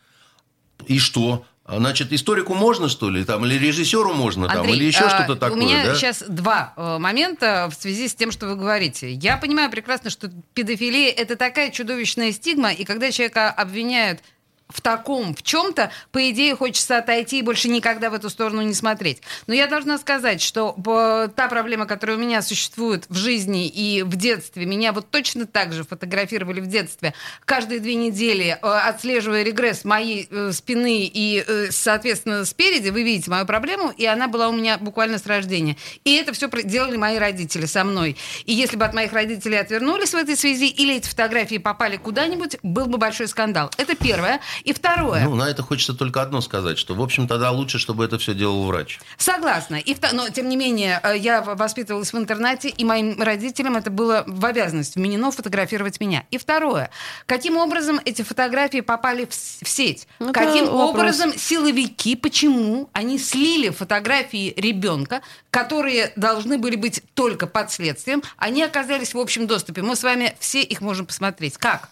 и 0.87 0.99
что? 0.99 1.45
Значит, 1.67 2.13
историку 2.13 2.53
можно, 2.53 2.87
что 2.87 3.09
ли, 3.09 3.25
там, 3.25 3.45
или 3.45 3.55
режиссеру 3.55 4.13
можно, 4.13 4.47
там, 4.47 4.59
Андрей, 4.59 4.77
или 4.77 4.85
еще 4.85 5.05
а, 5.05 5.09
что-то 5.09 5.35
такое, 5.35 5.57
У 5.57 5.59
меня 5.61 5.83
да? 5.83 5.95
сейчас 5.95 6.23
два 6.27 6.73
э, 6.77 6.97
момента 6.97 7.69
в 7.69 7.75
связи 7.75 8.07
с 8.07 8.15
тем, 8.15 8.31
что 8.31 8.47
вы 8.47 8.55
говорите. 8.55 9.11
Я 9.11 9.35
понимаю 9.35 9.69
прекрасно, 9.69 10.09
что 10.09 10.31
педофилия 10.53 11.11
это 11.11 11.35
такая 11.35 11.69
чудовищная 11.71 12.31
стигма, 12.31 12.71
и 12.71 12.85
когда 12.85 13.11
человека 13.11 13.49
обвиняют 13.49 14.21
в 14.69 14.81
таком, 14.81 15.33
в 15.33 15.43
чем-то, 15.43 15.91
по 16.11 16.29
идее, 16.29 16.55
хочется 16.55 16.97
отойти 16.97 17.39
и 17.39 17.41
больше 17.41 17.69
никогда 17.69 18.09
в 18.09 18.13
эту 18.13 18.29
сторону 18.29 18.61
не 18.61 18.73
смотреть. 18.73 19.21
Но 19.47 19.53
я 19.53 19.67
должна 19.67 19.97
сказать, 19.97 20.41
что 20.41 20.75
э, 20.77 21.29
та 21.35 21.47
проблема, 21.47 21.85
которая 21.85 22.17
у 22.17 22.19
меня 22.19 22.41
существует 22.41 23.05
в 23.09 23.15
жизни 23.15 23.67
и 23.67 24.03
в 24.03 24.15
детстве, 24.15 24.65
меня 24.65 24.91
вот 24.91 25.09
точно 25.09 25.45
так 25.45 25.73
же 25.73 25.83
фотографировали 25.83 26.59
в 26.59 26.67
детстве, 26.67 27.13
каждые 27.45 27.79
две 27.79 27.95
недели, 27.95 28.57
э, 28.61 28.67
отслеживая 28.67 29.43
регресс 29.43 29.85
моей 29.85 30.27
э, 30.29 30.51
спины 30.51 31.09
и, 31.13 31.45
соответственно, 31.69 32.43
спереди, 32.45 32.89
вы 32.89 33.03
видите 33.03 33.31
мою 33.31 33.45
проблему, 33.45 33.91
и 33.95 34.05
она 34.05 34.27
была 34.27 34.49
у 34.49 34.51
меня 34.51 34.77
буквально 34.77 35.17
с 35.17 35.25
рождения. 35.25 35.77
И 36.03 36.15
это 36.15 36.33
все 36.33 36.49
делали 36.63 36.97
мои 36.97 37.17
родители 37.17 37.65
со 37.65 37.83
мной. 37.83 38.17
И 38.45 38.53
если 38.53 38.75
бы 38.75 38.85
от 38.85 38.93
моих 38.93 39.13
родителей 39.13 39.57
отвернулись 39.57 40.13
в 40.13 40.15
этой 40.15 40.35
связи, 40.35 40.67
или 40.67 40.95
эти 40.95 41.07
фотографии 41.07 41.57
попали 41.57 41.97
куда-нибудь, 41.97 42.57
был 42.63 42.87
бы 42.87 42.97
большой 42.97 43.27
скандал. 43.27 43.71
Это 43.77 43.95
первое. 43.95 44.41
И 44.63 44.73
второе. 44.73 45.23
Ну, 45.23 45.35
на 45.35 45.49
это 45.49 45.63
хочется 45.63 45.93
только 45.93 46.21
одно 46.21 46.41
сказать, 46.41 46.77
что, 46.77 46.95
в 46.95 47.01
общем, 47.01 47.27
тогда 47.27 47.51
лучше, 47.51 47.79
чтобы 47.79 48.05
это 48.05 48.17
все 48.17 48.33
делал 48.33 48.65
врач. 48.65 48.99
Согласна. 49.17 49.75
И, 49.75 49.95
но, 50.13 50.29
тем 50.29 50.49
не 50.49 50.55
менее, 50.55 50.99
э, 51.03 51.17
я 51.17 51.41
воспитывалась 51.41 52.13
в 52.13 52.17
интернате, 52.17 52.69
и 52.69 52.85
моим 52.85 53.21
родителям 53.21 53.75
это 53.77 53.89
было 53.89 54.23
в 54.27 54.45
обязанность 54.45 54.95
вменено 54.95 55.31
фотографировать 55.31 55.99
меня. 55.99 56.25
И 56.31 56.37
второе. 56.37 56.89
Каким 57.25 57.57
образом 57.57 57.99
эти 58.05 58.21
фотографии 58.21 58.81
попали 58.81 59.25
в, 59.25 59.31
в 59.31 59.69
сеть? 59.69 60.07
Это 60.19 60.33
Каким 60.33 60.65
вопрос. 60.65 60.89
образом 60.89 61.37
силовики, 61.37 62.15
почему 62.15 62.89
они 62.93 63.19
слили 63.19 63.69
фотографии 63.69 64.53
ребенка, 64.57 65.21
которые 65.51 66.11
должны 66.15 66.57
были 66.57 66.75
быть 66.75 67.01
только 67.13 67.47
под 67.47 67.71
следствием, 67.71 68.23
они 68.37 68.63
оказались 68.63 69.13
в 69.13 69.19
общем 69.19 69.47
доступе. 69.47 69.81
Мы 69.81 69.95
с 69.95 70.03
вами 70.03 70.35
все 70.39 70.61
их 70.61 70.81
можем 70.81 71.05
посмотреть. 71.05 71.57
Как? 71.57 71.89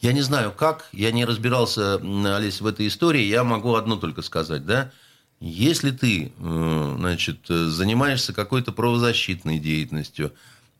Я 0.00 0.12
не 0.12 0.22
знаю, 0.22 0.52
как, 0.52 0.88
я 0.92 1.12
не 1.12 1.24
разбирался, 1.24 1.96
Олесь, 1.96 2.60
в 2.60 2.66
этой 2.66 2.86
истории, 2.86 3.22
я 3.22 3.44
могу 3.44 3.74
одно 3.74 3.96
только 3.96 4.22
сказать, 4.22 4.64
да. 4.64 4.92
Если 5.40 5.90
ты, 5.90 6.32
э, 6.38 6.94
значит, 6.98 7.46
занимаешься 7.48 8.32
какой-то 8.32 8.72
правозащитной 8.72 9.58
деятельностью, 9.58 10.32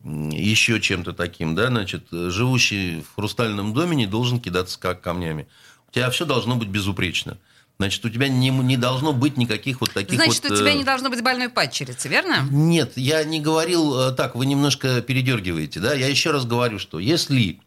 еще 0.05 0.81
чем-то 0.81 1.13
таким, 1.13 1.55
да, 1.55 1.69
значит, 1.69 2.05
живущий 2.11 3.03
в 3.03 3.15
хрустальном 3.17 3.75
доме 3.75 3.97
не 3.97 4.07
должен 4.07 4.41
кидаться 4.41 4.79
как 4.79 5.03
камнями. 5.03 5.47
У 5.89 5.93
тебя 5.93 6.11
все 6.11 6.25
должно 6.25 6.57
быть 6.57 6.69
безупречно. 6.69 7.37
Значит, 7.79 8.05
у 8.05 8.11
тебя 8.11 8.29
не, 8.29 8.51
не 8.51 8.77
должно 8.77 9.13
быть 9.13 9.39
никаких 9.39 9.81
вот 9.81 9.93
таких 9.93 10.15
Значит, 10.15 10.45
вот... 10.45 10.53
у 10.53 10.57
тебя 10.57 10.73
э, 10.73 10.77
не 10.77 10.85
должно 10.85 11.09
быть 11.09 11.23
больной 11.23 11.49
падчерицы, 11.49 12.09
верно? 12.09 12.47
Нет, 12.51 12.93
я 12.97 13.25
не 13.25 13.41
говорил 13.41 13.99
э, 13.99 14.13
так, 14.13 14.35
вы 14.35 14.47
немножко 14.47 15.01
передергиваете, 15.01 15.81
да. 15.81 15.95
Я 15.95 16.09
еще 16.09 16.31
раз 16.31 16.45
говорю, 16.45 16.79
что 16.79 16.99
если 16.99 17.59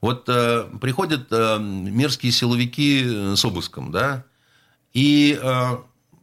вот 0.00 0.28
э, 0.28 0.64
приходят 0.80 1.26
э, 1.30 1.58
мерзкие 1.58 2.32
силовики 2.32 3.04
э, 3.04 3.36
с 3.36 3.44
обыском, 3.44 3.90
да, 3.90 4.24
и 4.92 5.38
э, 5.40 5.76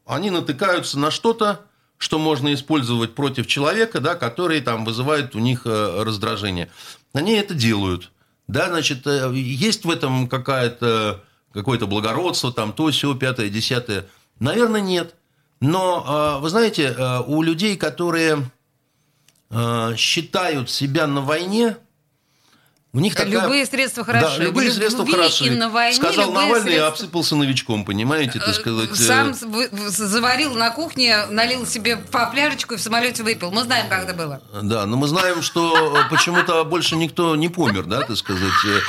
они 0.05 0.29
натыкаются 0.29 0.97
на 0.99 1.11
что-то, 1.11 1.61
что 1.97 2.19
можно 2.19 2.53
использовать 2.53 3.15
против 3.15 3.47
человека, 3.47 3.99
да, 3.99 4.15
который 4.15 4.61
там 4.61 4.85
вызывает 4.85 5.35
у 5.35 5.39
них 5.39 5.61
э, 5.65 6.03
раздражение. 6.03 6.69
Они 7.13 7.33
это 7.33 7.53
делают. 7.53 8.11
Да, 8.47 8.67
значит, 8.67 9.07
э, 9.07 9.31
есть 9.33 9.85
в 9.85 9.89
этом 9.89 10.27
какая-то, 10.27 11.23
какое-то 11.53 11.87
благородство, 11.87 12.51
там 12.51 12.73
то, 12.73 12.91
все, 12.91 13.13
пятое, 13.15 13.49
десятое. 13.49 14.07
Наверное, 14.39 14.81
нет. 14.81 15.15
Но, 15.59 16.37
э, 16.37 16.41
вы 16.41 16.49
знаете, 16.49 16.93
э, 16.97 17.21
у 17.27 17.41
людей, 17.41 17.77
которые 17.77 18.49
считают 19.95 20.71
себя 20.71 21.05
на 21.05 21.21
войне, 21.21 21.77
у 22.95 22.99
них 22.99 23.13
такая... 23.13 23.41
Любые 23.43 23.65
средства 23.65 24.03
хороши. 24.05 24.37
Да, 24.37 24.43
любые 24.45 24.69
В 24.71 24.73
средства 24.73 24.99
любви 25.03 25.13
хороши. 25.13 25.45
и 25.47 25.49
на 25.51 25.69
войне 25.69 25.97
Сказал 25.97 26.31
Навальный, 26.31 26.61
средства. 26.61 26.87
обсыпался 26.87 27.35
новичком, 27.35 27.83
понимаете, 27.85 28.39
так 28.39 28.55
сказать. 28.55 28.89
э, 28.91 28.95
Сам 28.95 29.33
заварил 29.33 30.55
на 30.55 30.69
кухне, 30.71 31.25
налил 31.29 31.65
себе 31.67 31.97
по 31.97 32.25
пляжечку 32.27 32.75
и 32.75 32.77
в 32.77 32.81
самолете 32.81 33.23
выпил. 33.23 33.51
Мы 33.51 33.63
знаем, 33.63 33.87
как 33.89 34.05
это 34.05 34.13
было. 34.13 34.41
Да, 34.63 34.85
но 34.85 34.97
мы 34.97 35.07
знаем, 35.07 35.41
что 35.41 35.97
э, 35.99 36.09
почему-то 36.09 36.63
больше 36.63 36.95
никто 36.95 37.35
не 37.35 37.49
помер, 37.49 37.83
да, 37.85 38.01
так 38.01 38.15
сказать. 38.15 38.41
э, 38.65 38.79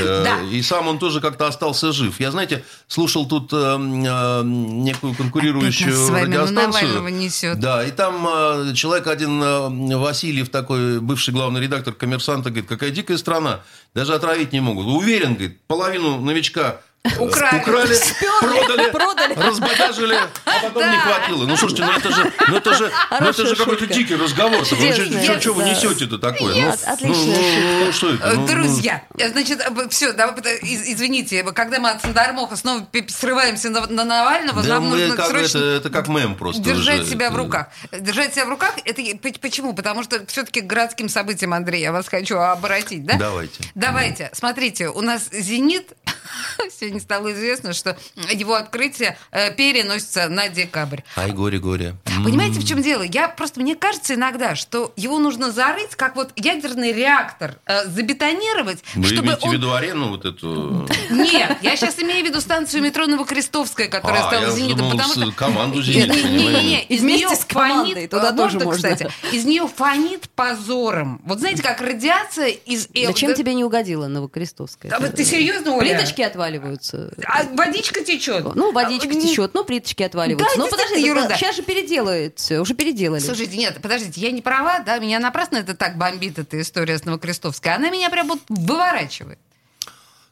э, 0.00 0.22
Да. 0.24 0.40
И 0.50 0.62
сам 0.62 0.86
он 0.88 0.98
тоже 0.98 1.20
как-то 1.20 1.46
остался 1.48 1.92
жив. 1.92 2.20
Я, 2.20 2.30
знаете, 2.30 2.64
слушал 2.86 3.26
тут 3.26 3.52
э, 3.52 3.56
э, 3.56 4.42
некую 4.44 5.14
конкурирующую 5.14 6.08
радиостанцию. 6.12 7.08
Несет. 7.08 7.58
Да, 7.58 7.84
и 7.84 7.90
там 7.90 8.26
э, 8.28 8.74
человек 8.74 9.06
один, 9.08 9.42
э, 9.42 9.96
Васильев, 9.96 10.50
такой 10.50 11.00
бывший 11.00 11.32
главный 11.34 11.60
редактор 11.60 11.94
«Коммерсанта», 11.94 12.50
говорит, 12.50 12.68
какая 12.68 12.90
дикая 12.90 13.16
страна, 13.18 13.55
даже 13.94 14.14
отравить 14.14 14.52
не 14.52 14.60
могут. 14.60 14.86
Уверен, 14.86 15.34
говорит, 15.34 15.60
половину 15.66 16.20
новичка 16.20 16.80
Украли. 17.18 17.60
украли, 17.60 17.96
продали, 18.40 18.90
Продали. 18.90 19.34
разбодажили, 19.34 20.16
а 20.44 20.50
потом 20.62 20.90
не 20.90 20.98
хватило. 20.98 21.46
Ну, 21.46 21.56
слушайте, 21.56 21.84
ну 21.84 21.92
это 21.92 22.10
же, 22.12 22.32
ну 22.48 22.56
это 22.56 22.74
же, 22.74 22.92
ну 23.10 23.26
это 23.26 23.46
же 23.46 23.56
какой-то 23.56 23.86
дикий 23.86 24.16
разговор. 24.16 24.64
Что, 24.64 24.76
что 24.76 25.52
вы 25.52 25.62
да. 25.62 25.70
несете-то 25.70 26.18
такое? 26.18 26.54
Ну, 26.54 26.72
отличная 26.86 27.36
ну, 27.36 27.44
шутка. 27.44 27.84
ну, 27.84 27.92
что 27.92 28.14
это? 28.14 28.34
Ну, 28.34 28.40
ну, 28.40 28.46
Друзья, 28.46 29.02
значит, 29.14 29.62
все, 29.90 30.10
извините, 30.10 31.42
когда 31.42 31.78
мы 31.78 31.90
от 31.90 32.02
Сандармоха 32.02 32.56
снова 32.56 32.86
срываемся 33.08 33.70
на, 33.70 33.86
на 33.86 34.04
Навального, 34.04 34.62
Да 34.62 34.68
нам 34.68 34.90
нужно 34.90 35.16
как 35.16 35.26
срочно 35.26 35.58
это, 35.58 35.66
это 35.66 35.90
как 35.90 36.08
мем 36.08 36.34
просто. 36.36 36.62
держать 36.62 37.00
уже. 37.00 37.10
себя 37.10 37.30
в 37.30 37.36
руках. 37.36 37.68
Держать 37.92 38.34
себя 38.34 38.46
в 38.46 38.48
руках, 38.48 38.74
это 38.84 39.02
почему? 39.40 39.74
Потому 39.74 40.02
что 40.02 40.24
все-таки 40.26 40.60
к 40.60 40.66
городским 40.66 41.08
событиям, 41.08 41.52
Андрей, 41.54 41.82
я 41.82 41.92
вас 41.92 42.08
хочу 42.08 42.38
обратить, 42.38 43.04
да? 43.04 43.16
Давайте. 43.18 43.64
Давайте. 43.74 44.30
Смотрите, 44.32 44.88
у 44.88 45.00
нас 45.00 45.28
«Зенит» 45.30 45.92
сегодня 46.78 46.95
стало 47.00 47.32
известно, 47.32 47.72
что 47.72 47.96
его 48.32 48.54
открытие 48.54 49.16
э, 49.30 49.54
переносится 49.54 50.28
на 50.28 50.48
декабрь. 50.48 51.00
Ай, 51.16 51.30
горе-горе. 51.30 51.96
Понимаете, 52.24 52.60
в 52.60 52.66
чем 52.66 52.82
дело? 52.82 53.02
Я 53.02 53.28
просто 53.28 53.60
мне 53.60 53.74
кажется 53.74 54.14
иногда, 54.14 54.54
что 54.54 54.92
его 54.96 55.18
нужно 55.18 55.50
зарыть, 55.50 55.94
как 55.96 56.16
вот 56.16 56.30
ядерный 56.36 56.92
реактор, 56.92 57.56
э, 57.66 57.86
забетонировать, 57.86 58.82
Вы 58.94 59.04
чтобы 59.04 59.28
имеете 59.28 59.40
в 59.40 59.44
он... 59.44 59.52
виду 59.54 59.74
арену 59.74 60.08
вот 60.08 60.24
эту? 60.24 60.88
Нет, 61.10 61.58
я 61.62 61.76
сейчас 61.76 61.98
имею 61.98 62.24
в 62.24 62.28
виду 62.28 62.40
станцию 62.40 62.82
метро 62.82 63.06
Новокрестовская, 63.06 63.88
которая 63.88 64.24
А, 64.24 64.28
стала 64.28 64.50
зенитом, 64.50 64.90
потому 64.90 65.12
что 65.12 65.32
команду 65.32 65.82
«Зенит», 65.82 66.08
понимаете? 66.08 66.80
из 66.88 67.02
нее 67.02 67.28
фонит, 67.28 68.10
туда 68.10 68.30
а, 68.30 68.32
тоже 68.32 68.58
можно. 68.58 68.74
кстати, 68.94 69.10
из 69.32 69.44
нее 69.44 69.68
фонит 69.68 70.28
позором. 70.30 71.20
Вот 71.24 71.38
знаете, 71.40 71.62
как 71.62 71.80
радиация 71.80 72.48
из. 72.48 72.88
Да 72.88 73.12
чем 73.12 73.34
тебе 73.34 73.54
не 73.54 73.64
угодила 73.64 74.06
Новокрестовская? 74.06 74.92
А 74.92 75.00
вот 75.00 75.14
ты 75.14 75.24
серьезно, 75.24 75.74
Оля? 75.74 75.96
Плиточки 75.96 76.22
отваливаются. 76.22 76.85
А 76.94 77.44
водичка 77.44 78.04
течет. 78.04 78.54
Ну, 78.54 78.72
водичка 78.72 79.08
А, 79.10 79.20
течет, 79.20 79.54
ну, 79.54 79.64
плиточки 79.64 80.02
отваливаются. 80.02 80.56
Да, 80.56 80.64
ну, 80.64 80.70
подожди, 80.70 81.00
ерунда. 81.00 81.36
сейчас 81.36 81.56
же 81.56 81.62
переделают 81.62 82.38
все, 82.38 82.60
уже 82.60 82.74
переделали. 82.74 83.20
Слушайте, 83.20 83.56
нет, 83.56 83.78
подождите, 83.80 84.20
я 84.20 84.30
не 84.30 84.42
права, 84.42 84.80
да? 84.80 84.98
Меня 84.98 85.18
напрасно 85.20 85.56
это 85.56 85.74
так 85.74 85.96
бомбит, 85.98 86.38
эта 86.38 86.60
история 86.60 86.98
с 86.98 87.04
Новокрестовской. 87.04 87.74
Она 87.74 87.90
меня 87.90 88.10
прям 88.10 88.28
вот 88.28 88.40
выворачивает. 88.48 89.38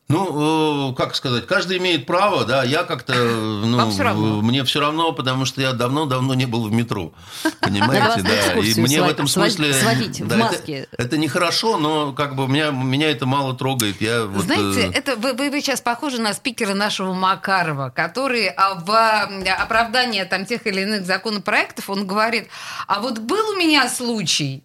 Ну, 0.06 0.90
э, 0.90 0.94
как 0.96 1.14
сказать, 1.14 1.46
каждый 1.46 1.78
имеет 1.78 2.04
право, 2.04 2.44
да, 2.44 2.62
я 2.62 2.82
как-то, 2.82 3.14
ну, 3.14 3.78
Вам 3.78 3.90
всё 3.90 4.02
равно. 4.02 4.42
мне 4.42 4.62
все 4.64 4.80
равно, 4.80 5.12
потому 5.12 5.46
что 5.46 5.62
я 5.62 5.72
давно-давно 5.72 6.34
не 6.34 6.44
был 6.44 6.64
в 6.64 6.72
метро, 6.72 7.14
понимаете, 7.60 8.20
да, 8.20 8.52
и 8.60 8.80
мне 8.80 9.00
в 9.00 9.08
этом 9.08 9.26
смысле... 9.26 9.72
сводить 9.72 10.20
в 10.20 10.36
маске. 10.36 10.88
Это, 10.98 11.16
нехорошо, 11.16 11.78
но 11.78 12.12
как 12.12 12.36
бы 12.36 12.46
меня, 12.46 12.70
меня 12.70 13.10
это 13.10 13.24
мало 13.24 13.56
трогает, 13.56 14.02
я 14.02 14.26
вот... 14.26 14.44
Знаете, 14.44 14.88
э, 14.88 14.98
это 14.98 15.16
вы, 15.16 15.32
вы, 15.32 15.60
сейчас 15.62 15.80
похожи 15.80 16.20
на 16.20 16.34
спикера 16.34 16.74
нашего 16.74 17.14
Макарова, 17.14 17.88
который 17.88 18.50
в 18.50 18.90
а, 18.90 19.30
оправдание 19.58 20.26
там 20.26 20.44
тех 20.44 20.66
или 20.66 20.82
иных 20.82 21.06
законопроектов, 21.06 21.88
он 21.88 22.06
говорит, 22.06 22.48
а 22.86 23.00
вот 23.00 23.20
был 23.20 23.50
у 23.50 23.56
меня 23.56 23.88
случай, 23.88 24.64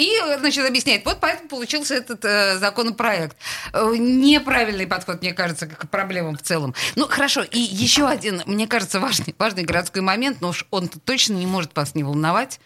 и, 0.00 0.38
значит, 0.38 0.66
объясняет, 0.66 1.04
вот 1.04 1.18
поэтому 1.20 1.48
получился 1.48 1.94
этот 1.94 2.24
э, 2.24 2.58
законопроект. 2.58 3.36
Э, 3.72 3.94
неправильный 3.96 4.86
подход, 4.86 5.20
мне 5.20 5.34
кажется, 5.34 5.66
к 5.66 5.90
проблемам 5.90 6.36
в 6.36 6.42
целом. 6.42 6.74
Ну, 6.96 7.06
хорошо, 7.06 7.42
и 7.42 7.58
еще 7.58 8.08
один, 8.08 8.42
мне 8.46 8.66
кажется, 8.66 8.98
важный, 8.98 9.34
важный 9.38 9.64
городской 9.64 10.00
момент, 10.00 10.40
но 10.40 10.48
уж 10.48 10.66
он 10.70 10.88
точно 10.88 11.34
не 11.34 11.46
может 11.46 11.76
вас 11.76 11.94
не 11.94 12.02
волновать. 12.02 12.60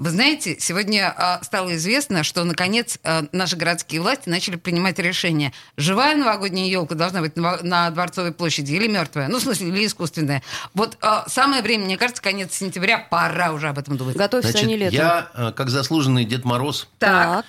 Вы 0.00 0.08
знаете, 0.08 0.56
сегодня 0.58 1.12
а, 1.14 1.44
стало 1.44 1.76
известно, 1.76 2.24
что 2.24 2.42
наконец 2.44 2.98
а, 3.04 3.26
наши 3.32 3.54
городские 3.54 4.00
власти 4.00 4.30
начали 4.30 4.56
принимать 4.56 4.98
решение: 4.98 5.52
живая 5.76 6.16
новогодняя 6.16 6.66
елка 6.66 6.94
должна 6.94 7.20
быть 7.20 7.36
на, 7.36 7.58
на 7.62 7.90
Дворцовой 7.90 8.32
площади 8.32 8.72
или 8.72 8.88
мертвая, 8.88 9.28
ну 9.28 9.38
в 9.38 9.42
смысле 9.42 9.68
или 9.68 9.84
искусственная. 9.84 10.42
Вот 10.72 10.96
а, 11.02 11.28
самое 11.28 11.60
время, 11.60 11.84
мне 11.84 11.98
кажется, 11.98 12.22
конец 12.22 12.54
сентября, 12.54 12.98
пора 13.10 13.52
уже 13.52 13.68
об 13.68 13.78
этом 13.78 13.98
думать. 13.98 14.16
Готовься 14.16 14.52
Значит, 14.52 14.64
они 14.64 14.78
летом. 14.78 14.94
я, 14.94 15.52
как 15.54 15.68
заслуженный 15.68 16.24
Дед 16.24 16.46
Мороз, 16.46 16.88
Так. 16.98 17.44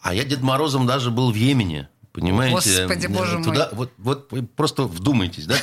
а 0.00 0.14
я 0.14 0.24
Дед 0.24 0.40
Морозом 0.40 0.86
даже 0.86 1.10
был 1.10 1.32
в 1.32 1.34
Йемене, 1.34 1.90
понимаете? 2.12 2.86
Господи, 2.86 3.08
боже 3.08 3.36
мой. 3.40 3.44
Туда, 3.44 3.68
вот, 3.72 3.92
вот 3.98 4.32
вы 4.32 4.42
просто 4.42 4.84
вдумайтесь, 4.84 5.44
да? 5.44 5.56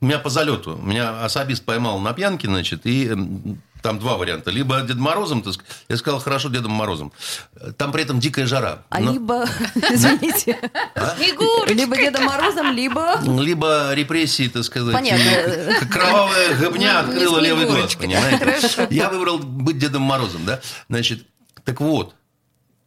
Меня 0.00 0.18
по 0.18 0.28
залету, 0.28 0.76
меня 0.82 1.24
особист 1.24 1.64
поймал 1.64 2.00
на 2.00 2.12
пьянке, 2.14 2.48
значит, 2.48 2.80
и 2.84 3.12
там 3.82 3.98
два 3.98 4.16
варианта. 4.16 4.50
Либо 4.50 4.80
Дедом 4.80 5.02
Морозом, 5.04 5.40
сказать. 5.40 5.60
я 5.88 5.96
сказал, 5.96 6.18
хорошо, 6.20 6.48
Дедом 6.48 6.72
Морозом. 6.72 7.12
Там 7.76 7.92
при 7.92 8.02
этом 8.02 8.18
дикая 8.18 8.46
жара. 8.46 8.82
А 8.88 8.98
Но- 8.98 9.12
либо, 9.12 9.44
извините, 9.74 10.58
Снегурочкой. 11.16 11.74
либо 11.74 11.96
Дедом 11.96 12.24
Морозом, 12.24 12.72
либо... 12.72 13.20
Либо 13.24 13.92
репрессии, 13.94 14.48
так 14.48 14.64
сказать. 14.64 14.92
Понятно. 14.94 15.86
Кровавая 15.90 16.54
гыбня 16.56 16.78
не 16.78 16.86
открыла 16.92 17.38
левый 17.38 17.66
глаз, 17.66 17.94
понимаете? 17.94 18.88
Я 18.90 19.08
выбрал 19.10 19.38
быть 19.38 19.78
Дедом 19.78 20.02
Морозом, 20.02 20.44
да? 20.44 20.60
Значит, 20.88 21.26
так 21.64 21.80
вот, 21.80 22.14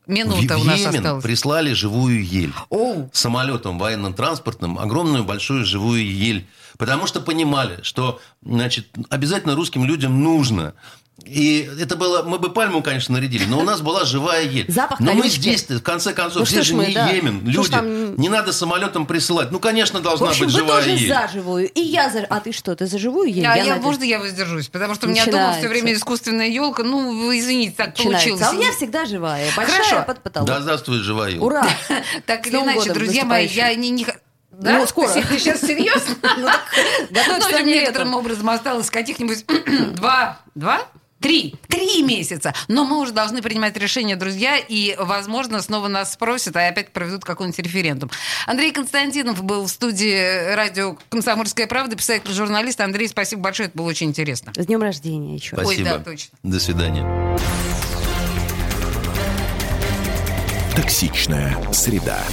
Минута 0.10 0.58
в 0.58 0.62
у 0.62 0.64
нас 0.66 0.80
Йемен 0.80 0.96
осталась. 0.96 1.24
прислали 1.24 1.74
живую 1.74 2.26
ель. 2.26 2.54
Оу. 2.70 3.10
Самолетом 3.14 3.78
военно-транспортным 3.78 4.80
огромную 4.80 5.24
большую 5.24 5.66
живую 5.66 6.04
ель. 6.04 6.48
Потому 6.78 7.06
что 7.06 7.22
понимали, 7.22 7.80
что 7.84 8.20
значит, 8.44 8.88
обязательно 9.10 9.56
русским 9.56 9.86
людям 9.86 10.24
нужно. 10.24 10.74
И 11.30 11.70
это 11.80 11.96
было, 11.96 12.24
мы 12.24 12.40
бы 12.40 12.50
пальму, 12.52 12.82
конечно, 12.82 13.14
нарядили, 13.16 13.46
но 13.46 13.60
у 13.60 13.64
нас 13.64 13.82
была 13.82 14.04
живая 14.06 14.44
ель. 14.44 14.66
Запах 14.72 15.00
но 15.00 15.14
мы 15.14 15.28
здесь, 15.30 15.70
в 15.70 15.82
конце 15.82 16.14
концов, 16.14 16.40
Ну 16.42 16.46
здесь 16.46 16.66
же 16.66 16.74
мы, 16.76 16.88
не 16.88 16.94
да. 16.94 17.10
Йемен, 17.10 17.48
люди. 17.48 17.70
там- 17.70 18.16
Не 18.16 18.30
надо 18.30 18.52
самолетом 18.52 19.06
присылать. 19.06 19.52
Ну, 19.52 19.60
конечно, 19.60 20.00
В 20.00 20.04
должна 20.04 20.30
общем, 20.30 20.46
быть 20.46 20.54
вы 20.56 20.60
живая 20.62 20.84
тоже 20.84 20.96
ель. 20.96 21.08
за 21.08 21.30
живую, 21.32 21.70
и 21.70 21.82
я 21.82 22.10
за... 22.10 22.22
А 22.30 22.40
ты 22.40 22.52
что, 22.52 22.76
ты 22.76 22.88
за 22.88 22.98
живую 22.98 23.32
ель? 23.32 23.46
А 23.46 23.56
я, 23.56 23.66
Надя? 23.76 23.82
можно 23.82 24.04
я 24.04 24.20
воздержусь? 24.20 24.68
Потому 24.70 24.96
что 24.96 25.08
у 25.08 25.10
меня 25.12 25.26
дома 25.28 25.54
все 25.58 25.68
время 25.68 25.94
искусственная 25.94 26.48
елка. 26.50 26.84
Ну, 26.84 27.28
вы 27.28 27.40
извините, 27.40 27.76
так 27.78 27.90
Начинается. 27.90 28.28
получилось. 28.30 28.42
А 28.42 28.56
у 28.56 28.60
меня 28.60 28.72
всегда 28.72 29.06
живая, 29.06 29.48
большая 29.56 29.84
Хорошо. 29.84 30.04
под 30.08 30.24
потолок. 30.24 30.48
Да 30.48 30.62
здравствует 30.62 31.04
живая 31.04 31.30
ель. 31.32 31.40
Ура! 31.40 31.68
Так 32.26 32.48
или 32.48 32.56
иначе, 32.58 32.92
друзья 32.94 33.24
мои, 33.26 33.46
я 33.48 33.74
не... 33.76 34.04
х- 34.04 34.16
Да? 34.52 34.80
Ну, 34.80 34.88
скоро. 34.88 35.10
Ты 35.14 35.22
сейчас 35.40 35.62
серьезно? 35.68 36.16
Готовься 37.10 37.50
Ну, 37.52 37.58
ко 37.58 37.64
мне 37.64 37.80
некоторым 37.82 38.14
образом 38.16 38.50
осталось 38.50 38.90
каких-нибудь 38.90 39.46
два, 39.96 40.40
два? 40.56 40.82
Три. 41.20 41.56
Три 41.68 42.02
месяца. 42.02 42.54
Но 42.68 42.86
мы 42.86 43.00
уже 43.00 43.12
должны 43.12 43.42
принимать 43.42 43.76
решения, 43.78 44.16
друзья, 44.16 44.58
и, 44.58 44.96
возможно, 44.98 45.62
снова 45.62 45.88
нас 45.88 46.14
спросят, 46.14 46.56
а 46.56 46.68
опять 46.68 46.92
проведут 46.92 47.26
какой-нибудь 47.26 47.60
референдум. 47.60 48.10
Андрей 48.48 48.72
Константинов 48.72 49.44
был 49.44 49.66
в 49.66 49.70
студии 49.70 50.54
радио 50.54 50.98
«Комсомольская 51.10 51.68
правда», 51.68 51.96
писатель, 51.96 52.32
журналист. 52.32 52.80
Андрей, 52.82 53.08
спасибо 53.08 53.42
большое, 53.42 53.68
это 53.68 53.78
было 53.78 53.88
очень 53.88 54.08
интересно. 54.08 54.54
С 54.56 54.66
днем 54.66 54.82
рождения 54.82 55.36
еще. 55.36 55.56
Ой, 55.58 55.66
Спасибо. 55.66 55.90
да, 55.90 56.00
точно. 56.00 56.38
До 56.44 56.60
свидания. 56.60 57.38
Токсичная 60.76 61.58
среда. 61.74 62.24